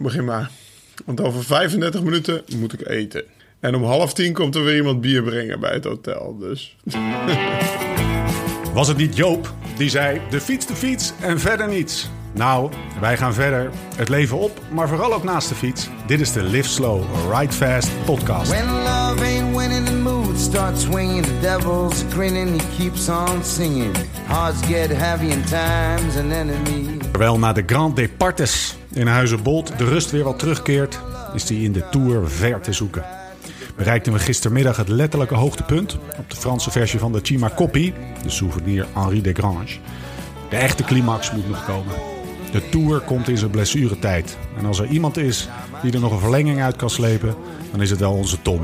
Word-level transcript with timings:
Begin 0.00 0.24
maar. 0.24 0.50
Want 1.04 1.20
over 1.20 1.44
35 1.44 2.02
minuten 2.02 2.42
moet 2.56 2.72
ik 2.72 2.88
eten. 2.88 3.24
En 3.60 3.74
om 3.74 3.84
half 3.84 4.14
tien 4.14 4.32
komt 4.32 4.54
er 4.54 4.64
weer 4.64 4.76
iemand 4.76 5.00
bier 5.00 5.22
brengen 5.22 5.60
bij 5.60 5.72
het 5.72 5.84
hotel. 5.84 6.36
Dus. 6.38 6.76
Was 8.74 8.88
het 8.88 8.96
niet 8.96 9.16
Joop 9.16 9.54
die 9.76 9.90
zei: 9.90 10.20
de 10.30 10.40
fiets, 10.40 10.66
de 10.66 10.74
fiets 10.74 11.12
en 11.20 11.40
verder 11.40 11.68
niets? 11.68 12.08
Nou, 12.34 12.70
wij 13.00 13.16
gaan 13.16 13.34
verder. 13.34 13.70
Het 13.96 14.08
leven 14.08 14.38
op, 14.38 14.60
maar 14.70 14.88
vooral 14.88 15.14
ook 15.14 15.22
naast 15.22 15.48
de 15.48 15.54
fiets. 15.54 15.88
Dit 16.06 16.20
is 16.20 16.32
de 16.32 16.42
Live 16.42 16.68
Slow, 16.68 17.02
Ride 17.32 17.52
Fast 17.52 18.04
podcast. 18.04 18.50
When 18.50 18.66
love 18.66 19.24
ain't 19.24 19.56
winning, 19.56 19.86
the 19.86 19.96
mood 19.96 20.38
starts 20.38 20.82
swinging. 20.82 21.24
The 21.24 21.40
devil's 21.40 22.04
grinning, 22.10 22.60
he 22.60 22.76
keeps 22.76 23.08
on 23.08 23.44
singing. 23.44 23.96
Hearts 24.26 24.66
get 24.66 24.90
heavy 24.90 25.32
and 25.32 25.48
time's 25.48 26.16
an 26.16 26.32
enemy. 26.32 26.91
Terwijl 27.12 27.38
na 27.38 27.52
de 27.52 27.62
Grand 27.66 27.96
Departes 27.96 28.76
in 28.92 29.06
Huizenbold 29.06 29.78
de 29.78 29.84
rust 29.84 30.10
weer 30.10 30.24
wat 30.24 30.38
terugkeert, 30.38 31.00
is 31.34 31.44
die 31.44 31.64
in 31.64 31.72
de 31.72 31.88
Tour 31.90 32.28
ver 32.30 32.60
te 32.60 32.72
zoeken. 32.72 33.04
Bereikten 33.76 34.12
we 34.12 34.18
gistermiddag 34.18 34.76
het 34.76 34.88
letterlijke 34.88 35.34
hoogtepunt 35.34 35.98
op 36.18 36.30
de 36.30 36.36
Franse 36.36 36.70
versie 36.70 36.98
van 36.98 37.12
de 37.12 37.20
Cima 37.22 37.50
Coppi, 37.56 37.94
de 38.22 38.30
souvenir 38.30 38.86
Henri 38.92 39.20
Desgrange. 39.20 39.78
De 40.50 40.56
echte 40.56 40.84
climax 40.84 41.32
moet 41.32 41.48
nog 41.48 41.64
komen. 41.64 41.94
De 42.52 42.68
Tour 42.68 43.00
komt 43.00 43.28
in 43.28 43.38
zijn 43.38 43.50
blessuretijd. 43.50 44.36
En 44.58 44.64
als 44.64 44.78
er 44.78 44.86
iemand 44.86 45.16
is 45.16 45.48
die 45.82 45.92
er 45.92 46.00
nog 46.00 46.12
een 46.12 46.18
verlenging 46.18 46.62
uit 46.62 46.76
kan 46.76 46.90
slepen, 46.90 47.34
dan 47.70 47.82
is 47.82 47.90
het 47.90 48.00
wel 48.00 48.12
onze 48.12 48.42
Tom. 48.42 48.60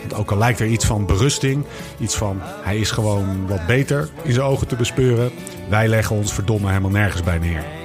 Want 0.00 0.14
ook 0.14 0.30
al 0.30 0.38
lijkt 0.38 0.60
er 0.60 0.66
iets 0.66 0.84
van 0.84 1.06
berusting, 1.06 1.64
iets 1.98 2.16
van 2.16 2.38
hij 2.62 2.78
is 2.78 2.90
gewoon 2.90 3.46
wat 3.46 3.66
beter 3.66 4.08
in 4.22 4.32
zijn 4.32 4.46
ogen 4.46 4.66
te 4.66 4.76
bespeuren, 4.76 5.30
wij 5.68 5.88
leggen 5.88 6.16
ons 6.16 6.32
verdomme 6.32 6.68
helemaal 6.68 6.90
nergens 6.90 7.22
bij 7.22 7.38
neer. 7.38 7.79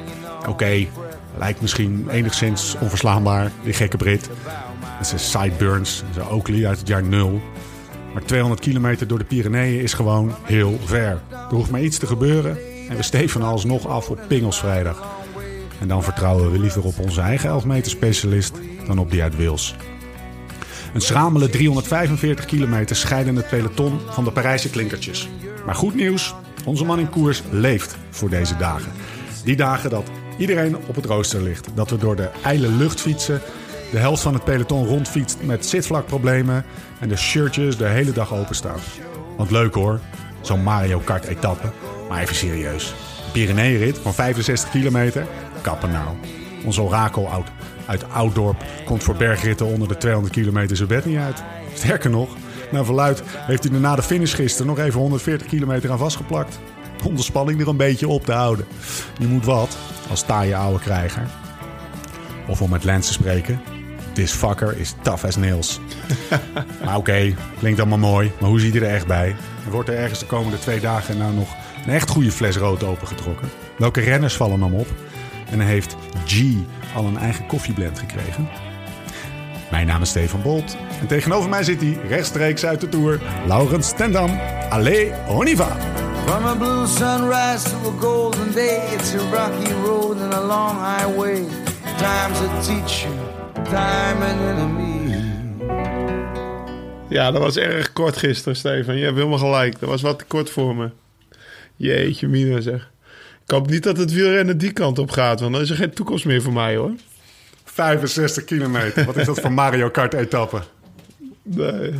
Oké, 0.48 0.86
lijkt 1.38 1.62
misschien 1.62 2.08
enigszins 2.10 2.76
onverslaanbaar, 2.80 3.52
die 3.64 3.74
gekke 3.74 3.98
Brit. 3.98 4.30
Met 4.98 5.08
zijn 5.08 5.20
sideburns, 5.20 6.04
zijn 6.14 6.28
Oakley 6.28 6.68
uit 6.68 6.80
het 6.80 6.88
jaar 6.88 7.04
nul. 7.04 7.42
Maar 8.14 8.24
200 8.24 8.62
kilometer 8.62 9.08
door 9.08 9.18
de 9.18 9.26
Pyreneeën 9.26 9.82
is 9.82 9.94
gewoon 9.94 10.36
heel 10.44 10.80
ver. 10.84 11.22
Er 11.32 11.56
hoeft 11.56 11.72
maar 11.72 11.82
iets 11.82 11.98
te 11.98 12.08
gebeuren 12.08 12.58
en 12.90 12.96
we 12.96 13.04
steven 13.04 13.42
alsnog 13.42 13.88
af 13.88 14.10
op 14.10 14.20
Pingelsvrijdag. 14.28 15.04
En 15.80 15.88
dan 15.88 16.04
vertrouwen 16.04 16.52
we 16.52 16.60
liever 16.60 16.84
op 16.84 17.00
onze 17.00 17.22
eigen 17.22 17.50
11 17.50 17.66
meter 17.66 17.92
specialist 17.92 18.58
dan 18.88 18.98
op 18.98 19.12
die 19.12 19.24
uit 19.24 19.36
Wils. 19.36 19.76
Een 20.94 21.02
schamele 21.02 21.50
345 21.50 22.46
kilometer 22.46 22.96
scheiden 22.96 23.36
het 23.36 23.50
peloton 23.50 24.00
van 24.10 24.24
de 24.24 24.32
Parijse 24.32 24.70
klinkertjes. 24.70 25.30
Maar 25.66 25.76
goed 25.76 25.96
nieuws, 25.96 26.36
onze 26.66 26.86
man 26.86 27.00
in 27.00 27.10
koers 27.10 27.44
leeft 27.50 27.98
voor 28.10 28.30
deze 28.30 28.58
dagen. 28.58 28.92
Die 29.44 29.56
dagen 29.56 29.90
dat 29.90 30.10
iedereen 30.38 30.78
op 30.88 30.96
het 30.96 31.06
rooster 31.06 31.42
ligt. 31.42 31.68
Dat 31.74 31.90
we 31.90 31.98
door 31.98 32.16
de 32.16 32.30
ijle 32.44 32.68
lucht 32.68 33.02
fietsen, 33.02 33.42
de 33.92 33.98
helft 33.98 34.22
van 34.22 34.34
het 34.34 34.44
peloton 34.44 34.88
rondfietst 34.88 35.38
met 35.42 35.66
zitvlakproblemen 35.66 36.66
en 37.00 37.10
de 37.10 37.18
shirtjes 37.18 37.78
de 37.78 37.86
hele 37.86 38.12
dag 38.12 38.34
openstaan. 38.34 38.80
Want 39.38 39.52
leuk 39.52 39.74
hoor, 39.74 40.00
zo'n 40.42 40.64
Mario 40.64 41.00
Kart 41.00 41.26
etappe. 41.26 41.72
Maar 42.10 42.22
even 42.22 42.36
serieus. 42.36 42.94
Een 43.26 43.32
Pyreneeënrit 43.32 43.98
van 43.98 44.14
65 44.14 44.70
kilometer? 44.70 45.28
Kappen 45.62 45.92
nou. 45.92 46.08
Ons 46.66 46.80
orakel 46.80 47.32
uit, 47.32 47.46
uit 47.86 48.12
Ouddorp 48.12 48.64
komt 48.86 49.04
voor 49.04 49.16
bergritten 49.16 49.66
onder 49.66 49.88
de 49.88 49.98
200 49.98 50.34
kilometer 50.34 50.76
zijn 50.78 50.90
bed 50.90 51.06
niet 51.06 51.18
uit. 51.18 51.44
Sterker 51.74 52.10
nog, 52.10 52.30
naar 52.72 52.86
verluid 52.86 53.24
heeft 53.26 53.64
hij 53.64 53.80
na 53.80 53.96
de 53.96 54.02
finish 54.02 54.36
gisteren 54.36 54.68
nog 54.68 54.80
even 54.80 55.00
140 55.00 55.48
kilometer 55.48 55.92
aan 55.92 55.98
vastgeplakt. 55.98 56.60
Om 57.04 57.16
de 57.16 57.24
spanning 57.24 57.62
er 57.62 57.68
een 57.68 57.78
beetje 57.78 58.08
op 58.08 58.26
te 58.26 58.32
houden. 58.32 58.66
Je 59.20 59.28
moet 59.28 59.46
wat, 59.46 59.78
als 60.10 60.22
taaie 60.22 60.56
oude 60.56 60.80
krijger. 60.80 61.28
Of 62.48 62.62
om 62.62 62.70
met 62.70 62.84
Lens 62.84 63.08
te 63.08 63.14
spreken, 63.14 63.62
this 64.14 64.32
fucker 64.32 64.78
is 64.78 64.96
tough 65.02 65.26
as 65.26 65.36
nails. 65.36 65.80
maar 66.86 66.98
oké, 66.98 67.36
klinkt 67.60 67.80
allemaal 67.80 67.98
mooi, 67.98 68.32
maar 68.40 68.50
hoe 68.50 68.60
ziet 68.60 68.74
hij 68.74 68.84
er 68.84 68.94
echt 68.94 69.08
bij? 69.08 69.36
Er 69.66 69.72
wordt 69.72 69.90
er 69.90 69.96
ergens 69.96 70.20
de 70.20 70.26
komende 70.26 70.60
twee 70.60 70.80
dagen 70.80 71.18
nou 71.18 71.34
nog 71.34 71.56
een 71.86 71.94
echt 71.94 72.10
goede 72.10 72.32
fles 72.32 72.58
rood 72.58 72.84
opengetrokken. 72.84 73.50
Welke 73.78 74.02
renners 74.02 74.36
vallen 74.36 74.62
hem 74.62 74.74
op? 74.74 74.88
En 75.50 75.60
heeft 75.60 75.96
G 76.26 76.42
al 76.96 77.06
een 77.06 77.18
eigen 77.18 77.46
koffieblend 77.48 78.00
gekregen. 78.00 78.50
Mijn 79.72 79.88
naam 79.88 80.02
is 80.02 80.10
Stefan 80.10 80.42
Bolt. 80.42 80.78
En 81.00 81.08
tegenover 81.08 81.50
mij 81.50 81.64
zit 81.64 81.82
hij 81.82 81.98
rechtstreeks 82.08 82.66
uit 82.66 82.82
de 82.82 82.90
Tour, 82.90 83.22
Laurens 83.48 83.94
Tendam. 83.94 84.40
Allez, 84.70 85.12
on 85.28 85.48
y 85.48 85.56
va! 85.56 86.05
From 86.26 86.46
a 86.46 86.56
blue 86.56 86.88
sunrise 86.88 87.64
to 87.64 87.76
a 87.88 87.92
golden 88.00 88.52
day, 88.54 88.80
it's 88.94 89.14
a 89.14 89.20
rocky 89.20 89.74
road 89.74 90.18
and 90.18 90.34
a 90.34 90.42
long 90.42 90.76
highway. 90.76 91.46
Time's 91.98 92.40
a 92.40 92.62
teacher, 92.62 93.10
time 93.54 94.24
an 94.24 94.40
enemy. 94.40 95.24
Ja, 97.10 97.32
dat 97.32 97.42
was 97.42 97.58
erg 97.58 97.94
kort 97.94 98.18
gisteren, 98.18 98.56
Stefan. 98.56 98.98
Je 98.98 99.04
hebt 99.04 99.18
helemaal 99.18 99.38
gelijk. 99.38 99.80
Dat 99.80 99.90
was 99.90 100.02
wat 100.02 100.20
te 100.20 100.26
kort 100.26 100.50
voor 100.50 100.76
me. 100.76 100.90
Jeetje, 101.76 102.28
mina 102.28 102.62
zeg. 102.62 102.92
Ik 103.44 103.52
hoop 103.52 103.70
niet 103.70 103.84
dat 103.84 103.98
het 103.98 104.14
wielrennen 104.14 104.58
die 104.58 104.72
kant 104.72 105.00
op 105.00 105.12
gaat, 105.12 105.40
want 105.40 105.54
dan 105.54 105.62
is 105.62 105.70
er 105.70 105.76
geen 105.76 105.94
toekomst 105.94 106.26
meer 106.26 106.42
voor 106.42 106.54
mij 106.54 106.76
hoor. 106.76 106.92
65 107.64 108.44
kilometer. 108.44 109.06
Wat 109.06 109.18
is 109.18 109.26
dat 109.26 109.40
voor 109.40 109.52
Mario 109.52 109.90
Kart 109.90 110.14
etappe? 110.14 110.62
Nee. 111.44 111.94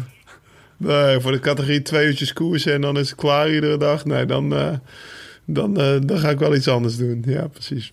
Nee, 0.78 1.20
voor 1.20 1.32
de 1.32 1.40
categorie 1.40 1.82
twee 1.82 2.08
uurtjes 2.08 2.34
koersen 2.34 2.74
en 2.74 2.82
dan 2.82 2.98
is 2.98 3.10
het 3.10 3.20
klaar 3.20 3.52
iedere 3.54 3.78
dag. 3.78 4.06
Nee, 4.06 4.26
dan, 4.26 4.56
eh, 4.56 4.74
dan, 5.46 5.78
eh, 5.80 5.96
dan 6.02 6.18
ga 6.20 6.30
ik 6.30 6.40
wel 6.40 6.56
iets 6.56 6.68
anders 6.68 6.98
doen. 6.98 7.24
Ja, 7.26 7.48
precies. 7.48 7.92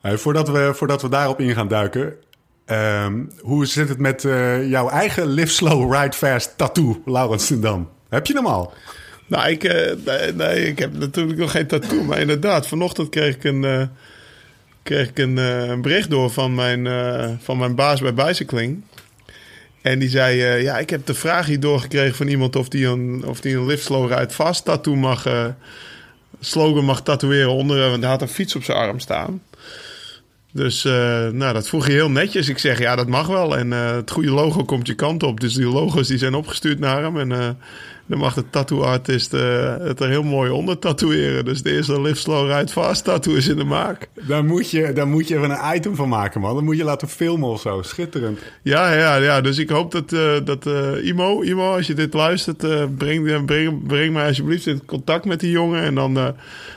Hey, 0.00 0.18
voordat, 0.18 0.48
we, 0.48 0.70
voordat 0.74 1.02
we 1.02 1.08
daarop 1.08 1.40
in 1.40 1.54
gaan 1.54 1.68
duiken. 1.68 2.14
ehm, 2.64 3.24
hoe 3.40 3.66
zit 3.66 3.88
het 3.88 3.98
met 3.98 4.24
eh, 4.24 4.68
jouw 4.70 4.88
eigen 4.88 5.26
Live 5.26 5.52
Slow, 5.52 5.94
Ride 5.94 6.16
Fast 6.16 6.52
tattoo, 6.56 7.02
Laurens 7.04 7.46
Tendam? 7.46 7.88
Heb 8.08 8.26
je 8.26 8.34
hem 8.34 8.46
al? 8.46 8.72
Nou, 9.26 9.50
ik, 9.50 9.64
eh, 9.64 9.92
nee, 10.04 10.32
nee, 10.32 10.66
ik 10.66 10.78
heb 10.78 10.98
natuurlijk 10.98 11.38
nog 11.38 11.50
geen 11.50 11.66
tattoo. 11.66 12.02
Maar 12.04 12.18
inderdaad, 12.18 12.66
vanochtend 12.66 13.08
kreeg 13.08 13.34
ik 13.34 13.44
een, 13.44 13.64
eh, 13.64 13.82
kreeg 14.82 15.08
ik 15.08 15.18
een, 15.18 15.38
eh, 15.38 15.66
een 15.68 15.82
bericht 15.82 16.10
door 16.10 16.30
van 16.30 16.54
mijn, 16.54 16.86
eh, 16.86 17.30
van 17.38 17.58
mijn 17.58 17.74
baas 17.74 18.00
bij 18.00 18.14
Bicycling. 18.14 18.82
En 19.86 19.98
die 19.98 20.08
zei, 20.08 20.42
eh, 20.42 20.62
ja, 20.62 20.78
ik 20.78 20.90
heb 20.90 21.06
de 21.06 21.14
vraag 21.14 21.46
hier 21.46 21.60
doorgekregen 21.60 22.14
van 22.14 22.26
iemand 22.26 22.56
of 22.56 22.68
die 22.68 22.86
een, 22.86 23.24
of 23.26 23.40
die 23.40 23.56
een 23.56 23.78
Slow 23.78 24.12
Ride 24.12 24.32
Fast 24.32 24.64
tattoo 24.64 24.94
mag, 24.94 25.26
eh, 25.26 25.46
slogan 26.40 26.84
mag 26.84 27.02
tatoeëren 27.02 27.50
onder, 27.50 27.90
want 27.90 28.02
hij 28.02 28.10
had 28.10 28.22
een 28.22 28.28
fiets 28.28 28.56
op 28.56 28.64
zijn 28.64 28.78
arm 28.78 28.98
staan. 28.98 29.42
Dus 30.52 30.84
eh, 30.84 31.28
nou, 31.28 31.52
dat 31.52 31.68
vroeg 31.68 31.86
je 31.86 31.92
heel 31.92 32.10
netjes. 32.10 32.48
Ik 32.48 32.58
zeg, 32.58 32.78
ja, 32.78 32.96
dat 32.96 33.08
mag 33.08 33.26
wel. 33.26 33.56
En 33.56 33.70
het 33.70 34.10
goede 34.10 34.30
logo 34.30 34.64
komt 34.64 34.86
je 34.86 34.94
kant 34.94 35.22
op. 35.22 35.40
Dus 35.40 35.54
die 35.54 35.66
logo's 35.66 36.08
die 36.08 36.18
zijn 36.18 36.34
opgestuurd 36.34 36.78
naar 36.78 37.02
hem. 37.02 37.32
En 37.32 37.58
dan 38.06 38.18
mag 38.18 38.34
de 38.34 38.50
tattoo-artist 38.50 39.34
eh, 39.34 39.74
het 39.78 40.00
er 40.00 40.08
heel 40.08 40.22
mooi 40.22 40.50
onder 40.50 40.78
tatoeëren. 40.78 41.44
Dus 41.44 41.62
de 41.62 41.72
eerste 41.72 42.00
Live 42.00 42.16
Slow 42.16 42.50
Ride 42.50 42.72
Fast 42.72 43.04
tattoo 43.04 43.34
is 43.34 43.48
in 43.48 43.56
de 43.56 43.64
maak. 43.64 44.08
Daar 44.26 44.44
moet, 44.44 44.70
je, 44.70 44.92
daar 44.92 45.08
moet 45.08 45.28
je 45.28 45.36
even 45.36 45.50
een 45.50 45.76
item 45.76 45.94
van 45.94 46.08
maken, 46.08 46.40
man. 46.40 46.54
Dan 46.54 46.64
moet 46.64 46.76
je 46.76 46.84
laten 46.84 47.08
filmen 47.08 47.48
of 47.48 47.60
zo. 47.60 47.82
Schitterend. 47.82 48.38
Ja, 48.62 48.92
ja, 48.92 49.16
ja. 49.16 49.40
Dus 49.40 49.58
ik 49.58 49.70
hoop 49.70 49.92
dat, 49.92 50.12
eh, 50.12 50.34
dat 50.44 50.66
eh, 50.66 51.06
Imo, 51.06 51.42
Imo, 51.42 51.74
als 51.74 51.86
je 51.86 51.94
dit 51.94 52.14
luistert, 52.14 52.58
breng, 52.96 53.44
breng, 53.46 53.86
breng 53.86 54.12
mij 54.12 54.26
alsjeblieft 54.26 54.66
in 54.66 54.84
contact 54.84 55.24
met 55.24 55.40
die 55.40 55.50
jongen. 55.50 55.82
En 55.82 55.94
dan, 55.94 56.14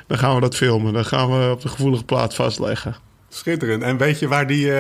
dan 0.08 0.18
gaan 0.18 0.36
we 0.36 0.42
dat 0.42 0.56
filmen. 0.56 0.94
Dan 0.94 1.06
gaan 1.06 1.30
we 1.30 1.52
op 1.52 1.62
de 1.62 1.68
gevoelige 1.68 2.04
plaats 2.04 2.36
vastleggen. 2.36 2.96
Schitterend. 3.30 3.84
En 3.84 3.98
weet 3.98 4.20
je 4.20 4.28
waar 4.28 4.48
die, 4.48 4.72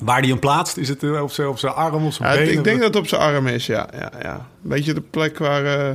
waar 0.00 0.20
die 0.22 0.30
hem 0.30 0.40
plaatst? 0.40 0.76
Is 0.76 0.88
het 0.88 1.02
eh, 1.02 1.22
op 1.22 1.30
zijn, 1.32 1.48
op 1.48 1.58
zijn 1.58 1.72
arm, 1.72 2.04
op 2.06 2.12
zijn 2.12 2.32
Ja, 2.32 2.38
been? 2.44 2.52
ik 2.58 2.64
denk 2.64 2.76
dat 2.78 2.86
het 2.86 2.96
op 2.96 3.08
zijn 3.08 3.20
arm 3.20 3.46
is, 3.46 3.66
ja. 3.66 3.88
ja, 3.98 4.12
ja. 4.22 4.46
Weet 4.60 4.84
je, 4.84 4.94
de 4.94 5.00
plek 5.00 5.38
waar 5.38 5.64
eh, 5.64 5.90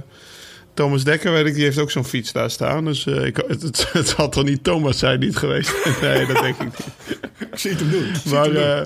Thomas 0.74 1.03
Dekker, 1.03 1.31
weet 1.31 1.46
ik, 1.46 1.53
die 1.53 1.63
heeft 1.63 1.80
ook 1.80 1.91
zo'n 1.91 2.06
fiets 2.06 2.31
daar 2.31 2.50
staan. 2.50 2.86
Dus 2.86 3.06
eh, 3.06 3.25
ik, 3.25 3.38
het, 3.47 3.62
het, 3.62 3.88
het 3.94 4.12
had 4.12 4.31
toch 4.31 4.44
niet 4.44 4.63
Thomas 4.63 5.00
zijn 5.00 5.19
niet 5.19 5.38
geweest? 5.38 5.74
nee, 6.02 6.25
dat 6.25 6.41
denk 6.41 6.56
ik 6.56 6.63
niet. 6.63 6.80
Ik 7.52 7.59
zie 7.59 7.72
het 7.72 7.80
hem 7.80 7.90
doen. 7.91 8.03
Ik 8.03 8.25
Maar 8.31 8.44
het 8.46 8.53
hem 8.53 8.53
doen. 8.53 8.63
eh, 8.63 8.86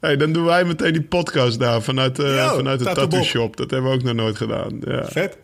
hey, 0.00 0.16
dan 0.16 0.32
doen 0.32 0.44
wij 0.44 0.64
meteen 0.64 0.92
die 0.92 1.02
podcast 1.02 1.58
daar 1.58 1.82
vanuit, 1.82 2.18
eh, 2.18 2.36
Yo, 2.36 2.54
vanuit 2.56 2.78
de 2.78 2.84
Tattoo 2.84 3.22
shop. 3.22 3.56
Dat 3.56 3.70
hebben 3.70 3.90
we 3.90 3.96
ook 3.96 4.02
nog 4.02 4.14
nooit 4.14 4.36
gedaan. 4.36 4.80
Ja. 4.84 5.04
Vet. 5.04 5.36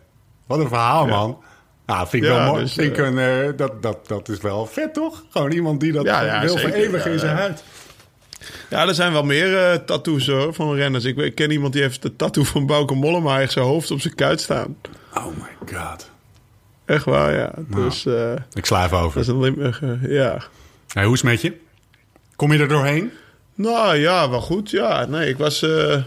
Wat 0.47 0.59
een 0.59 0.67
verhaal, 0.67 1.07
man. 1.07 1.37
Nou, 1.85 2.07
vind 2.07 2.23
ik 2.23 2.29
Ja, 2.29 2.35
wel 2.35 2.51
mooi. 2.51 2.63
dus, 2.63 2.73
vind 2.73 2.97
ik 2.97 3.05
een, 3.05 3.17
eh, 3.17 3.49
dat, 3.55 3.81
dat, 3.83 4.07
dat 4.07 4.29
is 4.29 4.41
wel 4.41 4.65
vet, 4.65 4.93
toch? 4.93 5.23
Gewoon 5.29 5.51
iemand 5.51 5.79
die 5.79 5.91
dat 5.91 6.05
Ja, 6.05 6.21
ja, 6.21 6.41
wil 6.41 6.57
zeker. 6.57 6.71
vereeuwigen 6.71 7.11
in 7.11 7.19
zijn 7.19 7.31
ja. 7.35 7.37
huid. 7.41 7.63
Ja, 8.71 8.87
er 8.87 8.93
zijn 8.95 9.11
wel 9.11 9.23
meer 9.23 9.57
eh, 9.57 9.75
tattoos 9.77 10.27
hoor, 10.27 10.53
van 10.53 10.75
renners. 10.75 11.03
Ik, 11.05 11.17
ik 11.17 11.35
ken 11.35 11.51
iemand 11.51 11.73
die 11.73 11.81
heeft 11.81 12.01
de 12.01 12.15
tattoo 12.15 12.43
van 12.43 12.65
Bauke 12.65 12.93
Mollema 12.93 13.47
zijn 13.47 13.65
hoofd 13.65 13.91
op 13.91 14.01
zijn 14.01 14.15
kuit 14.15 14.41
staan. 14.41 14.75
Oh 15.13 15.25
my 15.25 15.77
god. 15.77 16.09
Echt 16.85 17.05
waar, 17.05 17.33
ja. 17.33 17.51
Nou. 17.67 17.83
Dus 17.83 18.05
eh, 18.05 18.31
Ik 18.53 18.65
sla 18.65 18.85
even 18.85 18.97
dat 18.97 19.05
over. 19.05 19.19
is 19.21 19.27
een 19.27 19.39
Limburger, 19.39 20.11
ja. 20.11 20.41
Hey, 20.93 21.03
hoe 21.05 21.13
is 21.13 21.21
het 21.21 21.29
met 21.31 21.41
je? 21.41 21.53
Kom 22.35 22.53
je 22.53 22.59
er 22.59 22.67
doorheen? 22.67 23.11
Nou 23.55 23.95
ja, 23.95 24.29
wel 24.29 24.41
goed. 24.41 24.69
Ja, 24.69 25.05
nee, 25.05 25.29
ik 25.29 25.37
was. 25.37 25.61
eh 25.63 26.01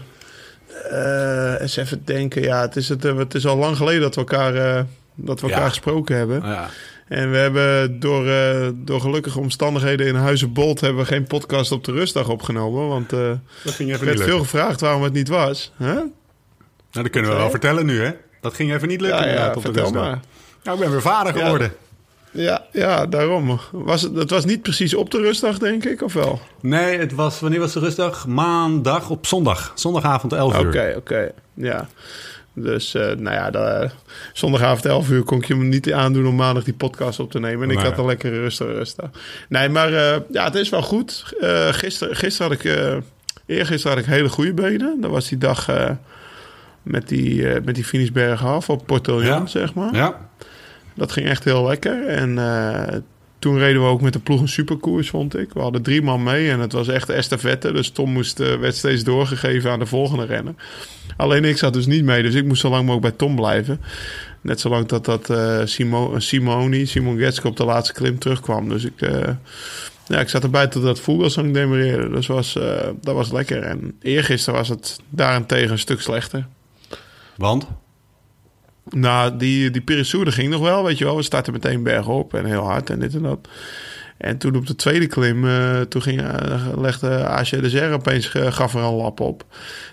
eh, 0.91 1.61
eens 1.61 1.75
even 1.77 2.01
denken. 2.05 2.41
Ja, 2.41 2.61
het 2.61 2.75
is, 2.75 2.89
het, 2.89 3.05
eh, 3.05 3.17
het 3.17 3.33
is 3.35 3.45
al 3.45 3.57
lang 3.57 3.77
geleden 3.77 4.01
dat 4.01 4.15
we 4.15 4.21
elkaar, 4.21 4.55
eh, 4.55 4.83
dat 5.15 5.41
we 5.41 5.47
Ja. 5.47 5.53
elkaar 5.53 5.69
gesproken 5.69 6.15
hebben. 6.17 6.41
Ja. 6.43 6.69
En 7.07 7.31
we 7.31 7.37
hebben 7.37 7.99
door, 7.99 8.27
eh, 8.27 8.67
door 8.75 9.01
gelukkige 9.01 9.39
omstandigheden 9.39 10.07
in 10.07 10.15
Huizen 10.15 10.53
Bolt... 10.53 10.81
hebben 10.81 11.01
we 11.01 11.07
geen 11.07 11.23
podcast 11.23 11.71
op 11.71 11.83
de 11.83 11.91
rustdag 11.91 12.29
opgenomen. 12.29 12.87
Want 12.87 13.11
er 13.11 13.39
even 13.65 14.05
werd 14.05 14.21
veel 14.21 14.39
gevraagd 14.39 14.81
waarom 14.81 15.03
het 15.03 15.13
niet 15.13 15.27
was. 15.27 15.71
Huh? 15.77 15.87
Nou, 15.87 16.09
dat 16.91 17.09
kunnen 17.09 17.31
we 17.31 17.37
wel 17.37 17.49
vertellen 17.49 17.85
nu, 17.85 18.01
hè? 18.01 18.11
Dat 18.41 18.53
ging 18.53 18.73
even 18.73 18.87
niet 18.87 19.01
lukken 19.01 19.29
Ja, 19.33 19.47
op 19.47 19.53
de 19.53 19.61
vertel 19.61 19.83
rustdag. 19.83 20.03
maar. 20.03 20.19
Nou, 20.63 20.77
ik 20.77 20.83
ben 20.83 20.91
weer 20.91 21.01
vader 21.01 21.33
geworden. 21.33 21.73
Ja, 22.31 22.65
ja 22.71 23.05
daarom. 23.05 23.59
Was 23.71 24.01
het, 24.01 24.15
het 24.15 24.29
was 24.29 24.45
niet 24.45 24.61
precies 24.61 24.93
op 24.93 25.11
de 25.11 25.17
rustdag, 25.17 25.57
denk 25.57 25.85
ik, 25.85 26.01
of 26.01 26.13
wel? 26.13 26.39
Nee, 26.61 26.97
het 26.99 27.11
was, 27.13 27.39
wanneer 27.39 27.59
was 27.59 27.73
de 27.73 27.79
rustdag? 27.79 28.27
Maandag 28.27 29.09
op 29.09 29.25
zondag. 29.25 29.71
Zondagavond 29.75 30.33
11 30.33 30.59
uur. 30.59 30.67
Oké, 30.67 30.93
oké. 30.97 31.31
Ja. 31.53 31.87
Dus, 32.57 32.93
eh, 32.93 33.01
nou 33.01 33.35
ja, 33.35 33.49
de, 33.51 33.89
zondagavond 34.33 34.85
11 34.85 35.09
uur 35.09 35.23
kon 35.23 35.37
ik 35.37 35.45
je 35.45 35.55
me 35.55 35.63
niet 35.63 35.93
aandoen 35.93 36.27
om 36.27 36.35
maandag 36.35 36.63
die 36.63 36.73
podcast 36.73 37.19
op 37.19 37.31
te 37.31 37.39
nemen. 37.39 37.63
En 37.63 37.69
ik 37.69 37.77
Nee. 37.81 37.85
had 37.89 37.97
een 37.97 38.05
lekkere 38.05 38.39
rustige 38.39 38.73
rustdag. 38.73 39.09
Nee, 39.49 39.69
maar 39.69 39.93
eh, 39.93 40.19
ja, 40.31 40.43
het 40.43 40.55
is 40.55 40.69
wel 40.69 40.81
goed. 40.81 41.33
Eh 41.39 41.67
gisteren, 41.73 42.15
gisteren 42.15 42.51
had 42.51 42.59
ik, 42.65 42.71
eh 42.75 42.95
eergisteren 43.45 43.97
had 43.97 44.05
ik 44.05 44.11
hele 44.11 44.29
goede 44.29 44.53
benen. 44.53 44.97
Dat 45.01 45.11
was 45.11 45.27
die 45.29 45.37
dag 45.37 45.69
eh, 45.69 45.89
met 46.83 47.07
die, 47.07 47.49
eh, 47.49 47.61
met 47.63 47.75
die 47.75 47.83
finishbergen 47.83 48.47
af 48.47 48.69
op 48.69 48.85
Portolian, 48.85 49.39
Ja. 49.39 49.45
zeg 49.47 49.73
maar. 49.73 49.95
Ja. 49.95 50.29
Dat 50.95 51.11
ging 51.11 51.27
echt 51.27 51.43
heel 51.43 51.67
lekker. 51.67 52.07
En 52.07 52.37
eh, 52.37 52.95
toen 53.45 53.57
reden 53.57 53.81
we 53.81 53.87
ook 53.87 54.01
met 54.01 54.13
de 54.13 54.19
ploeg 54.19 54.41
een 54.41 54.47
superkoers, 54.47 55.09
vond 55.09 55.37
ik. 55.37 55.53
We 55.53 55.59
hadden 55.59 55.81
drie 55.81 56.01
man 56.01 56.23
mee 56.23 56.49
en 56.49 56.59
het 56.59 56.71
was 56.71 56.87
echt 56.87 57.09
estafette. 57.09 57.71
Dus 57.71 57.89
Tom 57.89 58.11
moest, 58.11 58.39
eh, 58.39 58.55
werd 58.55 58.75
steeds 58.75 59.03
doorgegeven 59.03 59.71
aan 59.71 59.79
de 59.79 59.85
volgende 59.85 60.25
renner. 60.25 60.53
Alleen 61.17 61.43
ik 61.45 61.57
zat 61.57 61.73
dus 61.73 61.85
niet 61.85 62.03
mee, 62.03 62.23
dus 62.23 62.33
ik 62.33 62.45
moest 62.45 62.61
zo 62.61 62.69
lang 62.69 62.85
mogelijk 62.85 63.07
bij 63.07 63.27
Tom 63.27 63.35
blijven. 63.35 63.81
Net 64.41 64.59
zolang 64.59 64.85
dat, 64.87 65.05
dat 65.05 65.29
eh, 65.29 65.61
Simo, 65.63 66.19
Simoni, 66.19 66.85
Simon 66.85 67.17
Getske 67.17 67.47
op 67.47 67.57
de 67.57 67.65
laatste 67.65 67.93
klim 67.93 68.19
terugkwam. 68.19 68.69
Dus 68.69 68.83
ik, 68.83 69.01
eh, 69.01 69.29
ja, 70.07 70.19
ik 70.19 70.29
zat 70.29 70.43
erbij 70.43 70.67
tot 70.67 70.83
dat 70.83 70.99
Vogelsang 70.99 71.53
demereerde. 71.53 72.09
Dus 72.09 72.27
was, 72.27 72.53
dat 73.01 73.15
was 73.15 73.31
lekker. 73.31 73.63
En 73.63 73.97
eergisteren 74.01 74.59
was 74.59 74.69
het 74.69 74.99
daarentegen 75.09 75.71
een 75.71 75.79
stuk 75.79 76.01
slechter. 76.01 76.47
Want? 77.37 77.67
Nou, 78.89 79.37
die, 79.37 79.71
die 79.71 79.81
Peressourde 79.81 80.31
ging 80.31 80.49
nog 80.49 80.61
wel, 80.61 80.83
weet 80.83 80.97
je 80.97 81.05
wel. 81.05 81.15
We 81.15 81.23
startten 81.23 81.53
meteen 81.53 81.83
bergop 81.83 82.33
en 82.33 82.45
heel 82.45 82.63
hard 82.63 82.89
en 82.89 82.99
dit 82.99 83.15
en 83.15 83.21
dat. 83.21 83.47
En 84.17 84.37
toen 84.37 84.55
op 84.55 84.67
de 84.67 84.75
tweede 84.75 85.07
klim, 85.07 85.47
eh, 85.47 85.79
toen 85.81 86.01
ging, 86.01 86.21
eh, 86.21 86.67
legde 86.77 87.27
AC 87.27 87.49
de 87.49 87.69
Zer 87.69 87.93
opeens, 87.93 88.31
eh, 88.31 88.51
gaf 88.51 88.73
er 88.73 88.81
een 88.81 88.93
lap 88.93 89.19
op. 89.19 89.45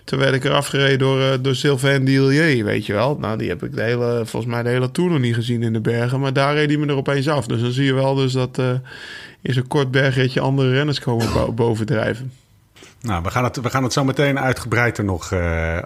Toen 0.05 0.19
werd 0.19 0.35
ik 0.35 0.45
er 0.45 0.53
afgereden 0.53 0.99
door, 0.99 1.43
door 1.43 1.55
Sylvain 1.55 2.05
Dillier, 2.05 2.65
weet 2.65 2.87
je 2.87 2.93
wel. 2.93 3.17
Nou, 3.21 3.39
die 3.39 3.49
heb 3.49 3.63
ik 3.63 3.75
de 3.75 3.83
hele, 3.83 4.23
volgens 4.25 4.53
mij 4.53 4.63
de 4.63 4.69
hele 4.69 4.91
tour 4.91 5.11
nog 5.11 5.19
niet 5.21 5.35
gezien 5.35 5.63
in 5.63 5.73
de 5.73 5.81
bergen. 5.81 6.21
Maar 6.21 6.33
daar 6.33 6.55
reed 6.55 6.69
hij 6.69 6.79
me 6.79 6.87
er 6.87 6.97
opeens 6.97 7.29
af. 7.29 7.47
Dus 7.47 7.61
dan 7.61 7.71
zie 7.73 7.85
je 7.85 7.95
wel 7.95 8.15
dus 8.15 8.33
dat 8.33 8.59
in 9.43 9.53
zo'n 9.55 9.67
kort 9.69 9.91
bergritje 9.91 10.41
andere 10.41 10.71
renners 10.73 11.01
komen 11.01 11.33
bo- 11.33 11.53
bovendrijven. 11.53 12.33
Nou, 13.01 13.23
we 13.23 13.31
gaan 13.31 13.45
het, 13.45 13.57
we 13.61 13.71
gaan 13.71 13.83
het 13.83 13.93
zo 13.93 14.05
meteen 14.05 14.39
uitgebreid 14.39 14.99
er 14.99 15.05
nog 15.05 15.33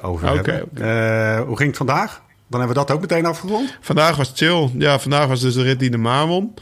over 0.02 0.26
hebben. 0.26 0.62
oké. 0.72 0.82
Eh, 0.84 1.40
hoe 1.46 1.56
ging 1.56 1.68
het 1.68 1.76
vandaag? 1.76 2.22
Dan 2.48 2.60
hebben 2.60 2.76
we 2.78 2.84
dat 2.86 2.90
ook 2.96 3.00
meteen 3.00 3.26
afgerond. 3.26 3.76
Vandaag 3.80 4.16
was 4.16 4.32
chill. 4.34 4.70
Ja, 4.78 4.98
vandaag 4.98 5.26
was 5.26 5.40
dus 5.40 5.54
de 5.54 5.62
rit 5.62 5.78
die 5.78 5.90
de 5.90 5.96
Maan. 5.98 6.54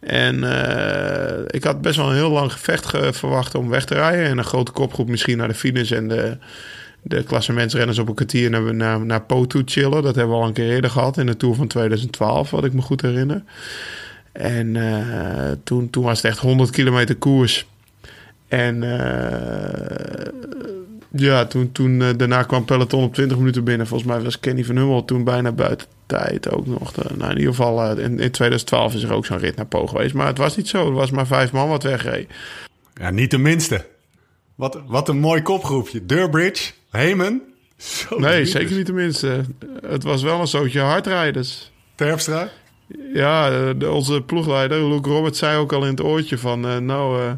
En 0.00 0.44
eh, 0.44 1.44
ik 1.46 1.64
had 1.64 1.80
best 1.80 1.96
wel 1.96 2.08
een 2.08 2.14
heel 2.14 2.30
lang 2.30 2.52
gevecht 2.52 2.86
ge- 2.86 3.12
verwacht 3.12 3.54
om 3.54 3.68
weg 3.68 3.84
te 3.84 3.94
rijden. 3.94 4.24
En 4.26 4.38
een 4.38 4.44
grote 4.44 4.72
kopgroep 4.72 5.08
misschien 5.08 5.36
naar 5.36 5.48
de 5.48 5.54
finish 5.54 5.92
en 5.92 6.08
de, 6.08 6.36
de 7.02 7.22
klassementsrenners 7.22 7.98
op 7.98 8.08
een 8.08 8.14
kwartier 8.14 8.50
naar, 8.50 8.74
naar, 8.74 9.04
naar 9.06 9.22
Po 9.22 9.44
chillen. 9.64 10.02
Dat 10.02 10.14
hebben 10.14 10.34
we 10.36 10.40
al 10.42 10.46
een 10.46 10.52
keer 10.52 10.70
eerder 10.70 10.90
gehad 10.90 11.18
in 11.18 11.26
de 11.26 11.36
Tour 11.36 11.54
van 11.54 11.66
2012, 11.66 12.50
wat 12.50 12.64
ik 12.64 12.72
me 12.72 12.80
goed 12.82 13.00
herinner. 13.02 13.42
En 14.32 14.76
eh, 14.76 15.50
toen, 15.64 15.90
toen 15.90 16.04
was 16.04 16.22
het 16.22 16.30
echt 16.30 16.38
100 16.38 16.70
kilometer 16.70 17.16
koers. 17.16 17.66
En 18.48 18.82
eh, 18.82 20.26
ja, 21.10 21.44
toen, 21.46 21.72
toen 21.72 22.02
eh, 22.02 22.08
daarna 22.16 22.42
kwam 22.42 22.64
peloton 22.64 23.02
op 23.04 23.14
20 23.14 23.38
minuten 23.38 23.64
binnen. 23.64 23.86
Volgens 23.86 24.10
mij 24.10 24.20
was 24.22 24.40
Kenny 24.40 24.64
van 24.64 24.76
Hummel 24.76 25.04
toen 25.04 25.24
bijna 25.24 25.52
buiten 25.52 25.86
tijd 26.06 26.50
ook 26.50 26.66
nog. 26.66 26.92
De- 26.92 27.14
nou, 27.16 27.30
in 27.30 27.36
ieder 27.38 27.54
geval, 27.54 27.82
eh, 27.82 28.04
in, 28.04 28.20
in 28.20 28.30
2012 28.30 28.94
is 28.94 29.02
er 29.02 29.12
ook 29.12 29.26
zo'n 29.26 29.38
rit 29.38 29.56
naar 29.56 29.66
Po 29.66 29.86
geweest. 29.86 30.14
Maar 30.14 30.26
het 30.26 30.38
was 30.38 30.56
niet 30.56 30.68
zo. 30.68 30.86
Er 30.86 30.92
was 30.92 31.10
maar 31.10 31.26
vijf 31.26 31.52
man 31.52 31.68
wat 31.68 31.82
wegreed. 31.82 32.30
Ja, 32.94 33.10
niet 33.10 33.30
de 33.30 33.38
minste. 33.38 33.84
Wat, 34.54 34.80
wat 34.86 35.08
een 35.08 35.18
mooi 35.18 35.42
kopgroepje. 35.42 36.06
Durbridge, 36.06 36.72
Heyman. 36.90 37.40
Zo, 37.76 38.18
Nee, 38.18 38.44
zeker 38.46 38.76
niet 38.76 38.86
tenminste. 38.86 39.40
Het 39.86 40.02
was 40.02 40.22
wel 40.22 40.40
een 40.40 40.46
zootje 40.46 40.80
hardrijders. 40.80 41.70
Terpstra. 41.94 42.48
Ja, 43.14 43.50
eh, 43.50 43.68
de, 43.76 43.90
onze 43.90 44.22
ploegleider 44.22 44.88
Luke 44.88 45.08
Roberts 45.08 45.38
zei 45.38 45.58
ook 45.58 45.72
al 45.72 45.82
in 45.82 45.90
het 45.90 46.02
oortje 46.02 46.38
van... 46.38 46.66
eh, 46.66 46.76
nou, 46.76 47.20
eh, 47.20 47.28
eh, 47.28 47.32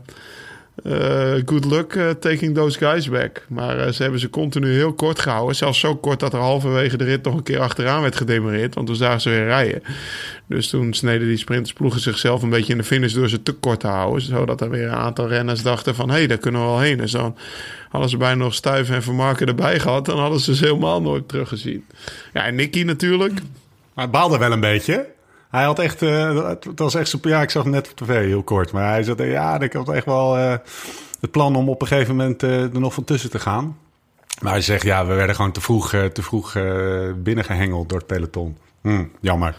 good 1.44 1.64
luck 1.64 1.94
eh, 1.94 2.10
taking 2.10 2.54
those 2.54 2.78
guys 2.78 3.08
back. 3.08 3.46
Maar 3.48 3.78
eh, 3.78 3.92
ze 3.92 4.02
hebben 4.02 4.20
ze 4.20 4.30
continu 4.30 4.72
heel 4.72 4.92
kort 4.92 5.18
gehouden. 5.18 5.56
Zelfs 5.56 5.78
zo 5.80 5.96
kort 5.96 6.20
dat 6.20 6.32
er 6.32 6.38
halverwege 6.38 6.96
de 6.96 7.04
rit 7.04 7.24
nog 7.24 7.34
een 7.34 7.42
keer 7.42 7.60
achteraan 7.60 8.02
werd 8.02 8.16
gedemoreerd. 8.16 8.74
Want 8.74 8.86
toen 8.86 8.96
zagen 8.96 9.20
ze 9.20 9.30
weer 9.30 9.44
rijden. 9.44 9.82
Dus 10.46 10.68
toen 10.68 10.94
sneden 10.94 11.28
die 11.28 11.36
sprintersploegen 11.36 12.00
zichzelf 12.00 12.42
een 12.42 12.50
beetje 12.50 12.72
in 12.72 12.78
de 12.78 12.84
finish... 12.84 13.12
door 13.12 13.28
ze 13.28 13.42
te 13.42 13.52
kort 13.52 13.80
te 13.80 13.86
houden. 13.86 14.22
Zodat 14.22 14.60
er 14.60 14.70
weer 14.70 14.86
een 14.86 14.94
aantal 14.94 15.28
renners 15.28 15.62
dachten 15.62 15.94
van... 15.94 16.08
hé, 16.08 16.16
hey, 16.16 16.26
daar 16.26 16.38
kunnen 16.38 16.60
we 16.60 16.66
wel 16.66 16.80
heen. 16.80 16.96
Dus 16.96 17.12
dan 17.12 17.36
hadden 17.88 18.10
ze 18.10 18.16
bijna 18.16 18.44
nog 18.44 18.54
Stuiven 18.54 18.94
en 18.94 19.02
Vermarken 19.02 19.46
erbij 19.46 19.80
gehad... 19.80 20.04
dan 20.04 20.18
hadden 20.18 20.40
ze 20.40 20.54
ze 20.54 20.64
helemaal 20.64 21.02
nooit 21.02 21.28
teruggezien. 21.28 21.84
Ja, 22.32 22.44
en 22.44 22.54
Nicky 22.54 22.82
natuurlijk... 22.82 23.40
Maar 23.94 24.10
baalde 24.10 24.38
wel 24.38 24.52
een 24.52 24.60
beetje. 24.60 25.06
Hij 25.50 25.64
had 25.64 25.78
echt, 25.78 26.02
eh, 26.02 26.46
het 26.46 26.78
was 26.78 26.94
echt 26.94 27.08
super. 27.08 27.30
Ja, 27.30 27.42
ik 27.42 27.50
zag 27.50 27.62
hem 27.62 27.72
net 27.72 27.90
op 27.90 27.96
tv 27.96 28.24
heel 28.24 28.42
kort. 28.42 28.72
Maar 28.72 28.88
hij 28.88 29.02
zei, 29.02 29.30
ja, 29.30 29.60
ik 29.60 29.72
had 29.72 29.88
echt 29.88 30.04
wel 30.04 30.36
eh, 30.36 30.54
het 31.20 31.30
plan 31.30 31.56
om 31.56 31.68
op 31.68 31.80
een 31.80 31.86
gegeven 31.86 32.16
moment 32.16 32.42
eh, 32.42 32.62
er 32.62 32.80
nog 32.80 32.94
van 32.94 33.04
tussen 33.04 33.30
te 33.30 33.38
gaan. 33.38 33.76
Maar 34.40 34.52
hij 34.52 34.60
zegt, 34.60 34.82
ja, 34.82 35.06
we 35.06 35.14
werden 35.14 35.36
gewoon 35.36 35.52
te 35.52 35.60
vroeg, 35.60 35.90
te 35.90 36.22
vroeg 36.22 36.54
eh, 36.54 37.12
binnengehengeld 37.16 37.88
door 37.88 37.98
het 37.98 38.06
peloton. 38.06 38.56
Hm, 38.82 39.04
jammer. 39.20 39.54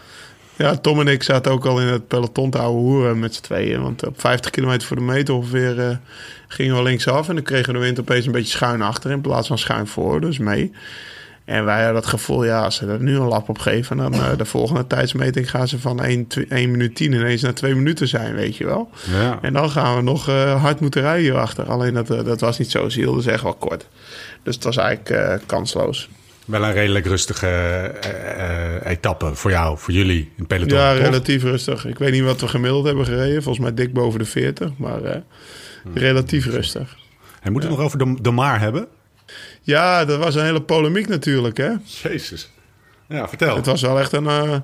Ja, 0.56 0.76
Tom 0.76 1.00
en 1.00 1.06
ik 1.06 1.22
zaten 1.22 1.52
ook 1.52 1.64
al 1.64 1.80
in 1.80 1.86
het 1.86 2.08
peloton 2.08 2.50
te 2.50 2.58
ouwe 2.58 2.80
hoeren 2.80 3.18
met 3.18 3.34
z'n 3.34 3.42
tweeën. 3.42 3.82
Want 3.82 4.06
op 4.06 4.20
50 4.20 4.50
kilometer 4.50 4.86
voor 4.86 4.96
de 4.96 5.02
meter 5.02 5.34
ongeveer 5.34 6.00
gingen 6.48 6.76
we 6.76 6.82
linksaf. 6.82 7.28
En 7.28 7.34
dan 7.34 7.44
kregen 7.44 7.66
we 7.66 7.78
de 7.78 7.84
wind 7.84 8.00
opeens 8.00 8.26
een 8.26 8.32
beetje 8.32 8.56
schuin 8.56 8.82
achter 8.82 9.10
in 9.10 9.20
plaats 9.20 9.48
van 9.48 9.58
schuin 9.58 9.86
voor. 9.86 10.20
Dus 10.20 10.38
mee. 10.38 10.72
En 11.50 11.64
wij 11.64 11.76
hadden 11.76 11.94
dat 11.94 12.06
gevoel, 12.06 12.44
ja, 12.44 12.64
als 12.64 12.76
ze 12.76 12.86
er 12.86 13.00
nu 13.00 13.16
een 13.16 13.26
lap 13.26 13.48
op 13.48 13.58
geven... 13.58 13.96
dan 13.96 14.14
eh, 14.14 14.36
de 14.36 14.44
volgende 14.44 14.86
tijdsmeting 14.86 15.50
gaan 15.50 15.68
ze 15.68 15.78
van 15.78 16.02
1, 16.02 16.26
1 16.48 16.70
minuut 16.70 16.94
10 16.94 17.12
ineens 17.12 17.42
naar 17.42 17.54
2 17.54 17.74
minuten 17.74 18.08
zijn, 18.08 18.34
weet 18.34 18.56
je 18.56 18.64
wel. 18.64 18.90
Ja. 19.10 19.38
En 19.42 19.52
dan 19.52 19.70
gaan 19.70 19.96
we 19.96 20.02
nog 20.02 20.28
eh, 20.28 20.62
hard 20.62 20.80
moeten 20.80 21.00
rijden 21.00 21.22
hierachter. 21.22 21.64
Alleen 21.64 21.94
dat, 21.94 22.10
eh, 22.10 22.24
dat 22.24 22.40
was 22.40 22.58
niet 22.58 22.70
zo. 22.70 22.88
Ze 22.88 22.98
hielden 22.98 23.22
ze 23.22 23.30
echt 23.30 23.42
wel 23.42 23.54
kort. 23.54 23.86
Dus 24.42 24.54
het 24.54 24.64
was 24.64 24.76
eigenlijk 24.76 25.40
kansloos. 25.46 26.08
Wel 26.44 26.64
een 26.64 26.72
redelijk 26.72 27.06
rustige 27.06 27.94
etappe 28.84 29.34
voor 29.34 29.50
jou, 29.50 29.78
voor 29.78 29.94
jullie 29.94 30.32
in 30.36 30.46
peloton. 30.46 30.78
Ja, 30.78 30.94
toch? 30.94 31.02
relatief 31.02 31.42
rustig. 31.42 31.86
Ik 31.86 31.98
weet 31.98 32.12
niet 32.12 32.22
wat 32.22 32.40
we 32.40 32.48
gemiddeld 32.48 32.84
hebben 32.84 33.04
gereden. 33.04 33.42
Volgens 33.42 33.64
mij 33.64 33.74
dik 33.74 33.92
boven 33.92 34.18
de 34.18 34.24
40. 34.24 34.70
Maar 34.76 35.02
eh, 35.02 35.20
relatief 35.94 36.46
rustig. 36.46 36.96
En 37.42 37.52
moeten 37.52 37.70
we 37.70 37.76
het 37.76 37.84
nog 37.84 37.94
over 37.94 37.98
de, 37.98 38.22
de 38.22 38.30
Maar 38.30 38.60
hebben? 38.60 38.88
Ja, 39.62 40.04
dat 40.04 40.18
was 40.18 40.34
een 40.34 40.44
hele 40.44 40.62
polemiek 40.62 41.08
natuurlijk. 41.08 41.56
Hè? 41.56 41.70
Jezus. 42.02 42.50
Ja, 43.08 43.28
vertel. 43.28 43.56
Het 43.56 43.66
was 43.66 43.82
wel 43.82 43.98
echt 43.98 44.12
een... 44.12 44.26
eh, 44.26 44.56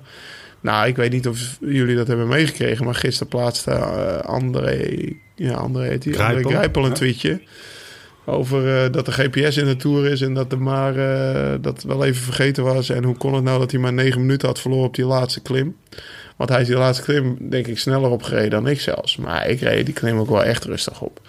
nou, 0.60 0.86
ik 0.88 0.96
weet 0.96 1.12
niet 1.12 1.28
of 1.28 1.56
jullie 1.60 1.96
dat 1.96 2.06
hebben 2.06 2.28
meegekregen. 2.28 2.84
Maar 2.84 2.94
gisteren 2.94 3.28
plaatste 3.28 3.70
eh, 3.70 4.18
André... 4.18 5.12
Ja, 5.34 5.52
André 5.52 5.82
heet 5.82 6.02
die. 6.02 6.22
André 6.22 6.42
Grijpel, 6.42 6.82
een 6.82 6.88
ja. 6.88 6.94
tweetje. 6.94 7.40
Over 8.24 8.84
eh, 8.84 8.92
dat 8.92 9.06
de 9.06 9.12
GPS 9.12 9.56
in 9.56 9.64
de 9.64 9.76
Tour 9.76 10.06
is. 10.06 10.20
En 10.20 10.34
dat 10.34 10.50
de 10.50 10.56
maar 10.56 10.94
dat 11.60 11.82
wel 11.82 12.04
even 12.04 12.22
vergeten 12.22 12.64
was. 12.64 12.90
En 12.90 13.04
hoe 13.04 13.16
kon 13.16 13.34
het 13.34 13.44
nou 13.44 13.58
dat 13.58 13.70
hij 13.70 13.80
maar 13.80 13.92
negen 13.92 14.20
minuten 14.20 14.48
had 14.48 14.60
verloren 14.60 14.86
op 14.86 14.94
die 14.94 15.04
laatste 15.04 15.40
klim. 15.42 15.76
Want 16.36 16.50
hij 16.50 16.60
is 16.60 16.66
die 16.66 16.76
laatste 16.76 17.04
klim 17.04 17.36
denk 17.40 17.66
ik 17.66 17.78
sneller 17.78 18.10
opgereden 18.10 18.50
dan 18.50 18.66
ik 18.66 18.80
zelfs. 18.80 19.16
Maar 19.16 19.48
ik 19.48 19.60
reed 19.60 19.86
die 19.86 19.94
klim 19.94 20.18
ook 20.18 20.30
wel 20.30 20.44
echt 20.44 20.64
rustig 20.64 21.00
op. 21.00 21.20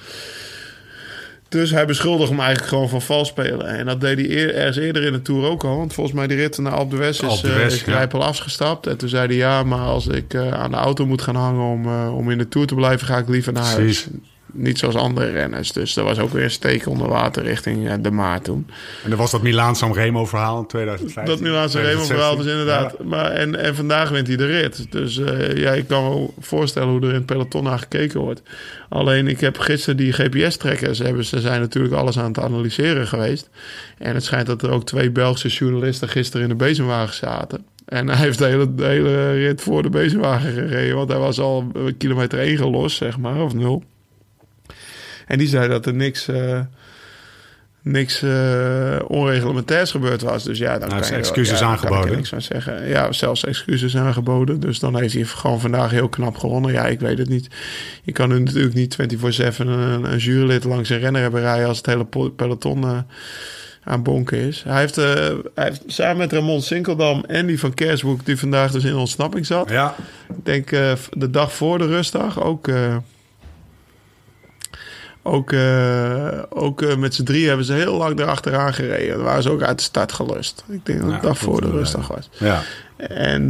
Dus 1.50 1.72
hij 1.72 1.86
beschuldigde 1.86 2.30
hem 2.36 2.39
eigenlijk 2.39 2.70
gewoon 2.70 2.89
van 2.89 3.01
vals 3.01 3.27
spelen. 3.27 3.68
En 3.68 3.86
dat 3.86 4.01
deed 4.01 4.18
hij 4.18 4.30
eer, 4.30 4.56
ergens 4.56 4.77
eerder 4.77 5.04
in 5.04 5.13
de 5.13 5.22
Tour 5.22 5.50
ook 5.50 5.63
al. 5.63 5.77
Want 5.77 5.94
volgens 5.94 6.16
mij 6.16 6.27
die 6.27 6.38
rit 6.38 6.58
naar 6.58 6.74
Alpe 6.74 6.96
d'Huez 6.96 7.20
is, 7.20 7.42
d'Huez, 7.42 7.74
is 7.74 7.84
ja. 7.86 8.08
Afgestapt. 8.12 8.88
En 8.88 8.98
toen 8.98 9.10
zei 9.10 9.27
hij 9.27 9.36
ja, 9.36 9.63
maar 9.63 9.80
als 9.80 10.08
ik 10.08 10.34
eh, 10.34 10.51
aan 10.51 10.72
de 10.72 10.77
auto 10.77 11.06
moet 11.06 11.22
gaan 11.22 11.36
hangen 11.36 11.63
om, 11.63 11.86
eh, 11.86 12.16
om 12.16 12.32
in 12.32 12.38
de 12.38 12.48
Tour 12.48 12.68
te 12.68 12.75
blijven... 12.75 13.08
ga 13.08 13.18
ik 13.18 13.27
liever 13.27 13.54
naar 13.54 13.63
huis. 13.63 13.75
Precies. 13.75 14.06
Niet 14.54 14.80
zoals 14.80 14.96
andere 14.96 15.32
renners. 15.32 15.72
Dus 15.72 15.94
dat 15.94 16.06
was 16.06 16.20
ook 16.20 16.32
weer 16.32 16.44
een 16.44 16.51
steek 16.51 16.88
onder 16.88 17.08
water 17.08 17.44
richting 17.44 17.89
eh, 17.89 17.94
de 18.01 18.12
Maar 18.12 18.42
toen. 18.42 18.68
En 19.04 19.12
er 19.12 19.18
was 19.18 19.32
dat 19.32 19.42
Milaan-San 19.42 19.94
Remo 19.94 20.25
verhaal 20.25 20.60
in 20.60 20.68
2015. 20.68 21.34
Dat 21.34 21.44
Milaanse 21.44 21.82
Remo 21.82 22.04
verhaal 22.04 22.36
dus 22.36 22.46
2016. 22.46 22.60
inderdaad. 22.60 23.04
Maar, 23.04 23.32
en, 23.32 23.56
en 23.66 23.75
vandaag 23.75 24.10
wint 24.10 24.27
hij 24.27 24.36
de 24.36 24.46
rit. 24.46 24.92
Dus 24.92 25.18
eh, 25.18 25.56
ja, 25.56 25.72
ik 25.72 25.88
kan 25.88 26.04
me 26.04 26.27
voorstellen 26.39 26.89
hoe 26.89 27.01
er 27.01 27.08
in 27.08 27.13
het 27.13 27.25
peloton 27.25 27.63
naar 27.63 27.80
gekeken 27.80 28.20
wordt. 28.20 28.42
Alleen 28.89 29.27
ik 29.27 29.39
heb 29.39 29.58
gisteren 29.58 29.98
die 29.98 30.13
GPS-trekkers... 30.13 31.00
Hebben, 31.00 31.25
ze 31.25 31.39
zijn 31.39 31.60
natuurlijk 31.60 31.96
alles 31.96 32.18
aan 32.18 32.27
het 32.27 32.39
analyseren 32.39 33.08
geweest. 33.08 33.50
En 33.98 34.13
het 34.13 34.24
schijnt 34.24 34.48
dat 34.48 34.62
er 34.62 34.70
ook 34.70 34.86
twee 34.86 35.12
Belgische 35.12 35.48
journalisten... 35.48 36.10
gisteren 36.10 36.42
in 36.42 36.50
de 36.50 36.63
bezemwagen 36.66 37.16
zaten. 37.16 37.66
En 37.86 38.08
hij 38.08 38.18
heeft 38.18 38.38
de 38.38 38.46
hele, 38.46 38.75
de 38.75 38.86
hele 38.86 39.32
rit 39.32 39.62
voor 39.62 39.84
de 39.84 39.89
bezenwagen 39.89 40.54
gereden. 40.54 40.96
Want 40.96 41.10
hij 41.10 41.20
was 41.20 41.39
al 41.39 41.72
kilometer 41.98 42.39
1 42.39 42.58
gelost, 42.58 42.98
zeg 42.98 43.18
maar, 43.18 43.42
of 43.42 43.54
nul. 43.54 43.84
En 45.27 45.38
die 45.38 45.48
zei 45.48 45.67
dat 45.67 45.86
er 45.86 45.93
niks, 45.93 46.27
uh, 46.27 46.60
niks 47.81 48.24
uh, 48.24 48.96
onreglementairs 49.07 49.91
gebeurd 49.91 50.22
was. 50.22 50.43
Dus 50.43 50.57
ja, 50.57 50.77
dan 50.79 50.89
nou, 50.89 51.01
kan 51.01 51.10
je, 51.10 51.15
excuses 51.15 51.60
ja, 51.60 51.65
aangeboden. 51.65 52.10
Kan 52.10 52.19
ik 52.19 52.31
niks 52.31 52.48
zeggen. 52.48 52.88
Ja, 52.88 53.12
zelfs 53.12 53.46
excuses 53.46 53.98
aangeboden. 53.98 54.60
Dus 54.60 54.79
dan 54.79 55.00
heeft 55.00 55.13
hij 55.13 55.24
gewoon 55.24 55.60
vandaag 55.60 55.91
heel 55.91 56.10
knap 56.10 56.38
gewonnen. 56.38 56.72
Ja, 56.72 56.86
ik 56.86 57.00
weet 57.00 57.17
het 57.17 57.29
niet. 57.29 57.48
Je 58.03 58.12
kan 58.12 58.29
nu 58.29 58.39
natuurlijk 58.39 58.75
niet 58.75 58.98
24-7 59.55 59.57
een, 59.57 59.67
een 60.12 60.17
jurylid 60.17 60.63
langs 60.63 60.89
een 60.89 61.00
renner 61.00 61.22
hebben 61.22 61.41
rijden 61.41 61.67
als 61.67 61.77
het 61.77 61.86
hele 61.86 62.05
peloton 62.36 62.81
uh, 62.81 62.98
aan 63.84 64.03
bonken 64.03 64.38
is. 64.38 64.63
Hij 64.67 64.79
heeft, 64.79 64.98
uh, 64.98 65.05
hij 65.55 65.63
heeft 65.63 65.84
samen 65.88 66.17
met 66.17 66.31
Ramon 66.31 66.62
Sinkeldam 66.62 67.24
en 67.27 67.46
die 67.46 67.60
van 67.60 67.74
Kersboek, 67.74 68.25
die 68.25 68.38
vandaag 68.38 68.72
dus 68.72 68.84
in 68.84 68.96
ontsnapping 68.96 69.46
zat. 69.46 69.69
Ja. 69.69 69.96
Ik 70.29 70.46
denk 70.46 70.72
uh, 70.72 70.91
de 71.12 71.29
dag 71.29 71.53
voor 71.53 71.77
de 71.77 71.88
rustdag 71.88 72.43
ook. 72.43 72.67
Uh, 72.67 72.96
ook, 75.27 75.51
uh, 75.51 76.43
ook 76.50 76.96
met 76.98 77.15
z'n 77.15 77.24
drie 77.24 77.48
hebben 77.48 77.65
ze 77.65 77.74
heel 77.74 77.98
lang 77.98 78.19
erachteraan 78.19 78.74
gereden. 78.74 79.15
Dan 79.15 79.25
waren 79.25 79.43
ze 79.43 79.51
ook 79.51 79.62
uit 79.62 79.77
de 79.77 79.84
start 79.84 80.12
gelust. 80.12 80.63
Ik 80.67 80.86
denk 80.86 81.01
dat 81.01 81.12
het 81.12 81.22
de 81.22 81.27
dag 81.27 81.38
voor 81.38 81.62
de 81.62 81.69
rustdag 81.69 82.07
was. 82.07 82.29
Ja. 82.31 82.62
En 82.98 83.50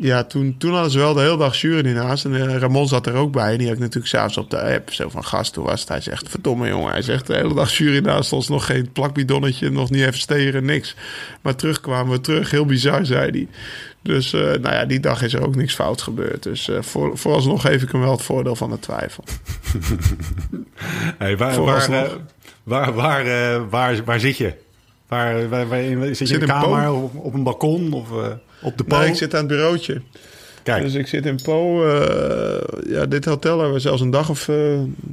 ja, 0.00 0.24
toen, 0.24 0.54
toen 0.58 0.72
hadden 0.72 0.90
ze 0.90 0.98
wel 0.98 1.14
de 1.14 1.20
hele 1.20 1.36
dag 1.36 1.60
jury 1.60 1.86
ernaast. 1.86 2.24
En 2.24 2.58
Ramon 2.58 2.88
zat 2.88 3.06
er 3.06 3.14
ook 3.14 3.32
bij. 3.32 3.52
En 3.52 3.58
die 3.58 3.66
had 3.66 3.76
ik 3.76 3.82
natuurlijk 3.82 4.12
s'avonds 4.12 4.36
op 4.36 4.50
de 4.50 4.62
app. 4.62 4.92
Zo 4.92 5.08
van 5.08 5.24
gast, 5.24 5.54
hoe 5.54 5.64
was 5.64 5.80
het? 5.80 5.88
Hij 5.88 6.00
zegt, 6.00 6.28
verdomme 6.28 6.68
jongen. 6.68 6.92
Hij 6.92 7.02
zegt, 7.02 7.26
de 7.26 7.34
hele 7.34 7.54
dag 7.54 7.76
jury 7.76 7.98
naast 7.98 8.32
ons. 8.32 8.48
Nog 8.48 8.66
geen 8.66 8.92
plakbidonnetje, 8.92 9.70
nog 9.70 9.90
niet 9.90 10.02
even 10.02 10.18
steren, 10.18 10.64
niks. 10.64 10.96
Maar 11.40 11.54
terug 11.54 11.80
kwamen 11.80 12.12
we 12.12 12.20
terug. 12.20 12.50
Heel 12.50 12.66
bizar, 12.66 13.06
zei 13.06 13.30
hij. 13.30 13.48
Dus 14.02 14.32
uh, 14.32 14.40
nou 14.40 14.74
ja, 14.74 14.84
die 14.84 15.00
dag 15.00 15.22
is 15.22 15.34
er 15.34 15.46
ook 15.46 15.56
niks 15.56 15.74
fout 15.74 16.02
gebeurd. 16.02 16.42
Dus 16.42 16.68
uh, 16.68 16.82
voor, 16.82 17.18
vooralsnog 17.18 17.60
geef 17.60 17.82
ik 17.82 17.90
hem 17.90 18.00
wel 18.00 18.10
het 18.10 18.22
voordeel 18.22 18.56
van 18.56 18.70
de 18.70 18.78
twijfel. 18.78 19.24
hey, 21.18 21.36
waar, 21.36 21.62
waar, 21.62 22.10
waar, 22.64 22.94
waar, 22.94 23.68
waar, 23.68 24.04
waar, 24.04 24.20
zit 24.20 24.36
je? 24.36 24.63
Waar, 25.08 25.48
waar, 25.48 25.68
waar 25.68 26.14
zit 26.14 26.28
je 26.28 26.34
in 26.34 26.42
een 26.42 26.48
kamer, 26.48 26.92
op, 26.92 27.16
op, 27.16 27.34
een 27.34 27.42
balkon 27.42 27.92
of 27.92 28.10
op 28.62 28.78
de 28.78 28.84
po? 28.84 28.98
Nee, 28.98 29.08
ik 29.08 29.14
zit 29.14 29.34
aan 29.34 29.38
het 29.38 29.48
bureautje. 29.48 30.02
Kijk. 30.62 30.82
Dus 30.82 30.94
ik 30.94 31.06
zit 31.06 31.26
in 31.26 31.40
Po. 31.42 31.86
ja, 32.86 33.06
dit 33.06 33.24
hotel 33.24 33.56
hebben 33.56 33.74
we 33.74 33.80
zelfs 33.80 34.00
een 34.00 34.10
dag 34.10 34.30
of 34.30 34.48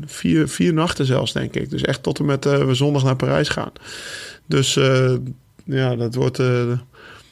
vier, 0.06 0.48
vier 0.48 0.74
nachten 0.74 1.06
zelfs, 1.06 1.34
denk 1.34 1.56
ik. 1.56 1.70
Dus 1.70 1.82
echt 1.82 2.04
tot 2.04 2.20
en 2.20 2.26
met 2.26 2.46
we 2.46 2.74
zondag 2.74 3.04
naar 3.04 3.16
Parijs 3.16 3.50
gaan. 3.50 3.72
Dus 4.46 4.80
ja, 5.66 5.96
dat 5.96 6.16
wordt 6.16 6.40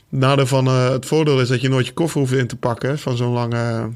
nadeel 0.09 0.45
van 0.45 0.67
uh, 0.67 0.89
het 0.89 1.05
voordeel 1.05 1.41
is 1.41 1.47
dat 1.47 1.61
je 1.61 1.69
nooit 1.69 1.85
je 1.85 1.93
koffer 1.93 2.19
hoeft 2.19 2.33
in 2.33 2.47
te 2.47 2.55
pakken 2.55 2.99
van 2.99 3.17
zo'n 3.17 3.33
lange. 3.33 3.89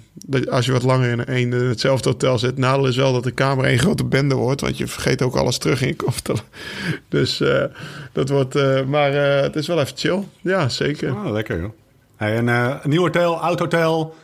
Als 0.50 0.66
je 0.66 0.72
wat 0.72 0.84
langer 0.84 1.30
in, 1.30 1.52
hetzelfde 1.52 2.10
hotel 2.10 2.40
zit. 2.40 2.58
Nadeel 2.58 2.88
is 2.88 2.96
wel 2.96 3.14
dat 3.14 3.24
de 3.24 3.32
kamer 3.32 3.66
één 3.66 3.80
grote 3.80 4.06
bende 4.06 4.36
wordt, 4.36 4.62
want 4.62 4.78
je 4.78 4.88
vergeet 4.88 5.22
ook 5.22 5.36
alles 5.36 5.58
terug 5.58 5.82
in 5.82 5.88
je 5.88 5.96
koffer. 5.96 6.44
Dus 7.10 7.42
uh, 7.42 7.64
dat 8.12 8.30
wordt. 8.30 8.54
Maar 8.88 9.14
het 9.14 9.56
is 9.56 9.68
wel 9.68 9.80
even 9.80 9.98
chill. 9.98 10.24
Ja, 10.42 10.70
zeker. 10.70 11.12
Oh, 11.12 11.32
lekker 11.32 11.60
joh. 11.60 11.72
Hey, 12.16 12.36
en, 12.36 12.48
een 12.48 12.80
nieuw 12.84 13.02
hotel, 13.02 13.40
oud 13.40 13.60
hotel, 13.60 14.16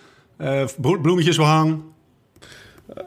bloemetjesbehang. 1.01 1.81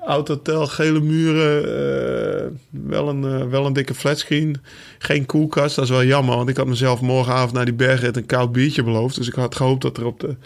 Oud 0.05 0.29
hotel, 0.29 0.67
gele 0.67 1.01
muren, 1.01 1.63
uh, 1.63 2.51
wel, 2.71 3.09
een, 3.09 3.23
uh, 3.23 3.47
wel 3.49 3.67
een 3.67 3.73
dikke 3.73 3.95
flatscreen. 3.95 4.57
Geen 4.99 5.27
koelkast, 5.27 5.75
dat 5.75 5.85
is 5.85 5.91
wel 5.91 6.05
jammer. 6.05 6.37
Want 6.37 6.49
ik 6.49 6.57
had 6.57 6.67
mezelf 6.67 7.01
morgenavond 7.01 7.53
naar 7.53 7.65
die 7.65 7.75
bergrit 7.75 8.17
een 8.17 8.27
koud 8.27 8.53
biertje 8.53 8.83
beloofd. 8.83 9.17
Dus 9.17 9.29
ik 9.29 9.35
had 9.35 9.55
gehoopt 9.55 9.83
dat, 9.83 9.97
er 9.97 10.05
op 10.05 10.21
de, 10.21 10.37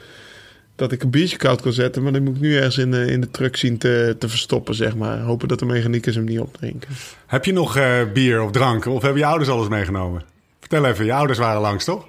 dat 0.76 0.92
ik 0.92 1.02
een 1.02 1.10
biertje 1.10 1.36
koud 1.36 1.62
kon 1.62 1.72
zetten. 1.72 2.02
Maar 2.02 2.12
dat 2.12 2.22
moet 2.22 2.34
ik 2.34 2.40
nu 2.40 2.56
ergens 2.56 2.78
in 2.78 2.90
de, 2.90 3.06
in 3.06 3.20
de 3.20 3.30
truck 3.30 3.56
zien 3.56 3.78
te, 3.78 4.16
te 4.18 4.28
verstoppen, 4.28 4.74
zeg 4.74 4.96
maar. 4.96 5.20
Hopen 5.20 5.48
dat 5.48 5.58
de 5.58 5.66
mechaniekers 5.66 6.14
hem 6.14 6.24
niet 6.24 6.40
opdrinken. 6.40 6.88
Heb 7.26 7.44
je 7.44 7.52
nog 7.52 7.76
uh, 7.76 8.12
bier 8.12 8.42
of 8.42 8.50
drank? 8.50 8.86
Of 8.86 9.02
hebben 9.02 9.20
je 9.20 9.26
ouders 9.26 9.50
alles 9.50 9.68
meegenomen? 9.68 10.22
Vertel 10.60 10.84
even, 10.84 11.04
je 11.04 11.12
ouders 11.12 11.38
waren 11.38 11.60
langs, 11.60 11.84
toch? 11.84 12.06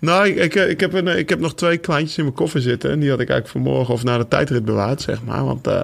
Nou, 0.00 0.28
ik, 0.28 0.36
ik, 0.36 0.54
ik, 0.54 0.80
heb 0.80 0.92
een, 0.92 1.18
ik 1.18 1.28
heb 1.28 1.40
nog 1.40 1.54
twee 1.54 1.78
kleintjes 1.78 2.18
in 2.18 2.24
mijn 2.24 2.36
koffer 2.36 2.60
zitten. 2.60 2.90
En 2.90 3.00
die 3.00 3.10
had 3.10 3.20
ik 3.20 3.28
eigenlijk 3.28 3.64
vanmorgen 3.64 3.94
of 3.94 4.04
na 4.04 4.18
de 4.18 4.28
tijdrit 4.28 4.64
bewaard, 4.64 5.02
zeg 5.02 5.22
maar. 5.22 5.44
Want 5.44 5.66
uh, 5.68 5.82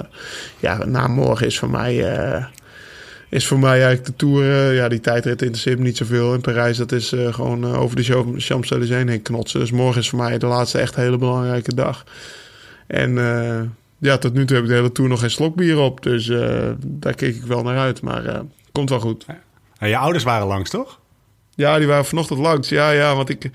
ja, 0.59 0.85
na 0.85 1.07
morgen 1.07 1.47
is 1.47 1.59
voor 1.59 1.71
mij... 1.71 2.19
Uh, 2.35 2.45
is 3.31 3.47
voor 3.47 3.59
mij 3.59 3.73
eigenlijk 3.73 4.05
de 4.05 4.17
Tour... 4.17 4.43
Uh, 4.43 4.77
ja, 4.77 4.89
die 4.89 5.01
tijdrit 5.01 5.43
interesseert 5.43 5.79
me 5.79 5.85
niet 5.85 5.97
zoveel. 5.97 6.35
In 6.35 6.41
Parijs, 6.41 6.77
dat 6.77 6.93
is 6.93 7.15
gewoon 7.31 7.77
over 7.77 7.97
de 7.97 8.35
Champs-Élysées 8.37 9.05
heen 9.05 9.23
knotsen. 9.23 9.61
Dus 9.61 9.71
morgen 9.71 10.01
is 10.01 10.09
voor 10.09 10.19
mij 10.19 10.39
de 10.39 10.47
laatste 10.47 10.79
echt 10.79 10.95
hele 10.95 11.19
belangrijke 11.19 11.75
dag. 11.75 12.05
En 12.87 13.15
ja, 13.99 14.19
tot 14.19 14.35
nu 14.35 14.45
toe 14.45 14.57
heb 14.57 14.65
ik 14.65 14.71
de 14.71 14.77
hele 14.77 14.93
Tour 14.93 15.11
nog 15.11 15.21
geen 15.21 15.31
slok 15.31 15.55
bier 15.55 15.79
op. 15.79 16.03
Dus 16.03 16.27
daar 16.79 17.15
keek 17.15 17.37
ik 17.37 17.43
wel 17.43 17.63
naar 17.63 17.79
uit. 17.79 18.03
Maar 18.03 18.43
komt 18.73 18.91
wel 18.91 19.01
goed. 19.01 19.25
En 19.79 19.89
je 19.89 19.97
ouders 19.97 20.25
waren 20.25 20.47
langs, 20.47 20.71
toch? 20.71 21.01
Ja, 21.55 21.79
die 21.79 21.87
waren 21.87 22.05
vanochtend 22.05 22.39
langs. 22.39 22.69
Ja, 22.69 22.91
ja, 22.91 23.15
want 23.17 23.29
ik... 23.29 23.51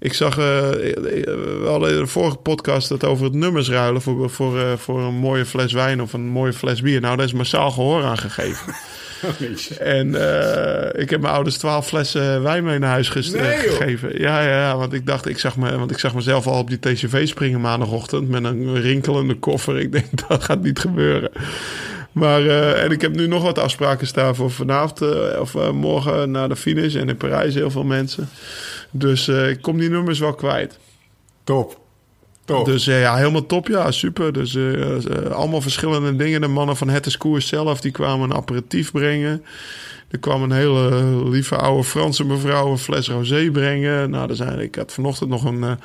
Ik 0.00 0.12
zag, 0.12 0.38
uh, 0.38 0.44
we 0.44 1.64
hadden 1.66 1.90
in 1.90 1.98
de 1.98 2.06
vorige 2.06 2.36
podcast 2.36 2.88
het 2.88 3.04
over 3.04 3.24
het 3.24 3.34
nummers 3.34 3.68
ruilen 3.70 4.02
voor, 4.02 4.30
voor, 4.30 4.56
uh, 4.56 4.72
voor 4.76 5.00
een 5.00 5.14
mooie 5.14 5.44
fles 5.44 5.72
wijn 5.72 6.02
of 6.02 6.12
een 6.12 6.26
mooie 6.26 6.52
fles 6.52 6.82
bier. 6.82 7.00
Nou, 7.00 7.16
daar 7.16 7.26
is 7.26 7.32
massaal 7.32 7.70
gehoor 7.70 8.04
aan 8.04 8.18
gegeven. 8.18 8.74
en 9.78 10.08
uh, 10.08 11.02
ik 11.02 11.10
heb 11.10 11.20
mijn 11.20 11.34
ouders 11.34 11.56
twaalf 11.56 11.86
flessen 11.86 12.42
wijn 12.42 12.64
mee 12.64 12.78
naar 12.78 12.90
huis 12.90 13.32
nee, 13.32 13.56
gegeven. 13.56 14.18
Ja, 14.20 14.42
ja, 14.42 14.58
ja, 14.58 14.76
want 14.76 14.92
ik 14.92 15.06
dacht, 15.06 15.28
ik 15.28 15.38
zag, 15.38 15.56
me, 15.56 15.78
want 15.78 15.90
ik 15.90 15.98
zag 15.98 16.14
mezelf 16.14 16.46
al 16.46 16.58
op 16.58 16.68
die 16.68 16.78
TCV 16.78 17.28
springen 17.28 17.60
maandagochtend 17.60 18.28
met 18.28 18.44
een 18.44 18.80
rinkelende 18.80 19.34
koffer. 19.34 19.78
Ik 19.78 19.92
denk, 19.92 20.06
dat 20.28 20.44
gaat 20.44 20.62
niet 20.62 20.78
gebeuren. 20.78 21.30
Maar, 22.12 22.42
uh, 22.42 22.82
en 22.82 22.90
ik 22.90 23.00
heb 23.00 23.14
nu 23.14 23.26
nog 23.26 23.42
wat 23.42 23.58
afspraken 23.58 24.06
staan 24.06 24.34
voor 24.34 24.50
vanavond 24.50 25.02
uh, 25.02 25.40
of 25.40 25.54
uh, 25.54 25.70
morgen 25.70 26.30
naar 26.30 26.48
de 26.48 26.56
finish. 26.56 26.94
En 26.94 27.08
in 27.08 27.16
Parijs 27.16 27.54
heel 27.54 27.70
veel 27.70 27.84
mensen. 27.84 28.28
Dus 28.90 29.28
ik 29.28 29.62
kom 29.62 29.78
die 29.78 29.90
nummers 29.90 30.18
wel 30.18 30.34
kwijt. 30.34 30.78
Top. 31.44 31.80
Top. 32.44 32.64
Dus 32.64 32.84
ja, 32.84 33.16
helemaal 33.16 33.46
top. 33.46 33.68
Ja, 33.68 33.90
super. 33.90 34.32
Dus 34.32 34.56
allemaal 35.30 35.60
verschillende 35.60 36.16
dingen. 36.16 36.40
De 36.40 36.46
mannen 36.46 36.76
van 36.76 36.88
Het 36.88 37.06
is 37.06 37.16
Koers 37.16 37.46
zelf, 37.46 37.80
die 37.80 37.90
kwamen 37.90 38.30
een 38.30 38.36
aperitief 38.36 38.92
brengen. 38.92 39.44
Er 40.10 40.18
kwam 40.18 40.42
een 40.42 40.52
hele 40.52 41.04
lieve 41.28 41.56
oude 41.56 41.84
Franse 41.84 42.24
mevrouw 42.24 42.70
een 42.70 42.78
fles 42.78 43.08
rosé 43.08 43.50
brengen. 43.50 44.10
Nou, 44.10 44.30
er 44.30 44.36
zijn, 44.36 44.58
ik 44.58 44.74
had 44.74 44.92
vanochtend 44.92 45.30
nog 45.30 45.44
een, 45.44 45.62
een 45.62 45.78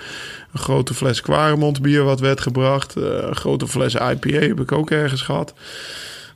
grote 0.53 0.93
fles 0.93 1.21
Quaremont 1.21 1.81
bier 1.81 2.03
wat 2.03 2.19
werd 2.19 2.41
gebracht. 2.41 2.95
een 2.95 3.35
grote 3.35 3.67
fles 3.67 3.93
IPA 3.93 4.39
heb 4.39 4.59
ik 4.59 4.71
ook 4.71 4.91
ergens 4.91 5.21
gehad 5.21 5.53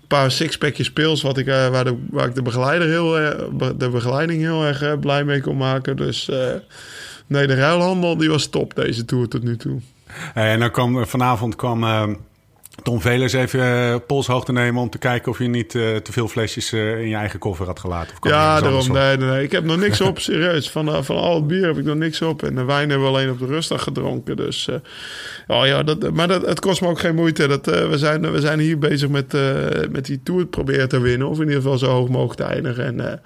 paar 0.09 0.31
sixpackjes 0.31 0.91
pils, 0.91 1.21
wat 1.21 1.37
ik, 1.37 1.47
uh, 1.47 1.67
waar, 1.67 1.83
de, 1.83 1.97
waar 2.09 2.27
ik 2.27 2.35
de 2.35 2.41
begeleider 2.41 2.87
heel, 2.87 3.21
uh, 3.21 3.29
de 3.77 3.89
begeleiding 3.89 4.41
heel 4.41 4.65
erg 4.65 4.83
uh, 4.83 4.93
blij 4.99 5.23
mee 5.23 5.41
kon 5.41 5.57
maken. 5.57 5.97
Dus 5.97 6.29
nee, 7.27 7.47
de 7.47 7.55
ruilhandel 7.55 8.17
die 8.17 8.29
was 8.29 8.47
top 8.47 8.75
deze 8.75 9.05
tour 9.05 9.27
tot 9.27 9.43
nu 9.43 9.57
toe. 9.57 9.79
En 10.33 10.59
dan 10.59 10.71
kwam 10.71 11.05
vanavond 11.05 11.55
kwam 11.55 11.83
Tom 12.83 13.01
Velers 13.01 13.33
even 13.33 13.59
uh, 13.59 13.95
polshoog 14.07 14.45
te 14.45 14.51
nemen 14.51 14.81
om 14.81 14.89
te 14.89 14.97
kijken 14.97 15.31
of 15.31 15.37
je 15.37 15.47
niet 15.47 15.73
uh, 15.73 15.95
te 15.95 16.11
veel 16.11 16.27
flesjes 16.27 16.73
uh, 16.73 16.99
in 16.99 17.07
je 17.07 17.15
eigen 17.15 17.39
koffer 17.39 17.65
had 17.65 17.79
gelaten. 17.79 18.15
Of 18.21 18.29
ja, 18.29 18.61
daarom. 18.61 18.91
Nee, 18.91 19.17
nee, 19.17 19.29
nee, 19.29 19.43
Ik 19.43 19.51
heb 19.51 19.63
nog 19.63 19.77
niks 19.77 20.01
op, 20.09 20.19
serieus. 20.19 20.69
Van, 20.69 21.03
van 21.03 21.15
al 21.15 21.35
het 21.35 21.47
bier 21.47 21.65
heb 21.65 21.77
ik 21.77 21.83
nog 21.83 21.95
niks 21.95 22.21
op. 22.21 22.43
En 22.43 22.55
de 22.55 22.63
wijn 22.63 22.89
hebben 22.89 23.07
we 23.07 23.13
alleen 23.13 23.29
op 23.29 23.39
de 23.39 23.45
rustdag 23.45 23.83
gedronken. 23.83 24.35
Dus, 24.35 24.69
oh 25.47 25.65
ja, 25.65 25.83
dat, 25.83 26.11
maar 26.11 26.27
dat, 26.27 26.45
het 26.45 26.59
kost 26.59 26.81
me 26.81 26.87
ook 26.87 26.99
geen 26.99 27.15
moeite. 27.15 27.47
Dat, 27.47 27.65
we, 27.65 27.97
zijn, 27.97 28.31
we 28.31 28.39
zijn 28.39 28.59
hier 28.59 28.79
bezig 28.79 29.09
met, 29.09 29.37
met 29.91 30.05
die 30.05 30.19
tour 30.23 30.45
proberen 30.45 30.89
te 30.89 30.99
winnen. 30.99 31.27
Of 31.27 31.35
in 31.35 31.47
ieder 31.47 31.61
geval 31.61 31.77
zo 31.77 31.89
hoog 31.89 32.09
mogelijk 32.09 32.39
te 32.39 32.43
eindigen. 32.43 32.85
En, 32.85 33.21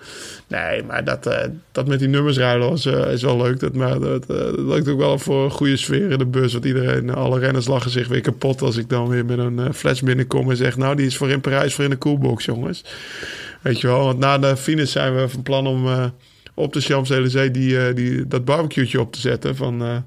nee, 0.47 0.83
maar 0.83 1.03
dat, 1.03 1.29
dat 1.71 1.87
met 1.87 1.99
die 1.99 2.07
nummers 2.07 2.37
ruilen 2.37 2.69
was, 2.69 2.85
is 2.85 3.21
wel 3.21 3.37
leuk. 3.37 3.59
Dat, 3.59 3.73
maar 3.73 3.99
dat, 3.99 4.27
dat 4.27 4.89
ook 4.89 4.99
wel 4.99 5.19
voor 5.19 5.43
een 5.43 5.51
goede 5.51 5.77
sfeer 5.77 6.11
in 6.11 6.17
de 6.17 6.25
bus. 6.25 6.53
Want 6.53 6.65
iedereen, 6.65 7.13
alle 7.13 7.39
renners 7.39 7.67
lachen 7.67 7.91
zich 7.91 8.07
weer 8.07 8.21
kapot 8.21 8.61
als 8.61 8.77
ik 8.77 8.89
dan 8.89 9.07
weer 9.07 9.25
met 9.25 9.37
een 9.37 9.42
uh, 9.51 9.65
fles 9.73 10.01
binnenkom 10.01 10.49
en 10.49 10.57
zeg... 10.57 10.77
nou, 10.77 10.95
die 10.95 11.05
is 11.05 11.17
voor 11.17 11.29
in 11.29 11.41
Parijs 11.41 11.73
voor 11.73 11.83
in 11.83 11.89
de 11.89 11.97
coolbox, 11.97 12.45
jongens. 12.45 12.83
Weet 13.61 13.81
je 13.81 13.87
wel, 13.87 14.03
want 14.03 14.19
na 14.19 14.37
de 14.37 14.57
finish 14.57 14.91
zijn 14.91 15.15
we 15.15 15.29
van 15.29 15.43
plan 15.43 15.67
om 15.67 15.85
uh, 15.85 16.05
op 16.53 16.73
de 16.73 16.81
Champs-Élysées... 16.81 17.51
Die, 17.51 17.69
uh, 17.69 17.95
die, 17.95 18.27
dat 18.27 18.45
barbecue'tje 18.45 19.01
op 19.01 19.11
te 19.13 19.19
zetten 19.19 19.55
van 19.55 20.03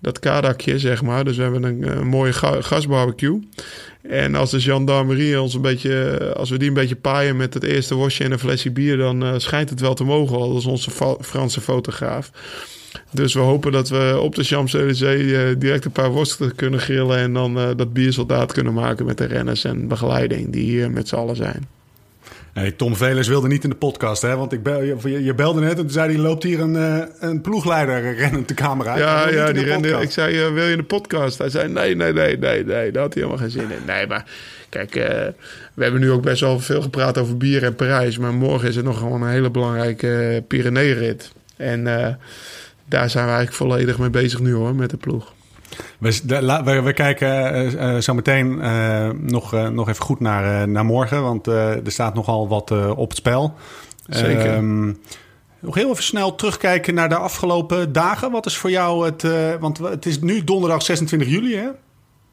dat 0.00 0.18
kadakje, 0.18 0.78
zeg 0.78 1.02
maar. 1.02 1.24
Dus 1.24 1.36
we 1.36 1.42
hebben 1.42 1.62
een, 1.62 1.98
een 1.98 2.06
mooie 2.06 2.32
ga 2.32 2.60
gasbarbecue. 2.60 3.48
En 4.02 4.34
als 4.34 4.50
de 4.50 4.60
gendarmerie 4.60 5.40
ons 5.40 5.54
een 5.54 5.60
beetje... 5.60 6.18
als 6.36 6.50
we 6.50 6.58
die 6.58 6.68
een 6.68 6.74
beetje 6.74 6.96
paaien 6.96 7.36
met 7.36 7.54
het 7.54 7.62
eerste 7.62 7.94
worstje 7.94 8.24
en 8.24 8.32
een 8.32 8.38
flesje 8.38 8.70
bier... 8.70 8.96
dan 8.96 9.40
schijnt 9.40 9.70
het 9.70 9.80
wel 9.80 9.94
te 9.94 10.04
mogen, 10.04 10.36
al 10.36 10.54
als 10.54 10.66
onze 10.66 10.90
Franse 11.20 11.60
fotograaf... 11.60 12.30
Dus 13.12 13.34
we 13.34 13.40
hopen 13.40 13.72
dat 13.72 13.88
we 13.88 14.18
op 14.20 14.34
de 14.34 14.44
Champs-Élysées 14.44 15.58
direct 15.58 15.84
een 15.84 15.90
paar 15.90 16.10
worsten 16.10 16.54
kunnen 16.54 16.80
grillen. 16.80 17.18
En 17.18 17.32
dan 17.32 17.58
uh, 17.58 17.68
dat 17.76 17.92
biersoldaat 17.92 18.52
kunnen 18.52 18.72
maken 18.72 19.06
met 19.06 19.18
de 19.18 19.24
renners 19.24 19.64
en 19.64 19.88
begeleiding 19.88 20.52
die 20.52 20.64
hier 20.64 20.90
met 20.90 21.08
z'n 21.08 21.14
allen 21.14 21.36
zijn. 21.36 21.68
Hey, 22.52 22.70
Tom 22.70 22.96
Velers 22.96 23.28
wilde 23.28 23.48
niet 23.48 23.64
in 23.64 23.70
de 23.70 23.76
podcast, 23.76 24.22
hè? 24.22 24.36
Want 24.36 24.52
ik 24.52 24.62
bel, 24.62 24.82
je, 24.82 25.24
je 25.24 25.34
belde 25.34 25.60
net 25.60 25.70
en 25.70 25.76
toen 25.76 25.90
zei 25.90 26.12
hij... 26.12 26.22
loopt 26.22 26.42
hier 26.42 26.60
een, 26.60 26.74
uh, 26.74 27.02
een 27.18 27.40
ploegleider 27.40 28.14
rennend 28.14 28.48
de 28.48 28.54
camera 28.54 28.90
uit. 28.90 29.00
Ja, 29.00 29.28
ja 29.28 29.52
die 29.52 29.64
rende, 29.64 29.88
ik 29.88 30.10
zei, 30.10 30.46
uh, 30.46 30.52
wil 30.52 30.64
je 30.64 30.70
in 30.70 30.76
de 30.76 30.82
podcast? 30.82 31.38
Hij 31.38 31.50
zei, 31.50 31.68
nee, 31.68 31.96
nee, 31.96 32.12
nee, 32.12 32.38
nee, 32.38 32.64
nee. 32.64 32.92
Daar 32.92 33.02
had 33.02 33.14
hij 33.14 33.22
helemaal 33.22 33.36
geen 33.36 33.50
zin 33.50 33.70
in. 33.70 33.84
Nee, 33.86 34.06
maar 34.06 34.24
kijk, 34.68 34.96
uh, 34.96 35.04
we 35.74 35.82
hebben 35.82 36.00
nu 36.00 36.10
ook 36.10 36.22
best 36.22 36.40
wel 36.40 36.60
veel 36.60 36.82
gepraat 36.82 37.18
over 37.18 37.36
bier 37.36 37.64
en 37.64 37.74
Parijs. 37.74 38.18
Maar 38.18 38.34
morgen 38.34 38.68
is 38.68 38.76
er 38.76 38.84
nog 38.84 38.98
gewoon 38.98 39.22
een 39.22 39.30
hele 39.30 39.50
belangrijke 39.50 40.44
Pyrenee-rit. 40.48 41.32
En 41.56 41.84
daar 42.84 43.10
zijn 43.10 43.24
we 43.24 43.32
eigenlijk 43.32 43.52
volledig 43.52 43.98
mee 43.98 44.10
bezig 44.10 44.40
nu, 44.40 44.52
hoor, 44.52 44.74
met 44.74 44.90
de 44.90 44.96
ploeg. 44.96 45.32
We, 45.98 46.20
we, 46.64 46.82
we 46.82 46.92
kijken 46.92 47.64
uh, 47.74 47.96
zo 47.96 48.14
meteen 48.14 48.58
uh, 48.58 49.08
nog, 49.20 49.52
nog 49.70 49.88
even 49.88 50.04
goed 50.04 50.20
naar, 50.20 50.68
naar 50.68 50.84
morgen, 50.84 51.22
want 51.22 51.46
er 51.46 51.80
staat 51.84 52.14
nogal 52.14 52.48
wat 52.48 52.70
op 52.96 53.08
het 53.08 53.18
spel. 53.18 53.54
Zeker. 54.06 54.54
Um, 54.54 54.98
nog 55.60 55.74
heel 55.74 55.90
even 55.90 56.02
snel 56.02 56.34
terugkijken 56.34 56.94
naar 56.94 57.08
de 57.08 57.16
afgelopen 57.16 57.92
dagen. 57.92 58.30
Wat 58.30 58.46
is 58.46 58.56
voor 58.56 58.70
jou 58.70 59.04
het... 59.04 59.22
want 59.60 59.78
het 59.78 60.06
is 60.06 60.20
nu 60.20 60.44
donderdag 60.44 60.82
26 60.82 61.28
juli, 61.28 61.56
hè? 61.56 61.68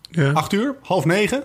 Ja. 0.09 0.31
8 0.31 0.53
uur, 0.53 0.75
half 0.81 1.05
negen. 1.05 1.43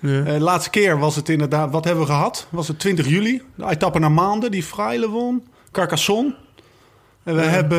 Ja. 0.00 0.22
de 0.22 0.40
laatste 0.40 0.70
keer 0.70 0.98
was 0.98 1.16
het 1.16 1.28
inderdaad... 1.28 1.70
Wat 1.70 1.84
hebben 1.84 2.02
we 2.04 2.10
gehad? 2.10 2.46
Was 2.50 2.68
het 2.68 2.78
20 2.78 3.08
juli? 3.08 3.42
De 3.54 3.68
etappe 3.68 3.98
naar 3.98 4.12
Maanden, 4.12 4.50
die 4.50 4.62
Fraile 4.62 5.08
won. 5.08 5.46
Carcassonne. 5.70 6.34
En 7.24 7.34
we 7.36 7.42
Ja. 7.42 7.48
hebben... 7.48 7.78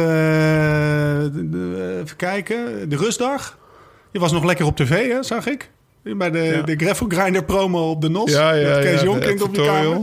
de- 1.33 1.49
de- 1.49 1.99
even 2.03 2.15
kijken. 2.17 2.89
De 2.89 2.95
rustdag. 2.97 3.57
Je 4.11 4.19
was 4.19 4.31
nog 4.31 4.43
lekker 4.43 4.65
op 4.65 4.75
tv, 4.75 5.11
hè, 5.11 5.23
zag 5.23 5.47
ik. 5.47 5.69
Bij 6.17 6.31
de, 6.31 6.39
Ja. 6.39 6.61
de 6.61 6.75
Gravel 6.75 7.07
Grinder 7.09 7.43
promo 7.43 7.89
op 7.89 8.01
de 8.01 8.09
NOS. 8.09 8.31
Ja, 8.31 8.51
ja, 8.53 8.69
Met 8.75 8.83
Kees 8.83 8.99
ja, 8.99 9.03
Jonkind 9.05 9.37
de 9.37 9.43
op 9.43 9.55
je 9.55 9.65
kamer. 9.65 9.97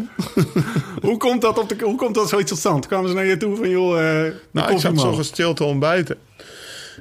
hoe, 1.09 1.16
komt 1.16 1.40
dat 1.40 1.59
op 1.59 1.68
de, 1.68 1.76
hoe 1.80 1.97
komt 1.97 2.14
dat 2.14 2.28
zoiets 2.28 2.50
tot 2.50 2.59
stand? 2.59 2.87
Kwamen 2.87 3.09
ze 3.09 3.14
naar 3.14 3.25
je 3.26 3.37
toe 3.37 3.56
van, 3.56 3.68
joh, 3.70 3.99
eh 3.99 4.23
de 4.25 4.35
Nou, 4.50 4.73
ik 4.73 4.78
zat 4.78 5.00
zo 5.00 5.23
stil 5.23 5.54
te 5.54 5.64
ontbijten. 5.64 6.16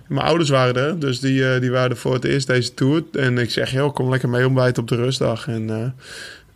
Mijn 0.07 0.25
ouders 0.25 0.49
waren 0.49 0.75
er, 0.75 0.99
dus 0.99 1.19
die, 1.19 1.53
eh, 1.53 1.61
die 1.61 1.71
waren 1.71 1.89
er 1.89 1.97
voor 1.97 2.13
het 2.13 2.25
eerst 2.25 2.47
deze 2.47 2.73
tour. 2.73 3.03
En 3.13 3.37
ik 3.37 3.51
zeg, 3.51 3.71
joh, 3.71 3.93
kom 3.93 4.09
lekker 4.09 4.29
mee 4.29 4.45
ontbijten 4.45 4.81
op 4.81 4.87
de 4.89 4.95
rustdag. 4.95 5.47
En 5.47 5.69
eh, 5.69 6.03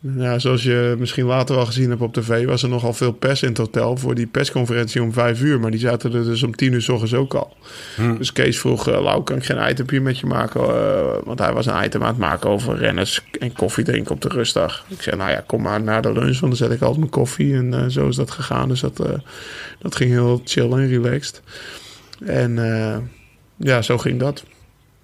ja, 0.04 0.40
zoals 0.40 0.64
je 0.64 0.96
misschien 1.00 1.26
later 1.26 1.56
wel 1.56 1.66
gezien 1.66 1.90
hebt 1.90 2.02
op 2.02 2.14
tv... 2.14 2.46
was 2.46 2.64
er 2.64 2.70
nogal 2.70 2.94
veel 2.94 3.12
pers 3.12 3.42
in 3.42 3.50
het 3.50 3.58
hotel 3.58 3.98
voor 3.98 4.16
die 4.16 4.28
persconferentie 4.28 5.02
om 5.02 5.14
vijf 5.14 5.42
uur. 5.42 5.60
Maar 5.60 5.72
die 5.72 5.80
zaten 5.80 6.14
er 6.14 6.24
dus 6.24 6.44
om 6.44 6.56
tien 6.56 6.74
uur 6.74 6.82
s 6.82 6.90
ochtends 6.90 7.14
ook 7.14 7.34
al. 7.34 7.58
Dus 8.18 8.34
Kees 8.34 8.60
vroeg, 8.60 8.90
eh, 8.90 9.02
Lau, 9.02 9.24
kan 9.24 9.38
ik 9.38 9.44
geen 9.44 9.70
itempje 9.70 10.02
met 10.02 10.20
je 10.20 10.26
maken? 10.26 10.62
Eh, 10.62 11.18
want 11.24 11.40
hij 11.40 11.54
was 11.54 11.66
een 11.66 11.84
item 11.84 12.02
aan 12.02 12.08
het 12.08 12.18
maken 12.18 12.50
over 12.50 12.78
renners 12.78 13.22
en 13.40 13.54
koffie 13.54 13.84
drinken 13.84 14.12
op 14.12 14.22
de 14.22 14.28
rustdag. 14.28 14.86
Ik 14.88 15.02
zei, 15.02 15.16
nou 15.16 15.32
ja, 15.32 15.44
kom 15.48 15.62
maar 15.62 15.82
na 15.82 16.02
de 16.02 16.14
lunch, 16.14 16.40
want 16.40 16.58
dan 16.58 16.68
zet 16.68 16.72
ik 16.72 16.82
altijd 16.82 17.00
mijn 17.00 17.12
koffie. 17.12 17.56
En 17.56 17.74
eh, 17.74 17.86
zo 17.88 18.08
is 18.08 18.16
dat 18.16 18.32
gegaan. 18.32 18.68
Dus 18.68 18.80
dat, 18.80 18.98
dat 19.80 19.96
ging 19.96 20.12
heel 20.12 20.42
chill 20.44 20.72
en 20.72 20.88
relaxed. 20.88 21.42
En 22.26 22.56
ja, 23.58 23.82
zo 23.82 23.98
ging 23.98 24.20
dat. 24.20 24.44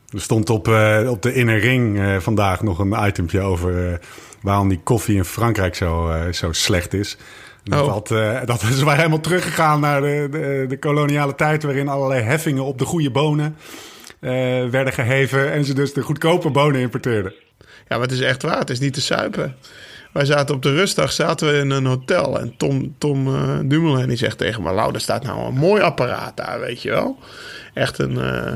Er 0.09 0.21
stond 0.21 0.49
op, 0.49 0.67
op 1.07 1.21
de 1.21 1.33
Inner 1.33 1.59
Ring 1.59 1.99
vandaag 2.21 2.61
nog 2.63 2.79
een 2.79 3.07
itempje 3.07 3.39
over 3.39 3.99
waarom 4.41 4.69
die 4.69 4.79
koffie 4.83 5.15
in 5.15 5.25
Frankrijk 5.25 5.75
zo, 5.75 6.09
eh, 6.09 6.31
zo 6.31 6.51
slecht 6.51 6.93
is. 6.93 7.17
Dat, 7.63 7.81
Oh. 7.81 7.91
had, 7.91 8.11
eh, 8.11 8.45
dat 8.45 8.61
is 8.63 8.81
waar 8.81 8.95
helemaal 8.97 9.19
teruggegaan 9.19 9.79
naar 9.79 10.01
de, 10.01 10.27
de, 10.31 10.65
de 10.67 10.79
koloniale 10.79 11.35
tijd, 11.35 11.63
waarin 11.63 11.87
allerlei 11.87 12.21
heffingen 12.21 12.63
op 12.63 12.77
de 12.79 12.85
goede 12.85 13.11
bonen 13.11 13.55
eh, 14.19 14.31
werden 14.65 14.93
geheven 14.93 15.51
en 15.51 15.65
ze 15.65 15.73
dus 15.73 15.93
de 15.93 16.01
goedkope 16.01 16.49
bonen 16.49 16.81
importeerden. 16.81 17.33
Ja, 17.59 17.97
maar 17.97 18.01
het 18.07 18.11
is 18.11 18.21
echt 18.21 18.41
waar. 18.41 18.59
Het 18.59 18.69
is 18.69 18.79
niet 18.79 18.93
te 18.93 19.01
suipen. 19.01 19.55
Wij 20.13 20.25
zaten 20.25 20.55
op 20.55 20.61
de 20.61 20.73
rustdag 20.73 21.11
zaten 21.11 21.51
we 21.51 21.57
in 21.57 21.69
een 21.69 21.85
hotel. 21.85 22.39
En 22.39 22.53
Tom, 22.57 22.95
Tom 22.97 23.35
eh, 23.35 23.57
Dumoulin 23.63 24.07
die 24.07 24.17
zegt 24.17 24.37
tegen 24.37 24.63
me... 24.63 24.71
Lau, 24.71 24.93
er 24.93 25.01
staat 25.01 25.23
nou 25.23 25.45
een 25.45 25.53
mooi 25.57 25.81
apparaat 25.81 26.37
daar, 26.37 26.59
weet 26.59 26.81
je 26.81 26.89
wel. 26.89 27.17
Echt 27.79 27.97
een, 27.97 28.17
eh, 28.17 28.51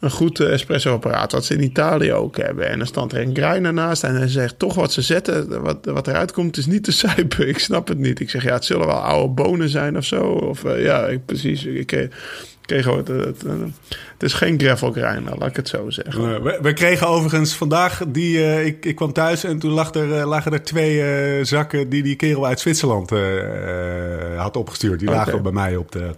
een 0.00 0.10
goed 0.10 0.40
eh, 0.40 0.52
espresso-apparaat. 0.52 1.32
Wat 1.32 1.44
ze 1.44 1.54
in 1.54 1.62
Italië 1.62 2.12
ook 2.12 2.36
hebben. 2.36 2.68
En 2.68 2.80
er 2.80 2.86
stond 2.86 3.12
er 3.12 3.20
een 3.20 3.36
grein 3.36 3.74
naast. 3.74 4.04
En 4.04 4.14
hij 4.14 4.28
zegt, 4.28 4.58
toch 4.58 4.74
wat 4.74 4.92
ze 4.92 5.02
zetten, 5.02 5.62
wat, 5.62 5.78
wat 5.84 6.06
eruit 6.06 6.32
komt, 6.32 6.56
is 6.56 6.66
niet 6.66 6.84
te 6.84 6.92
suipen. 6.92 7.48
Ik 7.54 7.58
snap 7.58 7.88
het 7.88 7.98
niet. 7.98 8.20
Ik 8.20 8.30
zeg, 8.30 8.42
ja, 8.42 8.52
het 8.52 8.64
zullen 8.64 8.86
wel 8.86 8.96
oude 8.96 9.32
bonen 9.34 9.68
zijn 9.68 9.96
of 9.96 10.04
zo. 10.04 10.22
Of 10.22 10.64
eh, 10.64 10.82
ja, 10.82 11.06
ik, 11.06 11.24
precies. 11.24 11.64
Ik 11.64 11.86
kreeg. 11.86 12.84
Het, 12.84 13.08
het, 13.08 13.42
het 13.42 14.22
is 14.22 14.32
geen 14.32 14.60
gravel 14.60 14.92
grinder, 14.92 15.38
laat 15.38 15.48
ik 15.48 15.56
het 15.56 15.68
zo 15.68 15.90
zeggen. 15.90 16.42
We, 16.42 16.58
we 16.62 16.72
kregen 16.72 17.08
overigens 17.08 17.54
vandaag, 17.54 18.02
die, 18.08 18.64
ik, 18.64 18.84
ik 18.84 18.96
kwam 18.96 19.12
thuis 19.12 19.44
en 19.44 19.58
toen 19.58 19.70
lag 19.70 19.94
er, 19.94 20.26
lagen 20.26 20.52
er 20.52 20.62
twee 20.62 21.44
zakken 21.44 21.88
die 21.88 22.02
die 22.02 22.16
kerel 22.16 22.46
uit 22.46 22.60
Zwitserland 22.60 23.10
had 24.36 24.56
opgestuurd. 24.56 24.98
Die 24.98 25.10
lagen 25.10 25.42
bij 25.42 25.52
mij 25.52 25.76
op 25.76 25.92
de... 25.92 26.10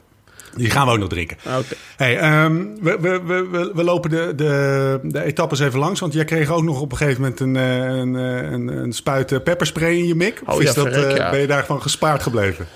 Die 0.57 0.71
gaan 0.71 0.87
we 0.87 0.93
ook 0.93 0.99
nog 0.99 1.09
drinken. 1.09 1.37
Ah, 1.45 1.59
Oké. 1.59 1.75
Hey, 1.97 2.19
ehm, 2.19 2.65
we, 2.81 2.97
we, 3.01 3.21
we, 3.27 3.49
we, 3.51 3.71
we 3.75 3.85
lopen 3.85 4.11
de, 4.11 4.33
de, 4.37 4.99
de 5.03 5.23
etappes 5.23 5.61
even 5.61 5.79
langs. 5.79 6.01
Want 6.01 6.13
jij 6.13 6.25
kreeg 6.25 6.51
ook 6.51 6.63
nog 6.63 6.81
op 6.81 6.91
een 6.93 6.97
gegeven 6.99 7.21
moment 7.21 7.41
een, 7.41 7.57
eh, 7.57 7.77
een, 7.85 8.17
eh, 8.17 8.51
een, 8.51 8.69
een 8.69 8.93
spuit 8.93 9.33
eh, 9.33 9.41
pepperspray 9.41 9.93
in 9.97 10.07
je 10.07 10.15
mik. 10.15 10.43
Of 10.47 10.55
Oh 10.55 10.63
is 10.63 10.69
ja, 10.69 10.75
dat, 10.75 10.93
verrek, 10.93 11.11
eh, 11.11 11.17
ja. 11.17 11.31
ben 11.31 11.41
je 11.41 11.47
daarvan 11.47 11.83
gespaard 11.83 12.23
gebleven? 12.23 12.67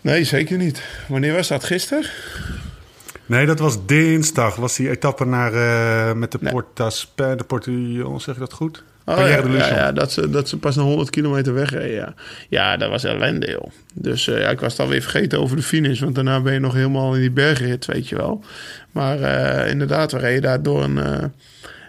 Nee, 0.00 0.24
zeker 0.24 0.58
niet. 0.58 0.82
Wanneer 1.08 1.34
was 1.34 1.48
dat? 1.48 1.64
Gisteren? 1.64 2.04
Nee, 3.26 3.46
dat 3.46 3.58
was 3.58 3.86
dinsdag. 3.86 4.56
Was 4.56 4.76
die 4.76 4.90
etappe 4.90 5.24
naar, 5.24 5.52
eh, 5.54 6.14
met 6.14 6.32
de 6.32 6.38
Nee. 6.40 6.52
Portas, 6.52 7.12
de 7.14 7.44
Portillon, 7.46 8.20
zeg 8.20 8.34
ik 8.34 8.40
dat 8.40 8.52
goed? 8.52 8.84
Oh, 9.08 9.28
ja, 9.58 9.92
dat, 9.92 10.12
ze, 10.12 10.30
dat 10.30 10.48
ze 10.48 10.58
pas 10.58 10.76
naar 10.76 10.84
100 10.84 11.10
kilometer 11.10 11.54
wegreden. 11.54 11.94
Ja, 11.94 12.14
ja 12.48 12.76
dat 12.76 12.90
was 12.90 13.04
ellende, 13.04 13.50
joh. 13.50 13.70
Dus 13.94 14.28
eh, 14.28 14.40
ja, 14.40 14.48
ik 14.48 14.60
was 14.60 14.72
het 14.72 14.80
alweer 14.80 15.02
vergeten 15.02 15.40
over 15.40 15.56
de 15.56 15.62
finish. 15.62 16.00
Want 16.00 16.14
daarna 16.14 16.40
ben 16.40 16.52
je 16.52 16.58
nog 16.60 16.74
helemaal 16.74 17.14
in 17.14 17.20
die 17.20 17.30
bergrit, 17.30 17.86
weet 17.86 18.08
je 18.08 18.16
wel. 18.16 18.44
Maar 18.90 19.20
eh, 19.20 19.70
inderdaad, 19.70 20.12
we 20.12 20.18
reden 20.18 20.42
daar 20.42 20.62
door 20.62 20.84
een... 20.84 20.98
eh, 20.98 21.24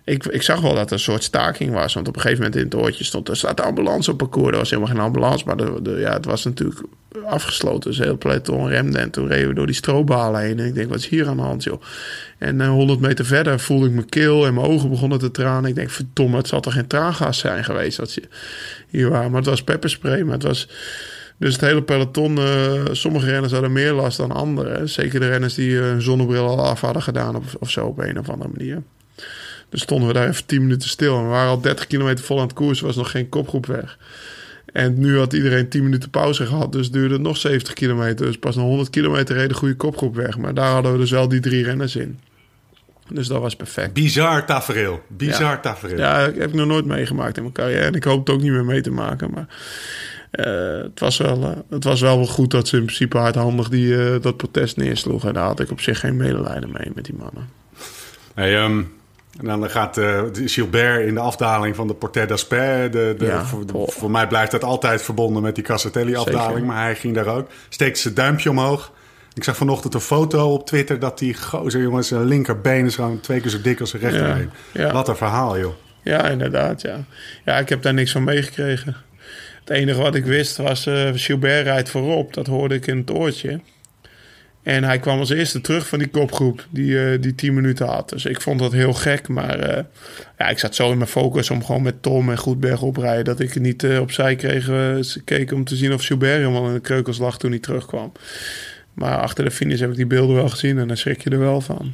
ik, 0.07 0.25
ik 0.25 0.41
zag 0.41 0.61
wel 0.61 0.75
dat 0.75 0.87
er 0.87 0.93
een 0.93 0.99
soort 0.99 1.23
staking 1.23 1.73
was. 1.73 1.93
Want 1.93 2.07
op 2.07 2.15
een 2.15 2.21
gegeven 2.21 2.43
moment 2.43 2.61
in 2.61 2.65
het 2.65 2.75
oortje 2.75 3.03
stond... 3.03 3.29
er 3.29 3.37
staat 3.37 3.57
de 3.57 3.63
ambulance 3.63 4.11
op 4.11 4.17
parcours. 4.17 4.51
Er 4.51 4.57
was 4.57 4.69
helemaal 4.69 4.91
geen 4.91 5.01
ambulance. 5.01 5.45
Maar 5.45 5.57
de, 5.57 5.95
ja, 5.99 6.13
het 6.13 6.25
was 6.25 6.43
natuurlijk 6.43 6.81
afgesloten. 7.25 7.89
Dus 7.89 7.99
heel 7.99 8.17
peloton 8.17 8.67
remde. 8.67 8.99
En 8.99 9.09
toen 9.09 9.27
reden 9.27 9.47
we 9.47 9.53
door 9.53 9.65
die 9.65 9.75
strobalen 9.75 10.41
heen. 10.41 10.59
En 10.59 10.65
ik 10.65 10.73
denk, 10.73 10.89
wat 10.89 10.97
is 10.97 11.07
hier 11.07 11.27
aan 11.27 11.37
de 11.37 11.43
hand, 11.43 11.63
joh? 11.63 11.81
En 12.37 12.61
eh, 12.61 12.69
100 12.69 12.99
meter 12.99 13.25
verder 13.25 13.59
voelde 13.59 13.85
ik 13.85 13.91
mijn 13.91 14.09
keel 14.09 14.45
en 14.45 14.53
mijn 14.53 14.67
ogen 14.67 14.89
begonnen 14.89 15.19
te 15.19 15.31
tranen. 15.31 15.69
Ik 15.69 15.75
denk, 15.75 15.89
verdomme, 15.89 16.37
het 16.37 16.47
zal 16.47 16.59
toch 16.59 16.73
geen 16.73 16.87
traangas 16.87 17.37
zijn 17.37 17.63
geweest 17.63 17.97
dat 17.97 18.11
ze 18.11 18.23
hier 18.89 19.09
waren. 19.09 19.31
Maar 19.31 19.39
het 19.39 19.49
was 19.49 19.63
pepperspray, 19.63 20.21
maar 20.21 20.33
het 20.33 20.43
was... 20.43 20.69
Dus 21.39 21.53
het 21.53 21.61
hele 21.61 21.83
peloton, 21.83 22.37
eh, 22.37 22.81
sommige 22.91 23.29
renners 23.29 23.53
hadden 23.53 23.71
meer 23.71 23.93
last 23.93 24.17
dan 24.17 24.31
anderen. 24.31 24.89
Zeker 24.89 25.19
de 25.19 25.27
renners 25.27 25.53
die 25.53 25.77
eh, 25.77 25.83
hun 25.83 26.01
zonnebril 26.01 26.47
al 26.47 26.65
af 26.65 26.81
hadden 26.81 27.01
gedaan 27.01 27.35
of, 27.35 27.55
of 27.55 27.69
zo 27.69 27.85
op 27.85 27.99
een 27.99 28.19
of 28.19 28.29
andere 28.29 28.49
manier. 28.57 28.83
Dus 29.69 29.81
stonden 29.81 30.07
we 30.07 30.13
daar 30.13 30.27
even 30.27 30.45
10 30.45 30.61
minuten 30.61 30.89
stil. 30.89 31.17
En 31.17 31.23
we 31.23 31.29
waren 31.29 31.49
al 31.49 31.61
30 31.61 31.87
kilometer 31.87 32.25
vol 32.25 32.37
aan 32.37 32.43
het 32.43 32.53
koers, 32.53 32.79
was 32.79 32.95
nog 32.95 33.11
geen 33.11 33.29
kopgroep 33.29 33.65
weg. 33.65 33.97
En 34.73 34.99
nu 34.99 35.17
had 35.17 35.33
iedereen 35.33 35.69
10 35.69 35.83
minuten 35.83 36.09
pauze 36.09 36.45
gehad, 36.45 36.71
dus 36.71 36.91
duurde 36.91 37.13
het 37.13 37.23
nog 37.23 37.37
70 37.37 37.73
kilometer. 37.73 38.25
Dus 38.25 38.37
pas 38.37 38.55
na 38.55 38.61
100 38.61 38.89
kilometer 38.89 39.35
reed 39.35 39.49
de 39.49 39.55
goede 39.55 39.75
kopgroep 39.75 40.15
weg. 40.15 40.37
Maar 40.37 40.53
daar 40.53 40.71
hadden 40.71 40.91
we 40.91 40.97
dus 40.97 41.11
wel 41.11 41.27
die 41.27 41.39
drie 41.39 41.63
renners 41.63 41.95
in. 41.95 42.19
Dus 43.09 43.27
dat 43.27 43.41
was 43.41 43.55
perfect. 43.55 43.93
Bizar 43.93 44.45
tafereel. 44.45 45.03
Bizar 45.07 45.41
Ja. 45.51 45.59
tafereel. 45.59 45.97
Ja, 45.97 46.19
heb 46.19 46.37
ik 46.47 46.53
nog 46.53 46.67
nooit 46.67 46.85
meegemaakt 46.85 47.35
in 47.37 47.41
mijn 47.41 47.53
carrière. 47.53 47.85
En 47.85 47.93
ik 47.93 48.03
hoop 48.03 48.19
het 48.19 48.35
ook 48.35 48.41
niet 48.41 48.51
meer 48.51 48.65
mee 48.65 48.81
te 48.81 48.91
maken. 48.91 49.31
Maar 49.33 49.47
eh, 50.31 50.83
het, 50.83 50.99
was 50.99 51.17
wel, 51.17 51.43
eh, 51.43 51.57
het 51.69 51.83
was 51.83 52.01
wel 52.01 52.17
wel 52.17 52.25
goed 52.25 52.51
dat 52.51 52.67
ze 52.67 52.77
in 52.77 52.83
principe 52.85 53.17
hardhandig 53.17 53.69
die, 53.69 54.05
eh, 54.05 54.21
dat 54.21 54.37
protest 54.37 54.77
neersloegen. 54.77 55.27
En 55.27 55.33
daar 55.33 55.45
had 55.45 55.59
ik 55.59 55.71
op 55.71 55.81
zich 55.81 55.99
geen 55.99 56.17
medelijden 56.17 56.71
mee 56.71 56.91
met 56.95 57.05
die 57.05 57.15
mannen. 57.15 57.49
Hey, 58.33 58.57
ehm, 58.57 58.81
en 59.37 59.45
dan 59.45 59.69
gaat 59.69 59.97
eh, 59.97 60.21
Gilbert 60.33 61.07
in 61.07 61.13
de 61.13 61.19
afdaling 61.19 61.75
van 61.75 61.87
de 61.87 61.93
Portet 61.93 62.29
d'Aspet. 62.29 62.91
De, 62.91 63.15
de, 63.17 63.25
Ja, 63.25 63.45
voor, 63.45 63.63
oh. 63.73 63.89
voor 63.89 64.11
mij 64.11 64.27
blijft 64.27 64.51
dat 64.51 64.63
altijd 64.63 65.01
verbonden 65.01 65.41
met 65.43 65.55
die 65.55 65.63
Cassatelli-afdaling. 65.63 66.65
Maar 66.65 66.81
hij 66.81 66.95
ging 66.95 67.15
daar 67.15 67.27
ook. 67.27 67.47
Steekt 67.69 67.97
zijn 67.97 68.13
duimpje 68.13 68.49
omhoog. 68.49 68.91
Ik 69.33 69.43
zag 69.43 69.57
vanochtend 69.57 69.93
een 69.93 69.99
foto 69.99 70.53
op 70.53 70.65
Twitter 70.65 70.99
dat 70.99 71.19
die 71.19 71.33
gozer, 71.33 71.81
jongens, 71.81 72.07
zijn 72.07 72.25
linkerbeen 72.25 72.85
is 72.85 72.95
gewoon 72.95 73.19
twee 73.19 73.41
keer 73.41 73.51
zo 73.51 73.61
dik 73.61 73.79
als 73.79 73.89
zijn 73.89 74.01
rechterbeen. 74.01 74.49
Ja, 74.71 74.81
ja. 74.81 74.91
Wat 74.91 75.07
een 75.07 75.15
verhaal, 75.15 75.59
joh. 75.59 75.73
Ja, 76.03 76.27
inderdaad. 76.27 76.81
Ja. 76.81 77.03
ja, 77.45 77.57
ik 77.57 77.69
heb 77.69 77.81
daar 77.81 77.93
niks 77.93 78.11
van 78.11 78.23
meegekregen. 78.23 78.95
Het 79.59 79.69
enige 79.69 80.01
wat 80.01 80.15
ik 80.15 80.25
wist 80.25 80.57
was, 80.57 80.85
eh 80.85 81.09
Gilbert 81.13 81.63
rijdt 81.63 81.89
voorop. 81.89 82.33
Dat 82.33 82.47
hoorde 82.47 82.75
ik 82.75 82.87
in 82.87 82.97
het 82.97 83.11
oortje. 83.11 83.59
En 84.67 84.83
hij 84.83 84.99
kwam 84.99 85.19
als 85.19 85.29
eerste 85.29 85.61
terug 85.61 85.87
van 85.87 85.99
die 85.99 86.07
kopgroep 86.07 86.65
die, 86.69 87.11
eh, 87.11 87.21
die 87.21 87.35
10 87.35 87.53
minuten 87.53 87.87
had. 87.87 88.09
Dus 88.09 88.25
ik 88.25 88.41
vond 88.41 88.59
dat 88.59 88.71
heel 88.71 88.93
gek. 88.93 89.27
Maar 89.27 89.59
eh, 89.59 89.83
ja, 90.37 90.47
ik 90.47 90.59
zat 90.59 90.75
zo 90.75 90.91
in 90.91 90.97
mijn 90.97 91.09
focus 91.09 91.49
om 91.49 91.65
gewoon 91.65 91.81
met 91.81 92.01
Tom 92.01 92.29
en 92.29 92.37
goed 92.37 92.59
berg 92.59 92.81
oprijden... 92.81 93.25
dat 93.25 93.39
ik 93.39 93.59
niet 93.59 93.83
eh, 93.83 93.99
opzij 93.99 94.35
kreeg 94.35 94.65
ze 95.05 95.21
keken 95.25 95.55
om 95.55 95.63
te 95.63 95.75
zien 95.75 95.93
of 95.93 96.03
Gilbert 96.03 96.37
helemaal 96.37 96.67
in 96.67 96.73
de 96.73 96.79
kreukels 96.79 97.17
lag 97.17 97.37
toen 97.37 97.49
hij 97.49 97.59
terugkwam. 97.59 98.11
Maar 98.93 99.17
achter 99.17 99.43
de 99.43 99.51
finish 99.51 99.79
heb 99.79 99.89
ik 99.89 99.95
die 99.95 100.05
beelden 100.05 100.35
wel 100.35 100.49
gezien 100.49 100.77
en 100.77 100.87
daar 100.87 100.97
schrik 100.97 101.23
je 101.23 101.29
er 101.29 101.39
wel 101.39 101.61
van. 101.61 101.93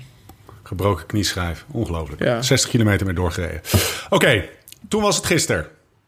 Gebroken 0.64 1.06
knieschijf. 1.06 1.66
Ongelooflijk. 1.72 2.24
Ja. 2.24 2.42
60 2.42 2.70
kilometer 2.70 3.06
mee 3.06 3.16
doorgereden. 3.16 3.62
Oké, 4.10 4.44
toen 4.88 5.02
was 5.02 5.16
het 5.16 5.26
gisteren. 5.26 5.68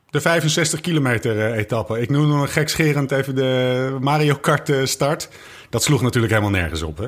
De 0.10 0.22
65 0.22 0.82
kilometer 0.82 1.54
etappe. 1.54 2.02
Ik 2.02 2.10
noem 2.10 2.28
nog 2.28 2.54
gekscherend 2.54 3.12
even 3.12 3.36
de 3.36 3.98
Mario 4.00 4.36
Kart 4.36 4.72
start. 4.84 5.30
Dat 5.70 5.84
sloeg 5.84 6.02
natuurlijk 6.02 6.34
helemaal 6.34 6.60
nergens 6.60 6.82
op, 6.82 6.98
hè? 6.98 7.08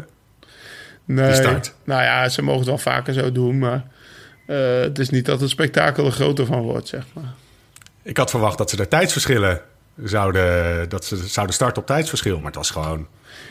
Nee, 1.06 1.34
start. 1.34 1.74
nou 1.84 2.04
ja, 2.04 2.30
ze 2.30 2.42
mogen 2.42 2.60
het 2.60 2.68
wel 2.68 2.78
vaker 2.78 3.14
zo 3.14 3.32
doen, 3.32 3.60
maar 3.60 3.86
eh, 4.46 4.80
het 4.80 5.00
is 5.00 5.10
niet 5.10 5.26
dat 5.26 5.42
het 5.42 5.50
spektakel 5.50 6.06
er 6.06 6.12
groter 6.12 6.46
van 6.46 6.62
wordt, 6.62 6.88
zeg 6.88 7.06
maar. 7.14 7.34
Ik 8.04 8.18
had 8.18 8.30
verwacht 8.30 8.58
dat 8.58 8.70
ze 8.70 8.78
er 8.78 8.88
tijdsverschillen 8.88 9.62
zouden... 10.04 10.90
dat 10.90 11.06
ze 11.06 11.28
zouden 11.28 11.56
starten 11.56 11.82
op 11.82 11.88
tijdsverschil. 11.88 12.36
Maar 12.36 12.46
het 12.46 12.56
was 12.56 12.70
gewoon... 12.70 13.08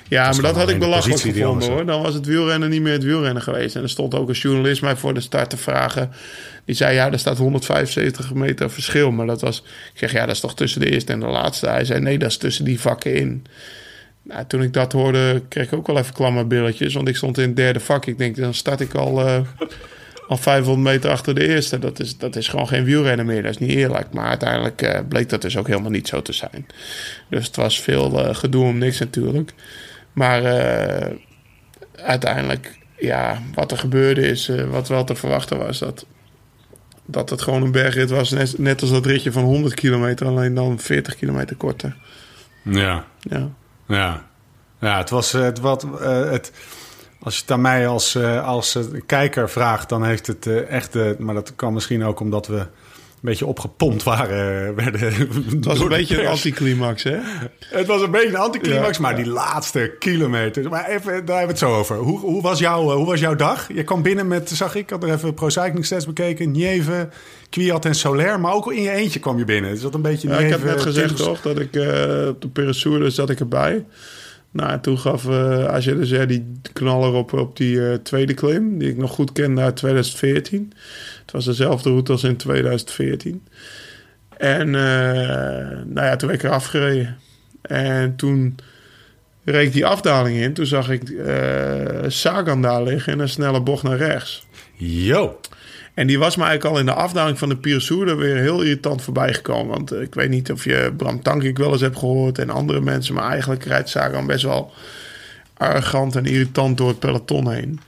Ja, 0.08 0.26
was 0.26 0.36
maar 0.36 0.52
dat 0.52 0.60
had 0.60 0.68
ik 0.68 0.74
de 0.74 0.80
belachelijk 0.80 1.20
gevonden 1.20 1.70
hoor. 1.70 1.86
Dan 1.86 2.02
was 2.02 2.14
het 2.14 2.26
wielrennen 2.26 2.70
niet 2.70 2.82
meer 2.82 2.92
het 2.92 3.04
wielrennen 3.04 3.42
geweest. 3.42 3.76
En 3.76 3.82
er 3.82 3.88
stond 3.88 4.14
ook 4.14 4.28
een 4.28 4.34
journalist 4.34 4.82
mij 4.82 4.96
voor 4.96 5.14
de 5.14 5.20
start 5.20 5.50
te 5.50 5.56
vragen. 5.56 6.12
Die 6.64 6.74
zei, 6.74 6.94
ja, 6.94 7.12
er 7.12 7.18
staat 7.18 7.38
175 7.38 8.34
meter 8.34 8.70
verschil. 8.70 9.10
Maar 9.10 9.26
dat 9.26 9.40
was, 9.40 9.62
ik 9.92 9.98
zeg, 9.98 10.12
ja, 10.12 10.26
dat 10.26 10.34
is 10.34 10.40
toch 10.40 10.54
tussen 10.54 10.80
de 10.80 10.90
eerste 10.90 11.12
en 11.12 11.20
de 11.20 11.26
laatste. 11.26 11.68
Hij 11.68 11.84
zei, 11.84 12.00
nee, 12.00 12.18
dat 12.18 12.30
is 12.30 12.36
tussen 12.36 12.64
die 12.64 12.80
vakken 12.80 13.14
in. 13.14 13.46
Nou, 14.28 14.46
toen 14.46 14.62
ik 14.62 14.72
dat 14.72 14.92
hoorde, 14.92 15.42
kreeg 15.48 15.66
ik 15.66 15.72
ook 15.72 15.86
wel 15.86 15.98
even 15.98 16.14
klamme 16.14 16.44
billetjes. 16.44 16.94
Want 16.94 17.08
ik 17.08 17.16
stond 17.16 17.38
in 17.38 17.46
het 17.46 17.56
derde 17.56 17.80
vak. 17.80 18.06
Ik 18.06 18.18
denk, 18.18 18.36
dan 18.36 18.54
start 18.54 18.80
ik 18.80 18.94
al, 18.94 19.26
eh, 19.26 19.40
al 20.28 20.36
500 20.36 20.94
meter 20.94 21.10
achter 21.10 21.34
de 21.34 21.48
eerste. 21.48 21.78
Dat 21.78 22.00
is, 22.00 22.18
dat 22.18 22.36
is 22.36 22.48
gewoon 22.48 22.68
geen 22.68 22.84
wielrennen 22.84 23.26
meer. 23.26 23.42
Dat 23.42 23.50
is 23.50 23.58
niet 23.58 23.76
eerlijk. 23.76 24.12
Maar 24.12 24.28
uiteindelijk 24.28 24.82
eh, 24.82 25.00
bleek 25.08 25.28
dat 25.28 25.42
dus 25.42 25.56
ook 25.56 25.66
helemaal 25.66 25.90
niet 25.90 26.08
zo 26.08 26.22
te 26.22 26.32
zijn. 26.32 26.66
Dus 27.30 27.46
het 27.46 27.56
was 27.56 27.80
veel 27.80 28.24
eh, 28.24 28.34
gedoe 28.34 28.64
om 28.64 28.78
niks 28.78 28.98
natuurlijk. 28.98 29.52
Maar 30.12 30.42
uiteindelijk, 31.96 32.78
ja, 32.98 33.42
wat 33.54 33.70
er 33.70 33.78
gebeurde 33.78 34.20
is, 34.20 34.50
wat 34.70 34.88
wel 34.88 35.04
te 35.04 35.14
verwachten 35.14 35.58
was, 35.58 35.78
dat, 35.78 36.06
dat 37.06 37.30
het 37.30 37.42
gewoon 37.42 37.62
een 37.62 37.70
bergrit 37.70 38.10
was. 38.10 38.30
Net, 38.30 38.58
net 38.58 38.80
als 38.80 38.90
dat 38.90 39.06
ritje 39.06 39.32
van 39.32 39.42
100 39.42 39.74
kilometer, 39.74 40.26
alleen 40.26 40.54
dan 40.54 40.78
40 40.78 41.16
kilometer 41.16 41.56
korter. 41.56 41.96
Ja, 42.62 43.04
Ja. 43.20 43.50
Ja. 43.86 44.24
Ja, 44.80 44.98
het 44.98 45.10
was... 45.10 45.34
eh, 45.34 45.40
Het, 45.42 45.60
wat, 45.60 45.86
eh, 46.00 46.30
het, 46.30 46.52
als 47.20 47.34
je 47.34 47.40
het 47.40 47.50
aan 47.50 47.60
mij 47.60 47.88
als, 47.88 48.14
eh, 48.14 48.46
als 48.46 48.78
kijker 49.06 49.50
vraagt, 49.50 49.88
dan 49.88 50.04
heeft 50.04 50.26
het 50.26 50.46
echt... 50.68 51.18
maar 51.18 51.34
dat 51.34 51.52
kan 51.56 51.72
misschien 51.72 52.04
ook 52.04 52.20
omdat 52.20 52.46
we 52.46 52.56
een 52.56 53.32
beetje 53.32 53.46
opgepompt 53.46 54.02
waren. 54.02 54.74
werden 54.74 55.00
Het 55.50 55.64
was 55.64 55.80
een 55.80 55.88
beetje 55.88 56.20
een 56.22 56.26
anticlimax, 56.28 57.02
hè? 57.02 57.18
Het 57.60 57.86
was 57.86 58.02
een 58.02 58.10
beetje 58.10 58.28
een 58.28 58.36
anticlimax, 58.36 58.96
Ja. 58.96 59.02
maar 59.02 59.16
die 59.16 59.26
laatste 59.28 59.96
kilometer. 59.98 60.68
Maar 60.70 60.86
even, 60.88 61.04
daar 61.04 61.14
hebben 61.14 61.34
we 61.36 61.46
het 61.46 61.58
zo 61.58 61.74
over. 61.74 61.96
Hoe, 61.96 62.18
hoe, 62.18 62.42
was 62.42 62.58
jouw, 62.58 62.82
hoe 62.96 63.06
was 63.06 63.20
jouw 63.20 63.34
dag? 63.36 63.68
Je 63.72 63.84
kwam 63.84 64.02
binnen 64.02 64.28
met, 64.28 64.50
zag 64.50 64.74
ik, 64.74 64.82
ik 64.82 64.90
had 64.90 65.02
er 65.02 65.12
even 65.12 65.34
Pro 65.34 65.48
Cycling 65.48 65.84
Stats 65.84 66.06
bekeken. 66.06 66.50
Nieve, 66.50 67.08
Kwiat 67.50 67.84
en 67.84 67.94
Soler. 67.94 68.40
Maar 68.40 68.52
ook 68.52 68.72
in 68.72 68.82
je 68.82 68.90
eentje 68.90 69.20
kwam 69.20 69.38
je 69.38 69.44
binnen. 69.44 69.70
Is 69.70 69.80
dat 69.80 69.94
een 69.94 70.02
beetje 70.02 70.28
Ja, 70.28 70.38
ik 70.38 70.50
heb 70.50 70.64
net 70.64 70.82
gezegd 70.82 71.16
Tiels? 71.16 71.28
toch 71.28 71.40
dat 71.40 71.58
ik 71.58 71.76
eh, 71.76 72.28
op 72.28 72.40
de 72.40 72.48
Peressour 72.52 73.10
zat 73.10 73.30
ik 73.30 73.40
erbij. 73.40 73.84
Nou, 74.50 74.70
en 74.70 74.80
toen 74.80 74.98
gaf 74.98 75.28
eh 75.28 75.66
als 75.66 75.84
je 75.84 75.96
dus 75.96 76.08
zei 76.08 76.26
die 76.26 76.52
knaller 76.72 77.12
op, 77.12 77.32
op 77.32 77.56
die 77.56 77.88
eh, 77.88 77.94
tweede 77.94 78.34
klim, 78.34 78.78
die 78.78 78.88
ik 78.88 78.96
nog 78.96 79.10
goed 79.10 79.32
kende 79.32 79.60
uit 79.60 79.76
2014. 79.76 80.72
Het 81.20 81.32
was 81.32 81.44
dezelfde 81.44 81.88
route 81.90 82.12
als 82.12 82.24
in 82.24 82.36
2014. 82.36 83.42
En 84.36 84.74
eh, 84.74 85.84
nou 85.86 86.06
ja, 86.06 86.16
toen 86.16 86.28
werd 86.28 86.42
ik 86.42 86.48
eraf 86.48 86.66
gereden. 86.66 87.18
En 87.62 88.16
toen 88.16 88.56
reed 89.44 89.66
ik 89.66 89.72
die 89.72 89.86
afdaling 89.86 90.38
in. 90.38 90.52
Toen 90.52 90.66
zag 90.66 90.90
ik 90.90 91.10
eh 91.10 92.04
Sagan 92.06 92.62
daar 92.62 92.82
liggen 92.82 93.12
in 93.12 93.18
een 93.18 93.28
snelle 93.28 93.60
bocht 93.60 93.82
naar 93.82 93.96
rechts. 93.96 94.46
Yo. 94.74 95.40
En 95.96 96.06
die 96.06 96.18
was 96.18 96.36
me 96.36 96.44
eigenlijk 96.44 96.74
al 96.74 96.80
in 96.80 96.86
de 96.86 96.92
afdaling 96.92 97.38
van 97.38 97.48
de 97.48 97.56
Piersour 97.56 98.08
er 98.08 98.16
weer 98.16 98.36
heel 98.36 98.62
irritant 98.62 99.02
voorbij 99.02 99.34
gekomen. 99.34 99.74
Want 99.74 99.92
eh, 99.92 100.00
ik 100.00 100.14
weet 100.14 100.28
niet 100.28 100.52
of 100.52 100.64
je 100.64 100.92
Bram 100.96 101.22
Tankink 101.22 101.58
wel 101.58 101.72
eens 101.72 101.80
hebt 101.80 101.98
gehoord 101.98 102.38
en 102.38 102.50
andere 102.50 102.80
mensen. 102.80 103.14
Maar 103.14 103.30
eigenlijk 103.30 103.64
rijdt 103.64 103.88
Sagan 103.88 104.26
best 104.26 104.42
wel 104.42 104.72
arrogant 105.56 106.16
en 106.16 106.24
irritant 106.24 106.76
door 106.76 106.88
het 106.88 106.98
peloton 106.98 107.50
heen. 107.50 107.80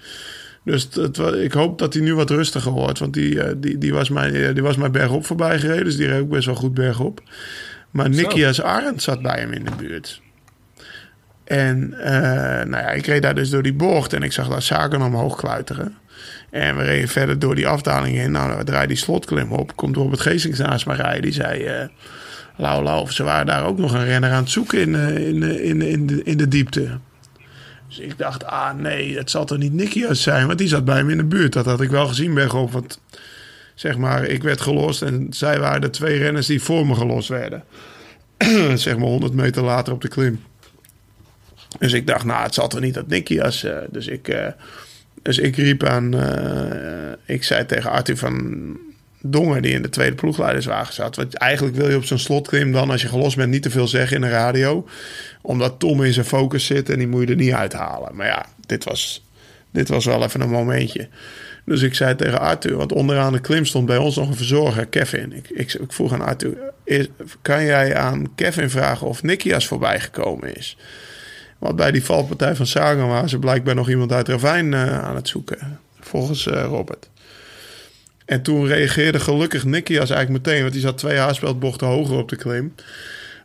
Dus 0.64 0.88
het, 0.90 1.18
ik 1.18 1.52
hoop 1.52 1.78
dat 1.78 1.94
hij 1.94 2.02
nu 2.02 2.14
wat 2.14 2.30
rustiger 2.30 2.72
wordt. 2.72 2.98
Want 2.98 3.14
die, 3.14 3.42
eh, 3.42 3.54
die, 3.56 3.78
die, 3.78 3.92
was 3.92 4.08
mij, 4.08 4.48
eh, 4.48 4.54
die 4.54 4.62
was 4.62 4.76
mij 4.76 4.90
bergop 4.90 5.26
voorbij 5.26 5.58
gereden. 5.58 5.84
Dus 5.84 5.96
die 5.96 6.06
reed 6.06 6.20
ook 6.20 6.28
best 6.28 6.46
wel 6.46 6.54
goed 6.54 6.74
bergop. 6.74 7.22
Maar 7.90 8.08
Nikias 8.08 8.62
Arendt 8.62 9.02
zat 9.02 9.22
bij 9.22 9.38
hem 9.38 9.52
in 9.52 9.64
de 9.64 9.76
buurt. 9.76 10.20
En 11.44 11.88
nou 12.68 12.70
ja, 12.70 12.88
ik 12.88 13.06
reed 13.06 13.22
daar 13.22 13.34
dus 13.34 13.50
door 13.50 13.62
die 13.62 13.72
bocht 13.72 14.12
en 14.12 14.22
ik 14.22 14.32
zag 14.32 14.48
daar 14.48 14.62
Sagan 14.62 15.02
omhoog 15.02 15.36
kluiteren. 15.36 15.96
En 16.50 16.76
we 16.76 16.82
reden 16.82 17.08
verder 17.08 17.38
door 17.38 17.54
die 17.54 17.68
afdaling 17.68 18.16
in. 18.16 18.30
Nou, 18.30 18.56
we 18.56 18.64
draaien 18.64 18.88
die 18.88 18.96
slotklim 18.96 19.52
op. 19.52 19.76
Komt 19.76 19.96
Robert 19.96 20.20
Geesings 20.20 20.58
naast 20.58 20.86
me 20.86 20.94
rijden. 20.94 21.22
Die 21.22 21.32
zei, 21.32 21.64
eh 21.64 21.86
lauw, 22.56 22.82
lauw, 22.82 23.06
ze 23.06 23.22
waren 23.22 23.46
daar 23.46 23.66
ook 23.66 23.78
nog 23.78 23.92
een 23.92 24.04
renner 24.04 24.30
aan 24.30 24.42
het 24.42 24.50
zoeken 24.50 24.80
in, 24.80 24.94
eh, 24.94 25.28
in, 25.28 25.42
eh, 25.42 25.64
in, 25.64 25.82
in, 25.82 26.06
de, 26.06 26.22
in 26.22 26.36
de 26.36 26.48
diepte. 26.48 26.98
Dus 27.88 27.98
ik 27.98 28.18
dacht, 28.18 28.44
ah 28.44 28.74
nee, 28.74 29.16
het 29.16 29.30
zal 29.30 29.44
toch 29.44 29.58
niet 29.58 29.72
Nikias 29.72 30.22
zijn? 30.22 30.46
Want 30.46 30.58
die 30.58 30.68
zat 30.68 30.84
bij 30.84 31.04
me 31.04 31.10
in 31.10 31.16
de 31.16 31.24
buurt. 31.24 31.52
Dat 31.52 31.64
had 31.64 31.80
ik 31.80 31.90
wel 31.90 32.06
gezien 32.06 32.34
bergop. 32.34 32.72
Want 32.72 33.00
zeg 33.74 33.96
maar, 33.96 34.24
ik 34.24 34.42
werd 34.42 34.60
gelost 34.60 35.02
en 35.02 35.26
zij 35.30 35.60
waren 35.60 35.80
de 35.80 35.90
twee 35.90 36.18
renners 36.18 36.46
die 36.46 36.62
voor 36.62 36.86
me 36.86 36.94
gelost 36.94 37.28
werden. 37.28 37.64
zeg 38.74 38.96
maar 38.96 39.08
100 39.08 39.32
meter 39.32 39.62
later 39.62 39.92
op 39.92 40.00
de 40.00 40.08
klim. 40.08 40.42
Dus 41.78 41.92
ik 41.92 42.06
dacht, 42.06 42.24
nou, 42.24 42.42
het 42.42 42.54
zal 42.54 42.68
toch 42.68 42.80
niet 42.80 42.94
dat 42.94 43.08
Nikias. 43.08 43.64
eh 43.64 43.76
dus 43.90 44.06
ik... 44.06 44.28
dus 45.22 45.38
ik 45.38 45.56
riep 45.56 45.84
aan, 45.84 46.14
eh, 46.14 47.34
ik 47.34 47.44
zei 47.44 47.66
tegen 47.66 47.90
Arthur 47.90 48.16
van 48.16 48.76
Dongen, 49.22 49.62
die 49.62 49.72
in 49.72 49.82
de 49.82 49.88
tweede 49.88 50.16
ploegleiderswagen 50.16 50.94
zat. 50.94 51.16
Want 51.16 51.34
eigenlijk 51.34 51.76
wil 51.76 51.90
je 51.90 51.96
op 51.96 52.04
zo'n 52.04 52.18
slotklim 52.18 52.72
dan, 52.72 52.90
als 52.90 53.02
je 53.02 53.08
gelost 53.08 53.36
bent, 53.36 53.50
niet 53.50 53.62
te 53.62 53.70
veel 53.70 53.88
zeggen 53.88 54.16
in 54.16 54.22
de 54.22 54.28
radio. 54.28 54.88
Omdat 55.42 55.78
Tom 55.78 56.04
in 56.04 56.12
zijn 56.12 56.26
focus 56.26 56.66
zit 56.66 56.90
en 56.90 56.98
die 56.98 57.08
moet 57.08 57.22
je 57.22 57.26
er 57.26 57.36
niet 57.36 57.52
uithalen. 57.52 58.16
Maar 58.16 58.26
ja, 58.26 58.46
dit 58.66 58.84
was, 58.84 59.26
dit 59.70 59.88
was 59.88 60.04
wel 60.04 60.24
even 60.24 60.40
een 60.40 60.50
momentje. 60.50 61.08
Dus 61.64 61.82
ik 61.82 61.94
zei 61.94 62.14
tegen 62.14 62.40
Arthur, 62.40 62.76
want 62.76 62.92
onderaan 62.92 63.32
de 63.32 63.40
klim 63.40 63.64
stond 63.64 63.86
bij 63.86 63.96
ons 63.96 64.16
nog 64.16 64.28
een 64.28 64.36
verzorger, 64.36 64.86
Kevin. 64.86 65.32
Ik, 65.32 65.50
ik, 65.50 65.92
vroeg 65.92 66.12
aan 66.12 66.20
Arthur, 66.20 66.56
kan 67.42 67.64
jij 67.64 67.96
aan 67.96 68.34
Kevin 68.34 68.70
vragen 68.70 69.06
of 69.06 69.22
Nikias 69.22 69.66
voorbij 69.66 70.00
gekomen 70.00 70.56
is? 70.56 70.76
Want 71.58 71.76
bij 71.76 71.90
die 71.90 72.04
valpartij 72.04 72.54
van 72.54 72.66
Sagan 72.66 73.08
waren 73.08 73.28
ze 73.28 73.38
blijkbaar 73.38 73.74
nog 73.74 73.88
iemand 73.88 74.12
uit 74.12 74.28
Ravijn 74.28 74.74
eh, 74.74 75.04
aan 75.04 75.16
het 75.16 75.28
zoeken. 75.28 75.78
Volgens 76.00 76.46
eh, 76.46 76.62
Robert. 76.62 77.08
En 78.24 78.42
toen 78.42 78.66
reageerde 78.66 79.20
gelukkig 79.20 79.64
Nikias 79.64 80.10
eigenlijk 80.10 80.44
meteen. 80.44 80.60
Want 80.60 80.72
die 80.72 80.82
zat 80.82 80.98
twee 80.98 81.18
haarspeldbochten 81.18 81.86
hoger 81.86 82.16
op 82.16 82.28
de 82.28 82.36
klim. 82.36 82.74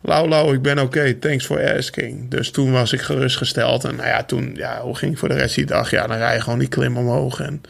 Lau, 0.01 0.27
lau, 0.27 0.53
ik 0.53 0.61
ben 0.61 0.79
oké. 0.79 1.13
Thanks 1.13 1.45
for 1.45 1.75
asking. 1.75 2.29
Dus 2.29 2.51
toen 2.51 2.71
was 2.71 2.93
ik 2.93 3.01
gerustgesteld. 3.01 3.83
En 3.83 3.95
nou 3.95 4.07
ja, 4.07 4.23
toen, 4.23 4.53
ja, 4.55 4.81
hoe 4.81 4.95
ging 4.95 5.11
ik 5.11 5.17
voor 5.17 5.29
de 5.29 5.35
rest 5.35 5.55
die 5.55 5.65
dag? 5.65 5.89
Ja, 5.89 6.07
dan 6.07 6.17
rij 6.17 6.35
je 6.35 6.41
gewoon 6.41 6.59
die 6.59 6.67
klim 6.67 6.97
omhoog. 6.97 7.39
En 7.39 7.61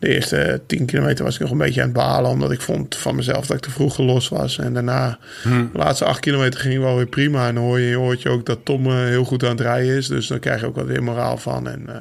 de 0.00 0.08
eerste 0.08 0.60
tien 0.66 0.86
kilometer 0.86 1.24
was 1.24 1.34
ik 1.34 1.40
nog 1.40 1.50
een 1.50 1.58
beetje 1.58 1.80
aan 1.80 1.88
het 1.88 1.96
balen. 1.96 2.30
Omdat 2.30 2.50
ik 2.52 2.60
vond 2.60 2.96
van 2.96 3.16
mezelf 3.16 3.46
dat 3.46 3.56
ik 3.56 3.62
te 3.62 3.70
vroeg 3.70 3.94
gelost 3.94 4.28
was. 4.28 4.58
En 4.58 4.74
daarna, 4.74 5.18
de 5.42 5.68
laatste 5.72 6.04
acht 6.04 6.20
kilometer 6.20 6.60
ging 6.60 6.82
wel 6.82 6.96
weer 6.96 7.06
prima. 7.06 7.48
En 7.48 7.54
dan 7.54 7.64
hoor 7.64 7.80
je 7.80 7.90
in 7.96 8.16
je 8.18 8.28
ook 8.28 8.46
dat 8.46 8.58
Tom 8.64 8.86
eh, 8.86 8.92
heel 8.92 9.24
goed 9.24 9.44
aan 9.44 9.50
het 9.50 9.60
rijden 9.60 9.96
is. 9.96 10.08
Dus 10.08 10.26
dan 10.26 10.38
krijg 10.38 10.60
je 10.60 10.66
ook 10.66 10.76
wat 10.76 10.86
weer 10.86 11.02
moraal 11.02 11.36
van. 11.36 11.68
En 11.68 11.82
eh, 11.86 11.96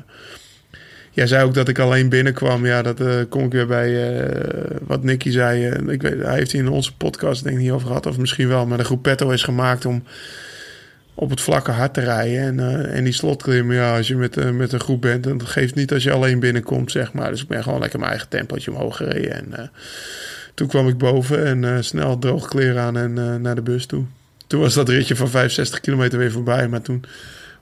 jij 1.11 1.27
zei 1.27 1.43
ook 1.43 1.53
dat 1.53 1.67
ik 1.67 1.79
alleen 1.79 2.09
binnenkwam. 2.09 2.65
Ja, 2.65 2.81
dat 2.81 2.99
eh, 2.99 3.15
kom 3.29 3.45
ik 3.45 3.51
weer 3.51 3.67
bij 3.67 4.23
wat 4.83 5.03
Nicky 5.03 5.29
zei. 5.29 5.69
Ik 5.87 6.01
weet, 6.01 6.21
hij 6.21 6.35
heeft 6.35 6.51
hier 6.51 6.61
in 6.61 6.69
onze 6.69 6.95
podcast 6.95 7.43
denk 7.43 7.55
ik 7.55 7.61
niet 7.61 7.71
over 7.71 7.87
gehad. 7.87 8.05
Of 8.05 8.17
misschien 8.17 8.47
wel. 8.47 8.65
Maar 8.65 8.77
de 8.77 8.83
groep 8.83 9.01
Petto 9.01 9.29
is 9.29 9.43
gemaakt 9.43 9.85
om 9.85 10.03
op 11.19 11.29
het 11.29 11.41
vlakke 11.41 11.71
hard 11.71 11.93
te 11.93 12.01
rijden. 12.01 12.41
En, 12.41 12.59
eh, 12.59 12.97
en 12.97 13.03
die 13.03 13.13
slotklim, 13.13 13.71
ja, 13.71 13.97
als 13.97 14.07
je 14.07 14.15
met, 14.15 14.37
eh, 14.37 14.49
met 14.49 14.71
een 14.71 14.79
groep 14.79 15.01
bent, 15.01 15.23
dan 15.23 15.47
geeft 15.47 15.75
niet 15.75 15.93
als 15.93 16.03
je 16.03 16.11
alleen 16.11 16.39
binnenkomt, 16.39 16.91
zeg 16.91 17.13
maar. 17.13 17.29
Dus 17.29 17.41
ik 17.41 17.47
ben 17.47 17.63
gewoon 17.63 17.79
lekker 17.79 17.99
mijn 17.99 18.11
eigen 18.11 18.29
tempootje 18.29 18.71
omhoog 18.71 18.95
gereden. 18.95 19.33
En 19.33 19.53
eh, 19.53 19.67
toen 20.53 20.67
kwam 20.67 20.87
ik 20.87 20.97
boven 20.97 21.45
en 21.45 21.83
snel 21.83 22.19
droog 22.19 22.47
kleren 22.47 22.81
aan 22.81 22.97
en 22.97 23.41
naar 23.41 23.55
de 23.55 23.61
bus 23.61 23.85
toe. 23.85 24.03
Toen 24.47 24.59
was 24.59 24.73
dat 24.73 24.89
ritje 24.89 25.15
van 25.15 25.29
65 25.29 25.79
kilometer 25.79 26.19
weer 26.19 26.31
voorbij. 26.31 26.67
Maar 26.67 26.81
toen 26.81 27.03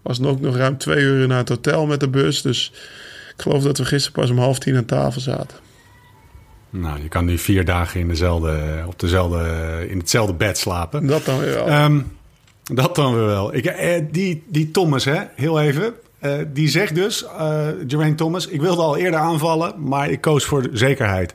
was 0.01 0.17
het 0.17 0.27
ook 0.27 0.41
nog 0.41 0.55
ruim 0.55 0.77
twee 0.77 1.03
uur 1.03 1.27
naar 1.27 1.37
het 1.37 1.49
hotel 1.49 1.85
met 1.85 1.99
de 1.99 2.09
bus. 2.09 2.41
Dus 2.41 2.71
ik 3.35 3.41
geloof 3.41 3.63
dat 3.63 3.77
we 3.77 3.85
gisteren 3.85 4.21
pas 4.21 4.29
om 4.29 4.37
half 4.37 4.59
tien 4.59 4.77
aan 4.77 4.85
tafel 4.85 5.21
zaten. 5.21 5.57
Nou, 6.69 7.01
je 7.01 7.07
kan 7.07 7.25
nu 7.25 7.37
vier 7.37 7.65
dagen 7.65 7.99
in, 7.99 8.07
dezelfde, 8.07 8.83
op 8.87 8.99
dezelfde, 8.99 9.85
in 9.89 9.97
hetzelfde 9.97 10.33
bed 10.33 10.57
slapen. 10.57 11.07
Dat 11.07 11.25
dan 11.25 11.39
weer 11.39 11.53
wel. 11.53 11.67
Ehm, 11.67 11.99
dat 12.73 12.95
dan 12.95 13.13
weer 13.15 13.25
wel. 13.25 13.53
Ik, 13.55 13.65
eh, 13.65 14.01
die, 14.11 14.43
die 14.47 14.71
Thomas, 14.71 15.05
hè, 15.05 15.23
heel 15.35 15.59
even. 15.61 15.93
eh, 16.19 16.33
die 16.53 16.69
zegt 16.69 16.95
dus, 16.95 17.23
eh 17.25 17.67
Geraint 17.87 18.17
Thomas, 18.17 18.47
ik 18.47 18.61
wilde 18.61 18.81
al 18.81 18.97
eerder 18.97 19.19
aanvallen, 19.19 19.73
maar 19.87 20.09
ik 20.09 20.21
koos 20.21 20.45
voor 20.45 20.61
de 20.61 20.69
zekerheid. 20.73 21.33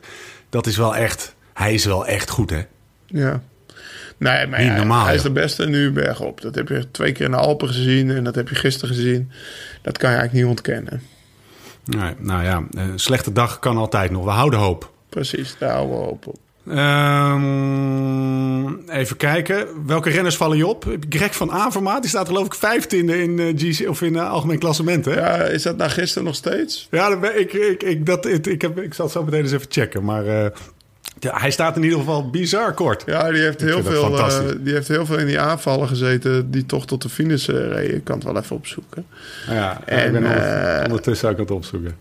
Dat 0.49 0.67
is 0.67 0.77
wel 0.77 0.95
echt, 0.95 1.35
hij 1.53 1.73
is 1.73 1.85
wel 1.85 2.05
echt 2.07 2.29
goed, 2.29 2.49
hè? 2.49 2.61
Ja. 3.05 3.41
Nee, 4.17 4.47
maar 4.47 4.59
Niet 4.59 4.67
ja, 4.67 4.75
normaal, 4.75 5.05
hij 5.05 5.15
is 5.15 5.21
de 5.21 5.31
beste 5.31 5.65
nu 5.65 5.91
bergop. 5.91 6.41
Dat 6.41 6.55
heb 6.55 6.67
je 6.67 6.91
twee 6.91 7.11
keer 7.11 7.25
in 7.25 7.31
de 7.31 7.37
Alpen 7.37 7.67
gezien 7.67 8.11
en 8.11 8.23
dat 8.23 8.35
heb 8.35 8.49
je 8.49 8.55
gisteren 8.55 8.95
gezien. 8.95 9.31
Dat 9.81 9.97
kan 9.97 10.09
je 10.11 10.15
eigenlijk 10.17 10.45
niet 10.47 10.57
ontkennen. 10.57 11.01
Nee, 11.85 12.13
nou 12.17 12.43
ja, 12.43 12.63
een 12.71 12.99
slechte 12.99 13.31
dag 13.31 13.59
kan 13.59 13.77
altijd 13.77 14.11
nog. 14.11 14.23
We 14.23 14.29
houden 14.29 14.59
hoop. 14.59 14.91
Precies, 15.09 15.55
daar 15.59 15.71
houden 15.71 15.97
we 15.97 16.03
hoop 16.03 16.27
op. 16.27 16.37
Ehm, 17.43 18.67
even 18.89 19.17
kijken. 19.17 19.67
Welke 19.85 20.09
renners 20.09 20.35
vallen 20.37 20.57
je 20.57 20.67
op? 20.67 20.85
Greg 21.09 21.35
van 21.35 21.51
Avermaat, 21.51 22.01
die 22.01 22.09
staat 22.09 22.27
geloof 22.27 22.45
ik 22.45 22.53
vijftiende 22.53 23.21
in, 23.23 23.39
eh, 23.39 23.45
GC, 23.55 23.89
of 23.89 24.01
in 24.01 24.13
uh, 24.13 24.29
algemeen 24.29 24.59
klassement. 24.59 25.05
Hè? 25.05 25.13
Ja, 25.13 25.35
is 25.43 25.61
dat 25.63 25.77
na 25.77 25.87
gisteren 25.87 26.23
nog 26.23 26.35
steeds? 26.35 26.87
Ja, 26.91 27.09
dat 27.09 27.21
ben, 27.21 27.39
ik, 27.39 27.53
ik, 27.53 27.83
ik, 27.83 28.05
dat, 28.05 28.25
ik, 28.25 28.47
ik, 28.47 28.61
heb, 28.61 28.79
ik 28.79 28.93
zal 28.93 29.05
het 29.05 29.13
zo 29.13 29.23
meteen 29.23 29.41
eens 29.41 29.51
even 29.51 29.65
checken. 29.69 30.03
Maar 30.03 30.25
eh, 30.25 30.45
ja, 31.19 31.37
hij 31.39 31.51
staat 31.51 31.75
in 31.75 31.83
ieder 31.83 31.97
geval 31.99 32.29
bizar 32.29 32.73
kort. 32.73 33.03
Ja, 33.05 33.31
die 33.31 33.41
heeft, 33.41 33.61
Ik 33.61 33.67
heel 33.67 33.83
veel, 33.83 34.17
die 34.59 34.73
heeft 34.73 34.87
heel 34.87 35.05
veel 35.05 35.17
in 35.17 35.25
die 35.25 35.39
aanvallen 35.39 35.87
gezeten 35.87 36.51
die 36.51 36.65
toch 36.65 36.85
tot 36.85 37.01
de 37.01 37.09
finish 37.09 37.47
reden. 37.47 37.95
Ik 37.95 38.03
kan 38.03 38.15
het 38.15 38.23
wel 38.23 38.37
even 38.37 38.55
opzoeken. 38.55 39.05
Ja, 39.49 39.81
En, 39.85 40.05
ik 40.05 40.11
ben 40.11 40.23
onder- 40.23 40.83
ondertussen 40.85 41.29
ook 41.29 41.35
aan 41.35 41.41
het 41.41 41.51
opzoeken. 41.51 41.95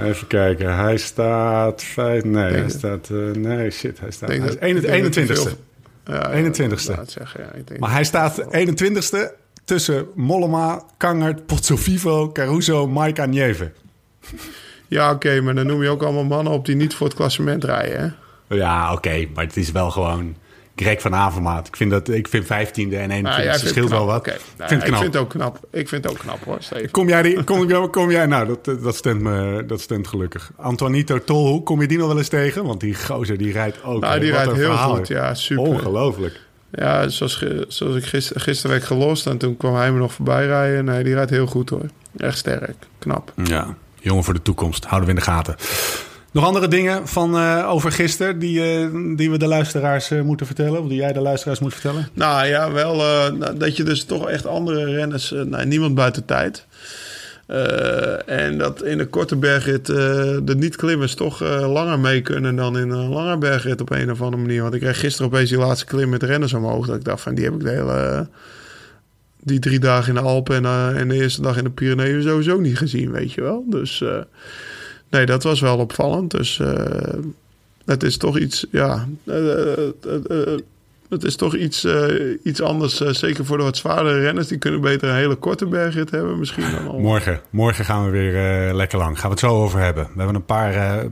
Even 0.00 0.26
kijken. 0.26 0.74
Hij 0.76 0.96
staat... 0.96 1.82
Vijf, 1.82 2.24
nee, 2.24 2.42
hij 2.42 2.52
Denk- 2.52 2.70
staat... 2.70 3.08
eh, 3.10 3.16
nee, 3.18 3.70
shit. 3.70 4.00
Hij 4.00 4.10
staat... 4.10 4.28
Denk 4.28 4.40
Hij 4.42 4.48
dat- 4.50 4.62
is 4.62 4.74
ik 4.76 4.86
denk 4.90 5.02
dat 5.04 5.14
hij 5.14 5.24
21ste. 5.26 5.42
veel- 5.42 5.56
Ja, 6.14 6.30
21ste. 6.32 6.88
laat 6.88 6.98
het 6.98 7.10
zeggen, 7.10 7.40
ja, 7.40 7.52
ik 7.52 7.66
denk 7.68 7.80
Maar 7.80 7.90
hij 7.92 8.04
staat 8.04 8.44
21ste 8.50 9.18
tussen 9.64 10.06
Mollema, 10.14 10.82
Kangert, 10.96 11.46
Pozzovivo, 11.46 12.32
Caruso, 12.32 12.88
Mike 12.88 13.26
Nieve. 13.26 13.70
Ja, 14.88 15.10
oké, 15.12 15.40
maar 15.40 15.54
dan 15.54 15.66
noem 15.66 15.82
je 15.82 15.88
ook 15.88 16.02
allemaal 16.02 16.24
mannen 16.24 16.52
op 16.52 16.64
die 16.66 16.76
niet 16.76 16.94
voor 16.94 17.06
het 17.06 17.16
klassement 17.16 17.64
rijden. 17.64 18.00
Hè? 18.48 18.56
Ja, 18.56 18.92
oké, 18.92 19.26
maar 19.34 19.44
het 19.44 19.56
is 19.56 19.70
wel 19.72 19.90
gewoon 19.90 20.36
Greg 20.82 21.00
van 21.00 21.14
Avermaat. 21.14 21.66
Ik 21.66 21.76
vind, 21.76 21.90
dat, 21.90 22.08
ik 22.08 22.28
vind 22.28 22.44
15e 22.44 22.48
en 22.48 23.10
21e 23.10 23.22
Nou, 23.22 23.22
jij 23.22 23.52
vindt 23.54 23.68
scheelt 23.68 23.90
wel 23.90 24.06
wat. 24.06 24.26
Ik 24.26 24.32
Nou, 24.56 24.68
vind 24.68 24.70
het 24.70 24.80
ik 24.82 24.86
knap. 24.86 25.00
vind 25.00 25.14
het 25.14 25.22
ook 25.22 25.28
knap. 25.30 25.58
Ik 25.70 25.88
vind 25.88 26.04
het 26.04 26.12
ook 26.12 26.18
knap 26.18 26.44
hoor, 26.44 26.56
Steven. 26.60 26.90
Kom 26.90 27.08
jij, 27.08 27.22
die, 27.22 27.44
kom, 27.44 27.90
kom 27.90 28.10
jij, 28.10 28.26
nou, 28.26 28.46
dat, 28.62 28.82
dat, 28.82 28.96
stemt 28.96 29.20
me, 29.20 29.64
dat 29.66 29.80
stemt 29.80 30.08
gelukkig. 30.08 30.50
Antonito 30.56 31.18
Tolhoek, 31.24 31.66
kom 31.66 31.80
je 31.80 31.86
die 31.88 31.98
nog 31.98 32.06
wel 32.06 32.18
eens 32.18 32.28
tegen? 32.28 32.64
Want 32.64 32.80
die 32.80 32.94
gozer, 32.94 33.38
die 33.38 33.52
rijdt 33.52 33.82
ook. 33.84 34.00
Nou, 34.00 34.20
die 34.20 34.32
Wat 34.32 34.42
rijdt 34.44 34.56
heel 34.58 34.70
verhaal, 34.70 34.94
goed. 34.96 35.08
Ja, 35.08 35.34
super. 35.34 35.64
Ongelooflijk. 35.64 36.40
Ja, 36.72 37.08
zoals, 37.08 37.44
zoals 37.68 37.96
ik 37.96 38.04
gister, 38.04 38.40
gisteren 38.40 38.70
werd 38.70 38.84
gelost 38.84 39.26
en 39.26 39.38
toen 39.38 39.56
kwam 39.56 39.74
hij 39.74 39.92
me 39.92 39.98
nog 39.98 40.12
voorbij 40.12 40.46
rijden. 40.46 40.84
Nee, 40.84 41.04
die 41.04 41.14
rijdt 41.14 41.30
heel 41.30 41.46
goed 41.46 41.70
hoor. 41.70 41.86
Echt 42.16 42.38
sterk. 42.38 42.74
Knap. 42.98 43.32
Ja, 43.44 43.74
jongen 44.00 44.24
voor 44.24 44.34
de 44.34 44.42
toekomst. 44.42 44.84
Houden 44.84 45.08
we 45.08 45.14
in 45.14 45.20
de 45.20 45.30
gaten. 45.30 45.56
Nog 46.32 46.44
andere 46.44 46.68
dingen 46.68 47.08
van 47.08 47.36
eh, 47.36 47.68
over 47.70 47.92
gisteren 47.92 48.38
die, 48.38 48.62
eh, 48.62 48.88
die 49.16 49.30
we 49.30 49.38
de 49.38 49.46
luisteraars 49.46 50.10
eh, 50.10 50.20
moeten 50.20 50.46
vertellen? 50.46 50.80
Of 50.80 50.88
die 50.88 50.98
jij 50.98 51.12
de 51.12 51.20
luisteraars 51.20 51.58
moet 51.58 51.72
vertellen? 51.72 52.08
Nou 52.12 52.46
ja, 52.46 52.72
wel 52.72 52.96
nou, 53.32 53.56
dat 53.56 53.76
je 53.76 53.82
dus 53.82 54.04
toch 54.04 54.28
echt 54.28 54.46
andere 54.46 54.84
renners... 54.84 55.30
nou, 55.30 55.66
niemand 55.66 55.94
buiten 55.94 56.24
tijd. 56.24 56.66
En 58.26 58.58
dat 58.58 58.82
in 58.82 58.98
de 58.98 59.06
korte 59.06 59.36
bergrit 59.36 59.86
de 59.86 60.54
niet-klimmers 60.56 61.14
toch 61.14 61.40
langer 61.60 61.98
mee 61.98 62.20
kunnen 62.20 62.56
dan 62.56 62.78
in 62.78 62.90
een 62.90 63.08
lange 63.08 63.38
bergrit 63.38 63.80
op 63.80 63.90
een 63.90 64.10
of 64.10 64.22
andere 64.22 64.42
manier. 64.42 64.62
Want 64.62 64.74
ik 64.74 64.80
kreeg 64.80 65.00
gisteren 65.00 65.32
opeens 65.32 65.50
die 65.50 65.58
laatste 65.58 65.86
klim 65.86 66.08
met 66.08 66.22
renners 66.22 66.52
omhoog. 66.52 66.86
Dat 66.86 66.96
ik 66.96 67.04
dacht 67.04 67.22
van 67.22 67.34
die 67.34 67.44
heb 67.44 67.54
ik 67.54 67.60
de 67.60 67.70
hele... 67.70 68.28
die 69.40 69.58
drie 69.58 69.78
dagen 69.78 70.08
in 70.08 70.22
de 70.22 70.28
Alpen 70.28 70.64
en, 70.64 70.96
en 70.96 71.08
de 71.08 71.14
eerste 71.14 71.42
dag 71.42 71.56
in 71.56 71.64
de 71.64 71.70
Pyreneeën 71.70 72.22
sowieso 72.22 72.60
niet 72.60 72.78
gezien, 72.78 73.10
weet 73.10 73.32
je 73.32 73.40
wel. 73.40 73.64
Dus 73.68 74.04
nee, 75.12 75.26
dat 75.26 75.42
was 75.42 75.60
wel 75.60 75.78
opvallend. 75.78 76.30
Dus 76.30 76.60
eh, 76.60 76.74
het 77.84 78.02
is 78.02 78.16
toch 78.16 78.38
iets, 78.38 78.66
ja... 78.70 79.08
eh, 79.24 79.86
eh, 79.86 80.58
het 81.08 81.24
is 81.24 81.36
toch 81.36 81.56
iets, 81.56 81.86
iets 82.42 82.62
anders, 82.62 82.96
zeker 82.96 83.44
voor 83.44 83.56
de 83.56 83.62
wat 83.62 83.76
zwaardere 83.76 84.20
renners. 84.20 84.46
Die 84.46 84.58
kunnen 84.58 84.80
beter 84.80 85.08
een 85.08 85.14
hele 85.14 85.34
korte 85.34 85.66
bergrit 85.66 86.10
hebben 86.10 86.38
misschien 86.38 86.70
dan 86.70 86.88
al. 86.88 86.98
Morgen, 86.98 87.40
morgen 87.50 87.84
gaan 87.84 88.04
we 88.04 88.10
weer 88.10 88.74
lekker 88.74 88.98
lang. 88.98 89.14
Gaan 89.14 89.24
we 89.24 89.30
het 89.30 89.44
zo 89.44 89.62
over 89.62 89.80
hebben. 89.80 90.04
We 90.04 90.16
hebben 90.16 90.34
een 90.34 90.44
paar. 90.44 91.04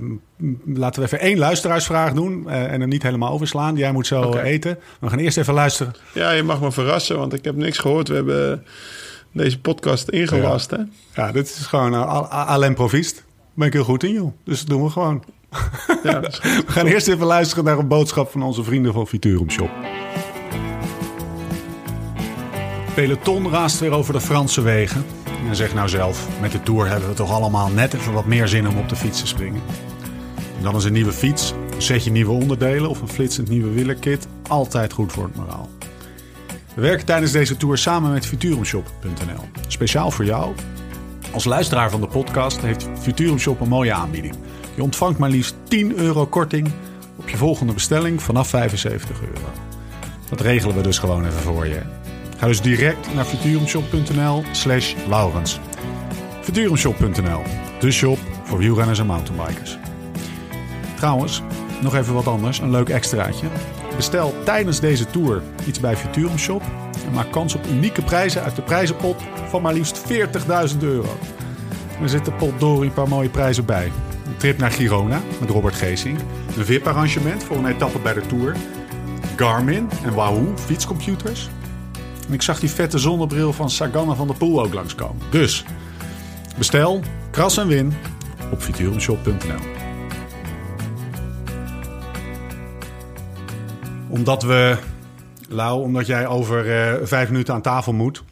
laten 0.64 1.00
we 1.00 1.06
even 1.06 1.20
één 1.20 1.38
luisteraarsvraag 1.38 2.12
doen. 2.12 2.48
en 2.48 2.80
er 2.80 2.86
niet 2.86 3.02
helemaal 3.02 3.32
overslaan. 3.32 3.76
Jij 3.76 3.92
moet 3.92 4.06
zo 4.06 4.32
eten. 4.34 4.78
We 5.00 5.08
gaan 5.08 5.18
eerst 5.18 5.38
even 5.38 5.54
luisteren. 5.54 5.94
Ja, 6.14 6.30
je 6.30 6.42
mag 6.42 6.60
me 6.60 6.72
verrassen, 6.72 7.18
want 7.18 7.32
ik 7.32 7.44
heb 7.44 7.56
niks 7.56 7.78
gehoord. 7.78 8.08
We 8.08 8.14
hebben 8.14 8.64
deze 9.32 9.60
podcast 9.60 10.08
ingelast, 10.08 10.70
hè? 10.70 10.78
Ja, 11.14 11.32
dit 11.32 11.46
is 11.46 11.66
gewoon 11.66 11.94
Alain 12.30 12.74
Provist. 12.74 13.24
Ben 13.60 13.68
ik 13.68 13.74
heel 13.74 13.84
goed 13.84 14.04
in, 14.04 14.12
joh. 14.12 14.32
Dus 14.44 14.58
dat 14.58 14.68
doen 14.68 14.82
we 14.84 14.90
gewoon. 14.90 15.24
Ja. 16.02 16.20
We 16.20 16.64
gaan 16.66 16.86
eerst 16.86 17.08
even 17.08 17.26
luisteren 17.26 17.64
naar 17.64 17.78
een 17.78 17.88
boodschap 17.88 18.30
van 18.30 18.42
onze 18.42 18.64
vrienden 18.64 18.92
van 18.92 19.06
Futurum 19.06 19.50
Shop. 19.50 19.70
Peloton 22.94 23.50
raast 23.50 23.80
weer 23.80 23.90
over 23.90 24.12
de 24.12 24.20
Franse 24.20 24.60
wegen. 24.62 25.04
En 25.48 25.56
zeg 25.56 25.74
nou 25.74 25.88
zelf, 25.88 26.28
met 26.40 26.52
de 26.52 26.62
Tour 26.62 26.88
hebben 26.88 27.08
we 27.08 27.14
toch 27.14 27.30
allemaal 27.30 27.68
net 27.68 27.94
even 27.94 28.12
wat 28.12 28.24
meer 28.24 28.48
zin 28.48 28.68
om 28.68 28.78
op 28.78 28.88
de 28.88 28.96
fiets 28.96 29.20
te 29.20 29.26
springen. 29.26 29.62
En 30.56 30.62
dan 30.62 30.76
is 30.76 30.84
een 30.84 30.92
nieuwe 30.92 31.12
fiets, 31.12 31.54
een 31.74 31.82
setje 31.82 32.10
nieuwe 32.10 32.32
onderdelen 32.32 32.90
of 32.90 33.00
een 33.00 33.08
flitsend 33.08 33.48
nieuwe 33.48 33.70
wielerkit 33.70 34.26
altijd 34.48 34.92
goed 34.92 35.12
voor 35.12 35.24
het 35.24 35.36
moraal. 35.36 35.68
We 36.74 36.80
werken 36.80 37.06
tijdens 37.06 37.32
deze 37.32 37.56
tour 37.56 37.78
samen 37.78 38.12
met 38.12 38.26
Futurumshop.nl. 38.26 39.44
Speciaal 39.68 40.10
voor 40.10 40.24
jou. 40.24 40.54
Als 41.32 41.44
luisteraar 41.44 41.90
van 41.90 42.00
de 42.00 42.06
podcast 42.06 42.60
heeft 42.60 42.88
Futurum 43.00 43.38
Shop 43.38 43.60
een 43.60 43.68
mooie 43.68 43.92
aanbieding. 43.92 44.34
Je 44.74 44.82
ontvangt 44.82 45.18
maar 45.18 45.30
liefst 45.30 45.54
10 45.68 45.96
euro 45.96 46.26
korting 46.26 46.70
op 47.16 47.28
je 47.28 47.36
volgende 47.36 47.72
bestelling 47.72 48.22
vanaf 48.22 48.48
75 48.48 49.20
euro. 49.20 49.48
Dat 50.28 50.40
regelen 50.40 50.76
we 50.76 50.82
dus 50.82 50.98
gewoon 50.98 51.26
even 51.26 51.40
voor 51.40 51.66
je. 51.66 51.80
Ga 52.36 52.46
dus 52.46 52.60
direct 52.60 53.14
naar 53.14 53.24
futurumshop.nl 53.24 54.44
slash 54.52 54.94
Laurens. 55.08 55.60
Futurumshop.nl, 56.40 57.42
de 57.80 57.90
shop 57.90 58.18
voor 58.44 58.58
wielrenners 58.58 58.98
en 58.98 59.06
mountainbikers. 59.06 59.78
Trouwens, 60.96 61.42
nog 61.80 61.94
even 61.94 62.14
wat 62.14 62.26
anders, 62.26 62.58
een 62.58 62.70
leuk 62.70 62.88
extraatje. 62.88 63.46
Bestel 63.96 64.34
tijdens 64.44 64.80
deze 64.80 65.06
tour 65.06 65.42
iets 65.66 65.80
bij 65.80 65.96
Futurum 65.96 66.38
Shop 66.38 66.62
en 67.10 67.16
maak 67.16 67.32
kans 67.32 67.54
op 67.54 67.66
unieke 67.66 68.02
prijzen 68.02 68.42
uit 68.42 68.56
de 68.56 68.62
prijzenpot 68.62 69.22
van 69.48 69.62
maar 69.62 69.72
liefst 69.72 70.02
40.000 70.72 70.78
euro. 70.80 71.18
Er 72.02 72.08
zitten 72.08 72.36
potdorie 72.36 72.88
een 72.88 72.94
paar 72.94 73.08
mooie 73.08 73.28
prijzen 73.28 73.64
bij. 73.64 73.92
Een 74.26 74.36
trip 74.36 74.58
naar 74.58 74.70
Girona 74.70 75.20
met 75.40 75.50
Robert 75.50 75.74
Geesing. 75.74 76.18
Een 76.56 76.64
VIP-arrangement 76.64 77.44
voor 77.44 77.56
een 77.56 77.66
etappe 77.66 77.98
bij 77.98 78.14
de 78.14 78.26
Tour. 78.26 78.56
Garmin 79.36 79.88
en 80.04 80.14
Wahoo 80.14 80.52
fietscomputers. 80.56 81.48
En 82.28 82.32
ik 82.32 82.42
zag 82.42 82.60
die 82.60 82.70
vette 82.70 82.98
zonnebril 82.98 83.52
van 83.52 83.70
Saganna 83.70 84.14
van 84.14 84.26
der 84.26 84.36
Poel 84.36 84.62
ook 84.62 84.74
langskomen. 84.74 85.26
Dus, 85.30 85.64
bestel, 86.58 87.02
kras 87.30 87.56
en 87.56 87.66
win 87.66 87.94
op 88.52 88.62
futurumshop.nl. 88.62 89.78
Omdat 94.08 94.42
we, 94.42 94.76
Lau, 95.52 95.82
omdat 95.82 96.06
jij 96.06 96.26
over 96.26 96.70
eh, 96.80 96.94
vijf 97.06 97.28
minuten 97.30 97.54
aan 97.54 97.62
tafel 97.62 97.92
moet, 97.92 98.22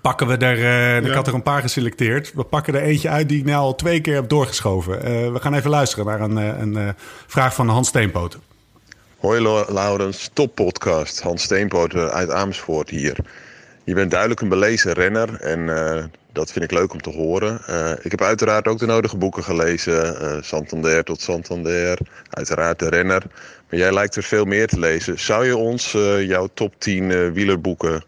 pakken 0.00 0.26
we 0.26 0.36
er. 0.36 0.58
eh, 0.58 1.06
Ik 1.08 1.12
had 1.14 1.26
er 1.26 1.34
een 1.34 1.42
paar 1.42 1.60
geselecteerd. 1.60 2.32
We 2.34 2.42
pakken 2.44 2.74
er 2.74 2.82
eentje 2.82 3.08
uit 3.08 3.28
die 3.28 3.38
ik 3.38 3.44
nou 3.44 3.58
al 3.58 3.74
twee 3.74 4.00
keer 4.00 4.14
heb 4.14 4.28
doorgeschoven. 4.28 5.02
Eh, 5.02 5.32
we 5.32 5.38
gaan 5.40 5.54
even 5.54 5.70
luisteren 5.70 6.06
naar 6.06 6.20
een, 6.20 6.38
eh, 6.38 6.58
een 6.60 6.76
eh, 6.76 6.88
vraag 7.26 7.54
van 7.54 7.68
Hans 7.68 7.88
Steenpoten. 7.88 8.40
Hoi 9.18 9.40
Laurens, 9.68 10.30
top 10.32 10.54
podcast. 10.54 11.20
Hans 11.20 11.42
Steenpoten 11.42 12.12
uit 12.12 12.30
Amersfoort 12.30 12.90
hier. 12.90 13.16
Je 13.84 13.94
bent 13.94 14.10
duidelijk 14.10 14.40
een 14.40 14.48
belezen 14.48 14.92
renner 14.92 15.34
en 15.40 15.68
eh, 15.96 16.04
dat 16.32 16.52
vind 16.52 16.64
ik 16.64 16.70
leuk 16.70 16.92
om 16.92 17.00
te 17.02 17.10
horen. 17.10 17.60
Eh, 17.66 17.90
ik 18.02 18.10
heb 18.10 18.22
uiteraard 18.22 18.68
ook 18.68 18.78
de 18.78 18.86
nodige 18.86 19.16
boeken 19.16 19.44
gelezen. 19.44 20.20
eh, 20.20 20.42
Santander 20.42 21.04
tot 21.04 21.20
Santander, 21.20 21.98
uiteraard 22.30 22.78
de 22.78 22.88
renner. 22.88 23.22
Jij 23.76 23.92
lijkt 23.92 24.16
er 24.16 24.22
veel 24.22 24.44
meer 24.44 24.66
te 24.66 24.78
lezen. 24.78 25.18
Zou 25.18 25.46
je 25.46 25.56
ons 25.56 25.94
eh, 25.94 26.26
jouw 26.26 26.48
top 26.54 26.74
10 26.78 27.10
eh, 27.10 27.30
wielerboeken 27.30 28.04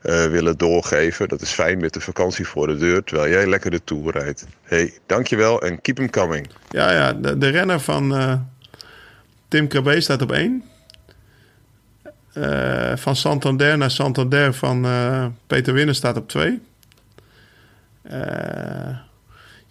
eh, 0.00 0.26
willen 0.26 0.56
doorgeven? 0.56 1.28
Dat 1.28 1.40
is 1.40 1.50
fijn 1.50 1.80
met 1.80 1.92
de 1.92 2.00
vakantie 2.00 2.46
voor 2.46 2.66
de 2.66 2.76
deur, 2.76 3.04
terwijl 3.04 3.30
jij 3.30 3.46
lekker 3.46 3.70
de 3.70 3.84
Tour 3.84 4.12
rijdt. 4.12 4.46
Hey, 4.62 4.92
dankjewel 5.06 5.62
en 5.62 5.80
keep 5.80 5.96
him 5.96 6.10
coming. 6.10 6.50
Ja, 6.68 6.92
ja 6.92 7.12
de, 7.12 7.48
renner 7.48 7.80
van 7.80 8.14
Tim 9.48 9.68
Krabbe 9.68 10.00
staat 10.00 10.22
op 10.22 10.32
één. 10.32 10.64
Eh, 12.32 12.96
van 12.96 13.16
Santander 13.16 13.78
naar 13.78 13.90
Santander 13.90 14.54
van 14.54 14.86
Peter 15.46 15.74
Winnen 15.74 15.94
staat 15.94 16.16
op 16.16 16.28
twee. 16.28 16.60
Eh, 18.02 18.96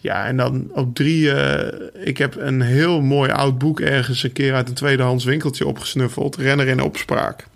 ja, 0.06 0.26
en 0.26 0.38
dan 0.38 0.68
op 0.72 0.96
drie... 0.96 1.32
eh, 1.32 2.08
ik 2.08 2.18
heb 2.18 2.36
een 2.36 2.62
heel 2.62 3.02
mooi 3.02 3.32
oud 3.32 3.58
boek 3.58 3.80
ergens 3.80 4.24
een 4.24 4.32
keer 4.32 4.54
uit 4.54 4.68
een 4.70 4.74
tweedehands 4.74 5.24
winkeltje 5.24 5.68
opgesnuffeld. 5.68 6.36
Renner 6.36 6.68
in 6.68 6.82
opspraak. 6.82 7.48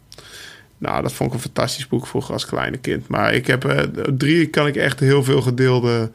Nou, 0.78 1.02
dat 1.02 1.14
vond 1.14 1.30
ik 1.30 1.36
een 1.36 1.42
fantastisch 1.42 1.88
boek 1.88 2.08
vroeger 2.08 2.34
als 2.34 2.46
kleine 2.46 2.78
kind. 2.78 3.08
Maar 3.08 3.34
ik 3.34 3.48
heb 3.48 3.66
eh, 3.66 4.08
op 4.08 4.20
drie 4.20 4.48
kan 4.48 4.68
ik 4.68 4.76
echt 4.76 5.00
heel 5.00 5.24
veel 5.24 5.42
gedeelde. 5.42 6.12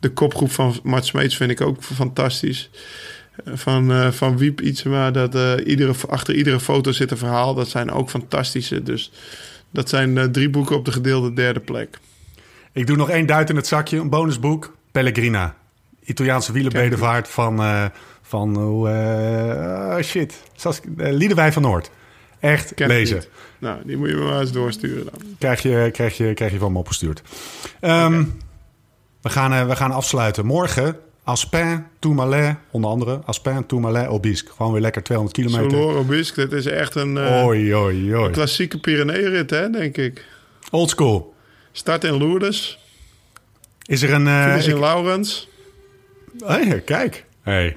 De 0.00 0.10
kopgroep 0.10 0.50
van 0.50 0.74
Mart 0.82 1.04
Smeets 1.04 1.36
vind 1.36 1.50
ik 1.50 1.60
ook 1.60 1.82
fantastisch. 1.82 2.70
Eh, 3.44 3.52
Van, 3.54 4.12
van 4.12 4.36
Wiep 4.36 4.60
Ietsema, 4.60 5.10
dat 5.10 5.60
iedere, 5.60 5.94
achter 6.08 6.34
iedere 6.34 6.60
foto 6.60 6.92
zit 6.92 7.10
een 7.10 7.16
verhaal. 7.16 7.54
Dat 7.54 7.68
zijn 7.68 7.90
ook 7.90 8.10
fantastische. 8.10 8.82
Dus 8.82 9.10
dat 9.70 9.88
zijn 9.88 10.32
drie 10.32 10.50
boeken 10.50 10.76
op 10.76 10.84
de 10.84 10.92
gedeelde 10.92 11.32
derde 11.32 11.60
plek. 11.60 11.98
Ik 12.72 12.86
doe 12.86 12.96
nog 12.96 13.10
één 13.10 13.26
duit 13.26 13.50
in 13.50 13.56
het 13.56 13.66
zakje, 13.66 13.98
een 13.98 14.08
bonusboek. 14.08 14.76
Pellegrina. 14.92 15.54
Italiaanse 16.04 16.52
wielerbedevaart 16.52 17.28
van, 17.28 17.58
eh, 17.60 17.84
Van 18.22 18.56
hoe... 18.56 18.88
oh 18.88 19.98
shit. 20.02 20.42
Liedewij 20.96 21.52
van 21.52 21.62
Noord. 21.62 21.90
Echt 22.40 22.74
Ken 22.74 22.88
lezen. 22.88 23.16
niet. 23.16 23.28
Nou, 23.58 23.78
die 23.84 23.96
moet 23.96 24.08
je 24.08 24.14
me 24.14 24.22
maar 24.24 24.40
eens 24.40 24.52
doorsturen 24.52 25.04
dan. 25.04 25.20
Krijg 25.38 25.62
je, 25.62 25.88
krijg, 25.92 26.16
je, 26.16 26.34
krijg 26.34 26.52
je 26.52 26.58
van 26.58 26.72
me 26.72 26.78
opgestuurd. 26.78 27.22
Ehm, 27.80 28.24
we, 29.22 29.28
gaan, 29.28 29.68
we 29.68 29.76
gaan 29.76 29.90
afsluiten. 29.92 30.46
Morgen 30.46 30.96
Aspin, 31.24 31.84
Tourmalet, 31.98 32.56
onder 32.70 32.90
andere. 32.90 33.20
Aspin, 33.24 33.66
Tourmalet, 33.66 34.08
Obisque. 34.08 34.52
Gewoon 34.56 34.72
weer 34.72 34.80
lekker 34.80 35.02
200 35.02 35.36
kilometer. 35.38 35.70
Soloro 35.78 35.98
Obisque, 35.98 36.40
dit 36.48 36.52
is 36.52 36.66
echt 36.66 36.94
een 36.94 37.16
eh, 37.18 37.44
Oei, 37.44 37.74
oei, 37.74 38.14
oei. 38.16 38.30
klassieke 38.30 38.78
Pyreneeënrit, 38.78 39.50
hè, 39.50 39.70
denk 39.70 39.96
ik. 39.96 40.24
Old 40.70 40.90
school. 40.90 41.34
Start 41.72 42.04
in 42.04 42.16
Lourdes, 42.18 42.78
Is 43.86 44.02
er 44.02 44.12
een... 44.12 44.26
eh, 44.26 44.48
finish 44.48 44.66
in 44.66 44.74
ik- 44.74 44.80
Laurens. 44.80 45.48
Hey, 46.44 46.80
kijk. 46.80 47.24
Hey. 47.42 47.74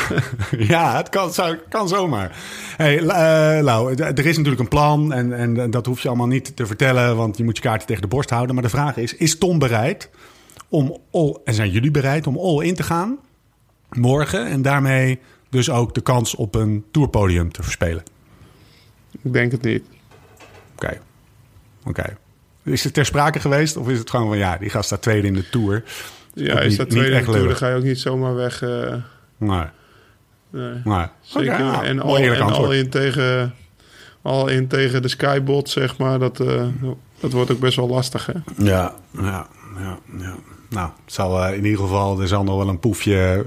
ja, 0.72 0.96
het 0.96 1.08
kan, 1.08 1.32
zou, 1.32 1.56
kan 1.68 1.88
zomaar. 1.88 2.36
Hey, 2.76 3.02
La- 3.02 3.56
eh, 3.56 3.62
Lau, 3.62 3.94
d- 3.94 4.00
er 4.00 4.26
is 4.26 4.36
natuurlijk 4.36 4.60
een 4.62 4.68
plan 4.68 5.12
en, 5.12 5.32
en 5.32 5.70
dat 5.70 5.86
hoef 5.86 6.00
je 6.00 6.08
allemaal 6.08 6.26
niet 6.26 6.56
te 6.56 6.66
vertellen, 6.66 7.16
want 7.16 7.36
je 7.36 7.44
moet 7.44 7.56
je 7.56 7.62
kaarten 7.62 7.86
tegen 7.86 8.02
de 8.02 8.08
borst 8.08 8.30
houden. 8.30 8.54
Maar 8.54 8.64
de 8.64 8.70
vraag 8.70 8.96
is, 8.96 9.14
is 9.14 9.38
Tom 9.38 9.58
bereid 9.58 10.10
om 10.68 10.96
all, 11.10 11.36
en 11.44 11.54
zijn 11.54 11.70
jullie 11.70 11.90
bereid 11.90 12.26
om 12.26 12.36
all 12.38 12.64
in 12.64 12.74
te 12.74 12.82
gaan 12.82 13.18
morgen 13.90 14.46
en 14.46 14.62
daarmee 14.62 15.18
dus 15.50 15.70
ook 15.70 15.94
de 15.94 16.00
kans 16.00 16.34
op 16.34 16.54
een 16.54 16.84
tourpodium 16.90 17.52
te 17.52 17.62
verspelen? 17.62 18.02
Ik 19.22 19.32
denk 19.32 19.52
het 19.52 19.62
niet. 19.62 19.82
Oké, 20.74 21.00
oké. 21.84 22.16
Is 22.62 22.84
het 22.84 22.94
ter 22.94 23.04
sprake 23.06 23.40
geweest 23.40 23.76
of 23.76 23.88
is 23.88 23.98
het 23.98 24.10
gewoon 24.10 24.28
van 24.28 24.38
ja, 24.38 24.56
die 24.56 24.70
gast 24.70 24.86
staat 24.86 25.02
tweede 25.02 25.26
in 25.26 25.34
de 25.34 25.48
tour? 25.48 25.84
Ja, 26.34 26.60
is 26.60 26.68
niet- 26.68 26.78
dat 26.78 26.88
niet 26.88 26.98
tweede 26.98 27.24
tour, 27.24 27.46
dan 27.46 27.56
ga 27.56 27.68
je 27.68 27.74
ook 27.76 27.82
niet 27.82 27.98
zomaar 28.00 28.34
weg. 28.34 28.62
eh, 28.62 28.94
Nee, 29.36 29.64
nee. 30.50 30.72
nee. 30.84 31.06
Zeker. 31.20 31.52
En 31.52 32.00
al, 32.00 32.16
en 32.16 32.72
in 32.72 32.90
tegen, 32.90 33.54
al 34.22 34.48
in 34.48 34.66
tegen 34.68 35.02
de 35.02 35.08
Skybot, 35.08 35.70
zeg 35.70 35.96
maar. 35.98 36.18
Dat, 36.18 36.40
eh, 36.40 36.66
dat 37.20 37.32
wordt 37.32 37.50
ook 37.50 37.60
best 37.60 37.76
wel 37.76 37.88
lastig, 37.88 38.26
hè? 38.26 38.32
Ja, 38.64 38.94
ja, 39.10 39.46
ja, 39.78 39.98
ja. 40.18 40.34
Nou, 40.68 40.90
het 41.04 41.12
zal 41.14 41.44
eh, 41.44 41.56
in 41.56 41.64
ieder 41.64 41.80
geval, 41.80 42.20
er 42.20 42.28
zal 42.28 42.44
nog 42.44 42.56
wel 42.56 42.68
een 42.68 42.78
poefje, 42.78 43.46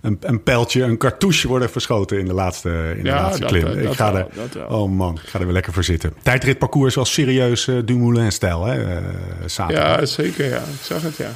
een, 0.00 0.18
een 0.20 0.42
pijltje, 0.42 0.82
een 0.82 0.98
cartouche 0.98 1.48
worden 1.48 1.70
verschoten 1.70 2.18
in 2.18 2.24
de 2.24 2.32
laatste, 2.34 2.92
in 2.96 3.02
de 3.02 3.08
Ja, 3.08 3.22
laatste 3.22 3.40
dat, 3.40 3.50
klim. 3.50 3.66
ik 3.78 3.92
ga 3.92 4.12
wel, 4.12 4.30
er, 4.54 4.66
oh 4.68 4.90
man, 4.90 5.14
ik 5.14 5.28
ga 5.28 5.38
er 5.38 5.44
weer 5.44 5.54
lekker 5.54 5.72
voor 5.72 5.84
zitten. 5.84 6.12
Tijdritparcours 6.22 6.94
was 6.94 7.12
serieus 7.12 7.68
Dumoulin-stijl, 7.84 8.64
hè, 8.64 9.00
zaterdag. 9.46 9.98
Ja, 10.00 10.06
zeker, 10.06 10.48
ja. 10.48 10.56
Ik 10.58 10.80
zag 10.82 11.02
het, 11.02 11.16
ja. 11.16 11.30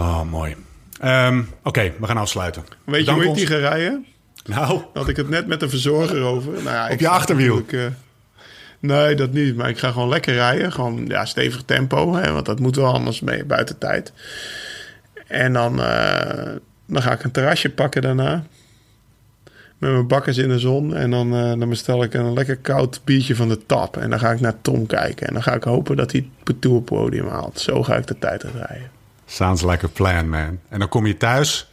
Oh, 0.00 0.22
mooi. 0.30 0.56
Ehm, 1.00 1.42
Oké, 1.62 1.92
we 2.00 2.06
gaan 2.06 2.16
afsluiten. 2.16 2.64
Weet 2.84 3.04
je 3.04 3.10
hoe 3.12 3.24
ik 3.24 3.34
die 3.34 3.42
ons- 3.44 3.50
ga 3.52 3.56
rijden? 3.56 4.06
Nou, 4.44 4.80
Had 4.94 5.08
ik 5.08 5.16
het 5.16 5.28
net 5.28 5.46
met 5.46 5.60
de 5.60 5.68
verzorger 5.68 6.22
over. 6.22 6.52
Nou 6.52 6.64
ja, 6.64 6.88
ik 6.88 7.00
je 7.00 7.08
achterwiel? 7.08 7.62
eh, 7.70 7.80
nee, 8.78 9.14
dat 9.14 9.32
niet. 9.32 9.56
Maar 9.56 9.68
ik 9.68 9.78
ga 9.78 9.90
gewoon 9.90 10.08
lekker 10.08 10.34
rijden. 10.34 10.72
Gewoon 10.72 11.04
ja, 11.06 11.24
stevig 11.24 11.62
tempo. 11.64 12.14
Hè, 12.14 12.32
want 12.32 12.46
dat 12.46 12.60
moet 12.60 12.76
wel 12.76 12.92
anders 12.92 13.20
mee 13.20 13.44
buiten 13.44 13.78
tijd. 13.78 14.12
En 15.26 15.52
dan, 15.52 15.82
eh, 15.82 16.48
dan 16.86 17.02
ga 17.02 17.12
ik 17.12 17.22
een 17.24 17.30
terrasje 17.30 17.70
pakken 17.70 18.02
daarna. 18.02 18.44
Met 19.78 19.90
mijn 19.90 20.06
bakkers 20.06 20.36
in 20.36 20.48
de 20.48 20.58
zon. 20.58 20.96
En 20.96 21.10
dan, 21.10 21.34
eh, 21.34 21.58
dan 21.58 21.68
bestel 21.68 22.02
ik 22.02 22.14
een 22.14 22.32
lekker 22.32 22.56
koud 22.56 23.00
biertje 23.04 23.36
van 23.36 23.48
de 23.48 23.66
tap. 23.66 23.96
En 23.96 24.10
dan 24.10 24.18
ga 24.18 24.30
ik 24.30 24.40
naar 24.40 24.60
Tom 24.62 24.86
kijken. 24.86 25.26
En 25.26 25.32
dan 25.32 25.42
ga 25.42 25.54
ik 25.54 25.62
hopen 25.64 25.96
dat 25.96 26.12
hij 26.12 26.28
het 26.44 26.60
tourpodium 26.60 27.28
haalt. 27.28 27.60
Zo 27.60 27.82
ga 27.82 27.96
ik 27.96 28.06
de 28.06 28.18
tijd 28.18 28.42
rijden. 28.42 28.90
Sounds 29.30 29.62
like 29.62 29.84
a 29.84 29.88
plan, 29.88 30.28
man. 30.28 30.60
En 30.68 30.78
dan 30.78 30.88
kom 30.88 31.06
je 31.06 31.16
thuis. 31.16 31.68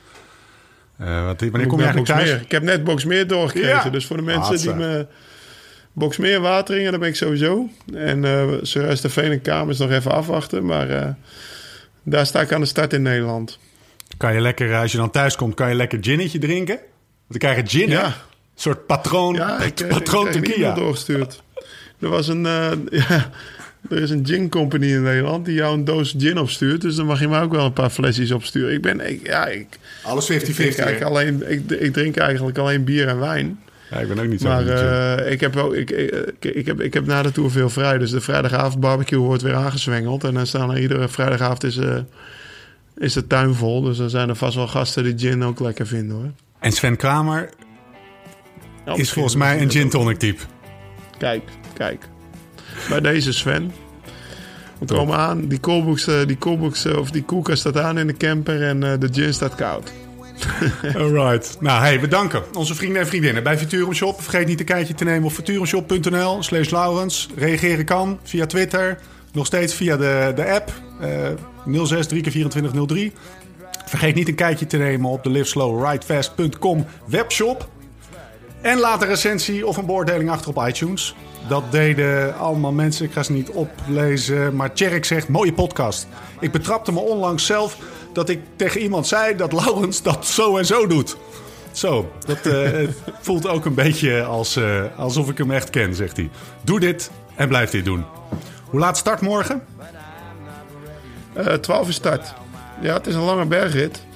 Eh, 0.98 1.26
wat, 1.26 1.42
wanneer 1.42 1.68
kom 1.68 1.80
je 1.80 1.86
eigenlijk 1.86 2.20
thuis? 2.20 2.42
Ik 2.42 2.52
heb 2.52 2.64
net 2.64 2.84
Boxmeer 2.84 3.28
doorgekregen. 3.28 3.84
Ja. 3.84 3.90
Dus 3.90 4.06
voor 4.06 4.18
de 4.18 4.24
mensen 4.24 4.44
Hatsa. 4.44 4.72
die 4.72 4.76
me... 4.76 5.08
Boxmeer 5.94 6.42
Wateringen, 6.42 6.92
daar 6.92 7.00
ben 7.00 7.10
ik 7.10 7.16
sowieso. 7.16 7.70
En 7.94 8.24
uh, 8.24 8.54
Surhuis-de-Veen 8.62 9.32
en 9.32 9.42
Kamers 9.42 9.78
nog 9.78 9.92
even 9.92 10.12
afwachten. 10.12 10.66
Maar 10.66 10.90
eh, 10.90 11.10
daar 12.04 12.26
sta 12.26 12.42
ik 12.42 12.52
aan 12.52 12.62
de 12.62 12.68
start 12.68 12.94
in 12.94 13.02
Nederland. 13.02 13.60
Kan 14.18 14.34
je 14.34 14.42
lekker, 14.42 14.76
als 14.76 14.92
je 14.92 14.98
dan 14.98 15.12
thuis 15.12 15.36
komt, 15.36 15.54
kan 15.54 15.70
je 15.70 15.76
lekker 15.76 15.98
ginnetje 16.02 16.40
drinken? 16.40 16.76
Want 16.76 16.86
dan 17.28 17.38
krijg 17.38 17.58
je 17.58 17.78
gin? 17.80 17.90
Ja. 17.90 18.06
Een 18.06 18.14
soort 18.56 18.86
patroon, 18.86 19.34
Ja, 19.36 19.60
ik, 19.60 19.88
patroon 19.88 20.28
ik 20.28 20.32
tequila. 20.34 20.74
doorgestuurd. 20.74 21.44
Er 22.00 22.10
was 22.10 22.28
een... 22.28 22.42
ja, 23.08 23.32
er 23.90 24.02
is 24.02 24.10
een 24.10 24.26
gin 24.26 24.50
company 24.50 24.86
in 24.86 25.02
Nederland 25.02 25.46
die 25.46 25.54
jou 25.54 25.74
een 25.74 25.86
doos 25.86 26.16
gin 26.18 26.38
opstuurt. 26.38 26.82
Dus 26.82 26.96
dan 26.96 27.06
mag 27.06 27.20
je 27.20 27.28
me 27.28 27.42
ook 27.42 27.52
wel 27.52 27.66
een 27.66 27.74
paar 27.74 27.90
flesjes 27.90 28.32
opsturen. 28.32 28.74
Ik 28.74 28.82
ben... 28.82 29.10
Ik, 29.10 29.28
ja, 29.28 29.46
ik, 29.46 29.68
Alles 30.04 30.32
50-50. 30.32 30.36
ik, 30.36 30.40
drink 30.40 30.78
eigenlijk 30.78 31.02
alleen, 31.02 31.52
ik, 31.52 31.72
ik 31.72 31.94
drink 31.94 32.18
eigenlijk 32.18 32.58
alleen 32.58 32.84
bier 32.84 33.08
en 33.08 33.20
wijn. 33.20 33.60
Ja, 33.90 33.98
ik 33.98 34.08
ben 34.08 34.20
ook 34.20 34.28
niet 34.28 34.42
zo 34.42 34.48
Maar 34.48 34.68
eh, 34.68 35.32
ik, 35.32 35.42
heb 35.42 35.56
ook, 35.56 35.74
ik, 35.74 35.92
ik, 35.92 36.56
ik, 36.56 36.66
heb, 36.66 36.82
ik 36.82 36.94
heb 36.94 37.06
na 37.06 37.22
de 37.22 37.32
tour 37.32 37.52
veel 37.52 37.70
vrij. 37.70 37.98
Dus 37.98 38.12
de 38.12 38.22
vrijdagavond 38.22 38.80
barbecue 38.80 39.20
wordt 39.20 39.42
weer 39.42 39.56
aangezwengeld. 39.56 40.24
En 40.24 40.34
dan 40.34 40.48
staan 40.48 40.72
er 40.72 40.80
iedere 40.80 41.08
vrijdagavond 41.08 41.64
is, 41.64 41.78
eh, 41.78 41.98
is 42.98 43.14
de 43.14 43.28
tuin 43.28 43.54
vol. 43.54 43.82
Dus 43.82 43.98
dan 43.98 44.10
zijn 44.10 44.30
er 44.30 44.36
vast 44.36 44.56
wel 44.56 44.68
gasten 44.68 45.04
die 45.04 45.18
gin 45.18 45.44
ook 45.44 45.60
lekker 45.60 45.88
vinden 45.88 46.16
hoor. 46.16 46.32
En 46.60 46.72
Sven 46.72 46.96
Kramer 46.98 47.50
Ja, 48.86 48.96
is 48.96 49.12
volgens 49.12 49.36
mij 49.36 49.62
een 49.62 49.72
gin 49.72 49.90
tonic 49.90 50.18
type. 50.18 50.42
Kijk, 51.18 51.44
kijk. 51.74 52.08
Bij 52.90 53.00
deze 53.00 53.34
Sven. 53.34 53.72
We 54.80 54.86
komen 54.86 55.18
aan. 55.18 55.48
Die 55.48 55.60
koelbox, 55.60 56.08
eh, 56.08 56.26
die 56.28 56.38
koelbox 56.38 56.86
eh, 56.86 56.98
of 56.98 57.12
die 57.12 57.24
koelkast 57.24 57.60
staat 57.60 57.78
aan 57.78 57.98
in 57.98 58.08
de 58.08 58.18
camper. 58.18 58.64
En 58.64 58.84
eh, 58.84 59.00
de 59.00 59.10
gin 59.12 59.34
staat 59.34 59.56
koud. 59.56 59.92
Alright. 60.98 61.58
Nou, 61.60 61.82
hey, 61.82 62.00
we 62.00 62.08
danken 62.08 62.44
onze 62.54 62.76
vrienden 62.76 63.02
en 63.02 63.08
vriendinnen 63.08 63.44
bij 63.44 63.58
Futurum 63.58 63.94
Shop. 63.94 64.22
Vergeet 64.22 64.48
niet 64.48 64.60
een 64.60 64.66
kijkje 64.66 64.94
te 64.94 65.04
nemen 65.04 65.24
op 65.28 65.32
futurumshop.nl 65.32 66.44
slash 66.44 66.70
Laurens. 66.70 67.28
Reageren 67.36 67.86
kan 67.86 68.20
via 68.24 68.46
Twitter. 68.46 69.00
Nog 69.32 69.46
steeds 69.46 69.74
via 69.74 69.98
de, 69.98 70.32
de 70.36 70.50
app. 70.50 70.72
eh 71.02 71.86
06 71.86 72.08
3 72.08 72.22
2403 72.22 73.14
Vergeet 73.86 74.16
niet 74.16 74.28
een 74.28 74.36
kijkje 74.36 74.66
te 74.66 74.78
nemen 74.78 75.10
op 75.10 75.24
de 75.24 75.30
liveslowridefast.com 75.30 76.86
webshop. 77.06 77.70
En 78.68 78.80
laat 78.80 79.02
een 79.02 79.08
recensie 79.08 79.68
of 79.68 79.78
een 79.78 79.86
beoordeling 79.86 80.30
achter 80.30 80.50
op 80.50 80.68
iTunes. 80.68 81.16
Dat 81.48 81.72
deden 81.72 82.38
allemaal 82.38 82.72
mensen. 82.72 83.06
Ik 83.06 83.12
ga 83.12 83.24
ze 83.24 83.32
niet 83.32 83.50
oplezen. 83.50 84.56
Maar 84.56 84.74
Tjerk 84.74 85.06
zegt, 85.06 85.28
mooie 85.28 85.54
podcast. 85.54 86.08
Ik 86.40 86.52
betrapte 86.52 86.92
me 86.92 87.00
onlangs 87.00 87.46
zelf 87.46 87.78
dat 88.14 88.30
ik 88.30 88.40
tegen 88.56 88.82
iemand 88.82 89.08
zei 89.08 89.36
dat 89.36 89.54
Laurens 89.54 90.02
dat 90.02 90.26
zo 90.26 90.58
en 90.58 90.66
zo 90.66 90.88
doet. 90.88 91.18
Zo, 91.72 92.12
dat 92.26 92.46
eh, 92.46 92.88
voelt 93.22 93.48
ook 93.48 93.66
een 93.66 93.74
beetje 93.74 94.24
als, 94.24 94.56
eh, 94.56 94.84
alsof 94.98 95.30
ik 95.30 95.38
hem 95.38 95.52
echt 95.52 95.70
ken, 95.70 95.96
zegt 95.96 96.18
hij. 96.18 96.30
Doe 96.62 96.80
dit 96.80 97.12
en 97.36 97.48
blijf 97.48 97.70
dit 97.70 97.86
doen. 97.86 98.06
Hoe 98.70 98.80
laat 98.80 98.98
start 98.98 99.22
morgen? 99.22 99.64
Eh 101.34 101.54
12 101.54 101.88
uur 101.88 101.94
start. 101.94 102.34
Ja, 102.82 102.94
het 102.94 103.08
is 103.08 103.16
een 103.16 103.22
lange 103.22 103.46
bergrit. 103.46 104.07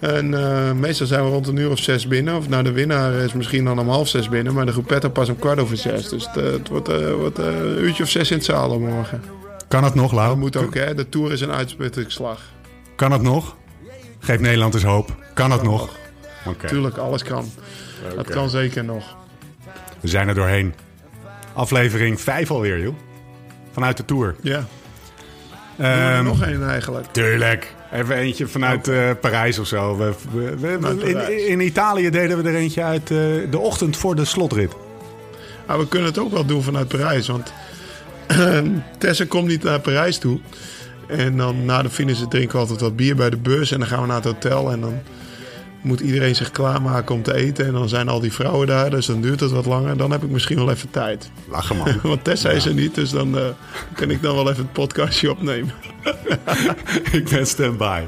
En 0.00 0.34
eh, 0.34 0.72
meestal 0.72 1.06
zijn 1.06 1.24
we 1.24 1.30
rond 1.30 1.46
een 1.46 1.56
uur 1.56 1.70
of 1.70 1.78
zes 1.78 2.06
binnen. 2.06 2.36
Of 2.36 2.48
nou, 2.48 2.62
de 2.62 2.72
winnaar 2.72 3.12
is 3.12 3.32
misschien 3.32 3.64
dan 3.64 3.78
om 3.78 3.88
half 3.88 4.08
zes 4.08 4.28
binnen. 4.28 4.54
Maar 4.54 4.66
de 4.66 4.72
groepetto 4.72 5.08
pas 5.08 5.28
om 5.28 5.38
kwart 5.38 5.58
over 5.58 5.76
zes. 5.76 6.08
Dus 6.08 6.26
het, 6.26 6.36
eh, 6.36 6.52
het 6.52 6.68
wordt, 6.68 6.88
eh, 6.88 7.12
wordt 7.12 7.38
een 7.38 7.78
uurtje 7.84 8.02
of 8.02 8.08
zes 8.08 8.30
in 8.30 8.36
het 8.36 8.44
zadel 8.46 8.78
morgen. 8.78 9.22
Kan 9.68 9.84
het 9.84 9.94
nog, 9.94 10.12
Lau? 10.12 10.28
Dat 10.28 10.36
moet 10.36 10.56
ook, 10.56 10.74
hè. 10.74 10.94
De 10.94 11.08
Tour 11.08 11.32
is 11.32 11.40
een 11.40 11.50
uitsputtingsslag. 11.50 12.40
Kan 12.94 13.12
het 13.12 13.22
nog? 13.22 13.56
Geef 14.18 14.40
Nederland 14.40 14.74
eens 14.74 14.82
hoop. 14.82 15.14
Kan 15.34 15.50
het 15.50 15.62
nog? 15.62 15.88
Oké, 16.46 16.66
Tuurlijk, 16.66 16.96
alles 16.96 17.22
kan. 17.22 17.50
Dat 18.16 18.30
kan 18.30 18.50
zeker 18.50 18.84
nog. 18.84 19.16
we 20.00 20.08
zijn 20.08 20.28
er 20.28 20.34
doorheen. 20.34 20.74
Aflevering 21.52 22.20
5 22.20 22.50
alweer, 22.50 22.80
joh. 22.80 22.94
Vanuit 23.72 23.96
de 23.96 24.04
Tour. 24.04 24.34
Ja. 24.42 24.66
Ehm, 25.78 26.24
nog 26.24 26.42
één 26.42 26.68
eigenlijk. 26.68 27.06
Tuurlijk. 27.12 27.74
Even 27.92 28.16
eentje 28.16 28.46
vanuit 28.46 28.88
eh, 28.88 29.10
Parijs 29.20 29.58
of 29.58 29.66
zo. 29.66 29.96
We, 29.96 30.12
we- 30.32 30.56
we- 30.58 30.78
Vanuit 30.80 31.28
in, 31.30 31.60
Italië 31.60 32.10
deden 32.10 32.42
we 32.42 32.48
er 32.48 32.54
eentje 32.54 32.82
uit 32.82 33.02
eh, 33.10 33.16
de 33.50 33.58
ochtend 33.58 33.96
voor 33.96 34.14
de 34.14 34.24
slotrit. 34.24 34.72
Maar 35.66 35.78
we 35.78 35.88
kunnen 35.88 36.08
het 36.08 36.18
ook 36.18 36.32
wel 36.32 36.44
doen 36.46 36.62
vanuit 36.62 36.88
Parijs. 36.88 37.26
Want 37.28 37.52
Tessa 38.98 39.24
komt 39.28 39.46
niet 39.46 39.62
naar 39.62 39.80
Parijs 39.80 40.18
toe. 40.18 40.40
En 41.08 41.36
dan 41.36 41.64
na 41.64 41.82
de 41.82 41.90
finish 41.90 42.20
drinken 42.28 42.52
we 42.54 42.58
altijd 42.58 42.80
wat 42.80 42.96
bier 42.96 43.16
bij 43.16 43.30
de 43.30 43.36
bus. 43.36 43.70
En 43.72 43.78
dan 43.78 43.88
gaan 43.88 44.00
we 44.00 44.06
naar 44.06 44.16
het 44.16 44.24
hotel. 44.24 44.70
En 44.70 44.80
dan 44.80 44.98
moet 45.80 46.00
iedereen 46.00 46.34
zich 46.34 46.50
klaarmaken 46.50 47.14
om 47.14 47.22
te 47.22 47.34
eten. 47.34 47.66
En 47.66 47.72
dan 47.72 47.88
zijn 47.88 48.08
al 48.08 48.20
die 48.20 48.32
vrouwen 48.32 48.66
daar. 48.66 48.90
Dus 48.90 49.06
dan 49.06 49.20
duurt 49.20 49.40
het 49.40 49.50
wat 49.50 49.66
langer. 49.66 49.96
Dan 49.96 50.10
heb 50.10 50.22
ik 50.22 50.30
misschien 50.30 50.56
wel 50.56 50.70
even 50.70 50.90
tijd. 50.90 51.30
Lachen 51.48 51.76
man. 51.76 51.98
Want 52.02 52.24
Tessa 52.24 52.50
is 52.50 52.66
er 52.66 52.74
niet. 52.74 52.94
Dus 52.94 53.10
dan 53.10 53.38
eh, 53.38 53.44
kan 53.94 54.10
ik 54.10 54.22
dan 54.22 54.34
wel 54.34 54.50
even 54.50 54.62
het 54.62 54.72
podcastje 54.72 55.30
opnemen. 55.30 55.74
ik 57.12 57.28
ben 57.28 57.46
stand-by. 57.46 58.02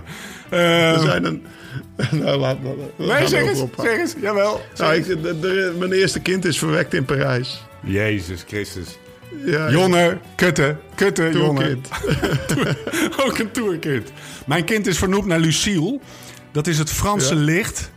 Er 0.48 0.92
Ehm, 0.94 1.04
zijn 1.06 1.24
een... 1.24 1.42
Nou, 2.10 2.38
laat, 2.38 2.56
we 2.62 3.04
nee, 3.06 3.26
zeg 3.26 3.42
eens. 3.48 3.64
Zeg 3.78 3.98
eens. 3.98 4.14
Jawel. 4.20 4.60
Nou, 4.76 4.94
ik, 4.94 5.06
de- 5.06 5.20
de- 5.40 5.74
mijn 5.78 5.92
eerste 5.92 6.20
kind 6.20 6.44
is 6.44 6.58
verwekt 6.58 6.94
in 6.94 7.04
Parijs. 7.04 7.64
Jezus 7.82 8.44
Christus. 8.46 8.86
Ja, 9.44 9.70
Jonne, 9.70 10.18
kutte, 10.36 10.76
kutte, 10.94 11.30
jonne. 11.32 11.76
Tourkind. 12.46 13.20
Ook 13.24 13.38
een 13.38 13.50
tourkind. 13.50 14.12
Mijn 14.46 14.64
kind 14.64 14.86
is 14.86 14.98
vernoemd 14.98 15.26
naar 15.26 15.38
Lucille. 15.40 16.00
Dat 16.52 16.66
is 16.66 16.78
het 16.78 16.90
Franse 16.90 17.34
Ja. 17.34 17.40
licht 17.40 17.90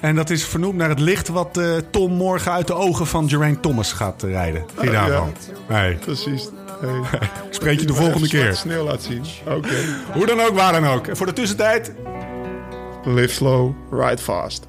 En 0.00 0.14
dat 0.14 0.30
is 0.30 0.44
vernoemd 0.44 0.76
naar 0.76 0.88
het 0.88 1.00
licht 1.00 1.28
wat 1.28 1.56
eh, 1.56 1.76
Tom 1.90 2.12
morgen 2.12 2.52
uit 2.52 2.66
de 2.66 2.74
ogen 2.74 3.06
van 3.06 3.28
Geraint 3.28 3.62
Thomas 3.62 3.92
gaat 3.92 4.22
eh, 4.22 4.30
rijden. 4.30 4.64
Je 4.80 4.88
Oh, 4.88 4.92
ja. 4.92 5.28
Nee. 5.68 5.94
Precies. 5.94 6.48
Hey. 6.80 7.20
Spreek 7.50 7.80
je 7.80 7.86
de 7.86 7.94
volgende 7.94 8.28
keer. 8.28 8.54
sneeuw 8.54 8.84
laat 8.84 9.02
zien. 9.02 9.24
Oké. 9.46 9.74
Hoe 10.12 10.26
dan 10.26 10.40
ook, 10.40 10.54
waar 10.54 10.72
dan 10.72 10.86
ook. 10.86 11.06
En 11.06 11.16
voor 11.16 11.26
de 11.26 11.32
tussentijd... 11.32 11.92
Live 13.04 13.34
slow, 13.34 13.72
ride 13.90 14.22
fast. 14.22 14.66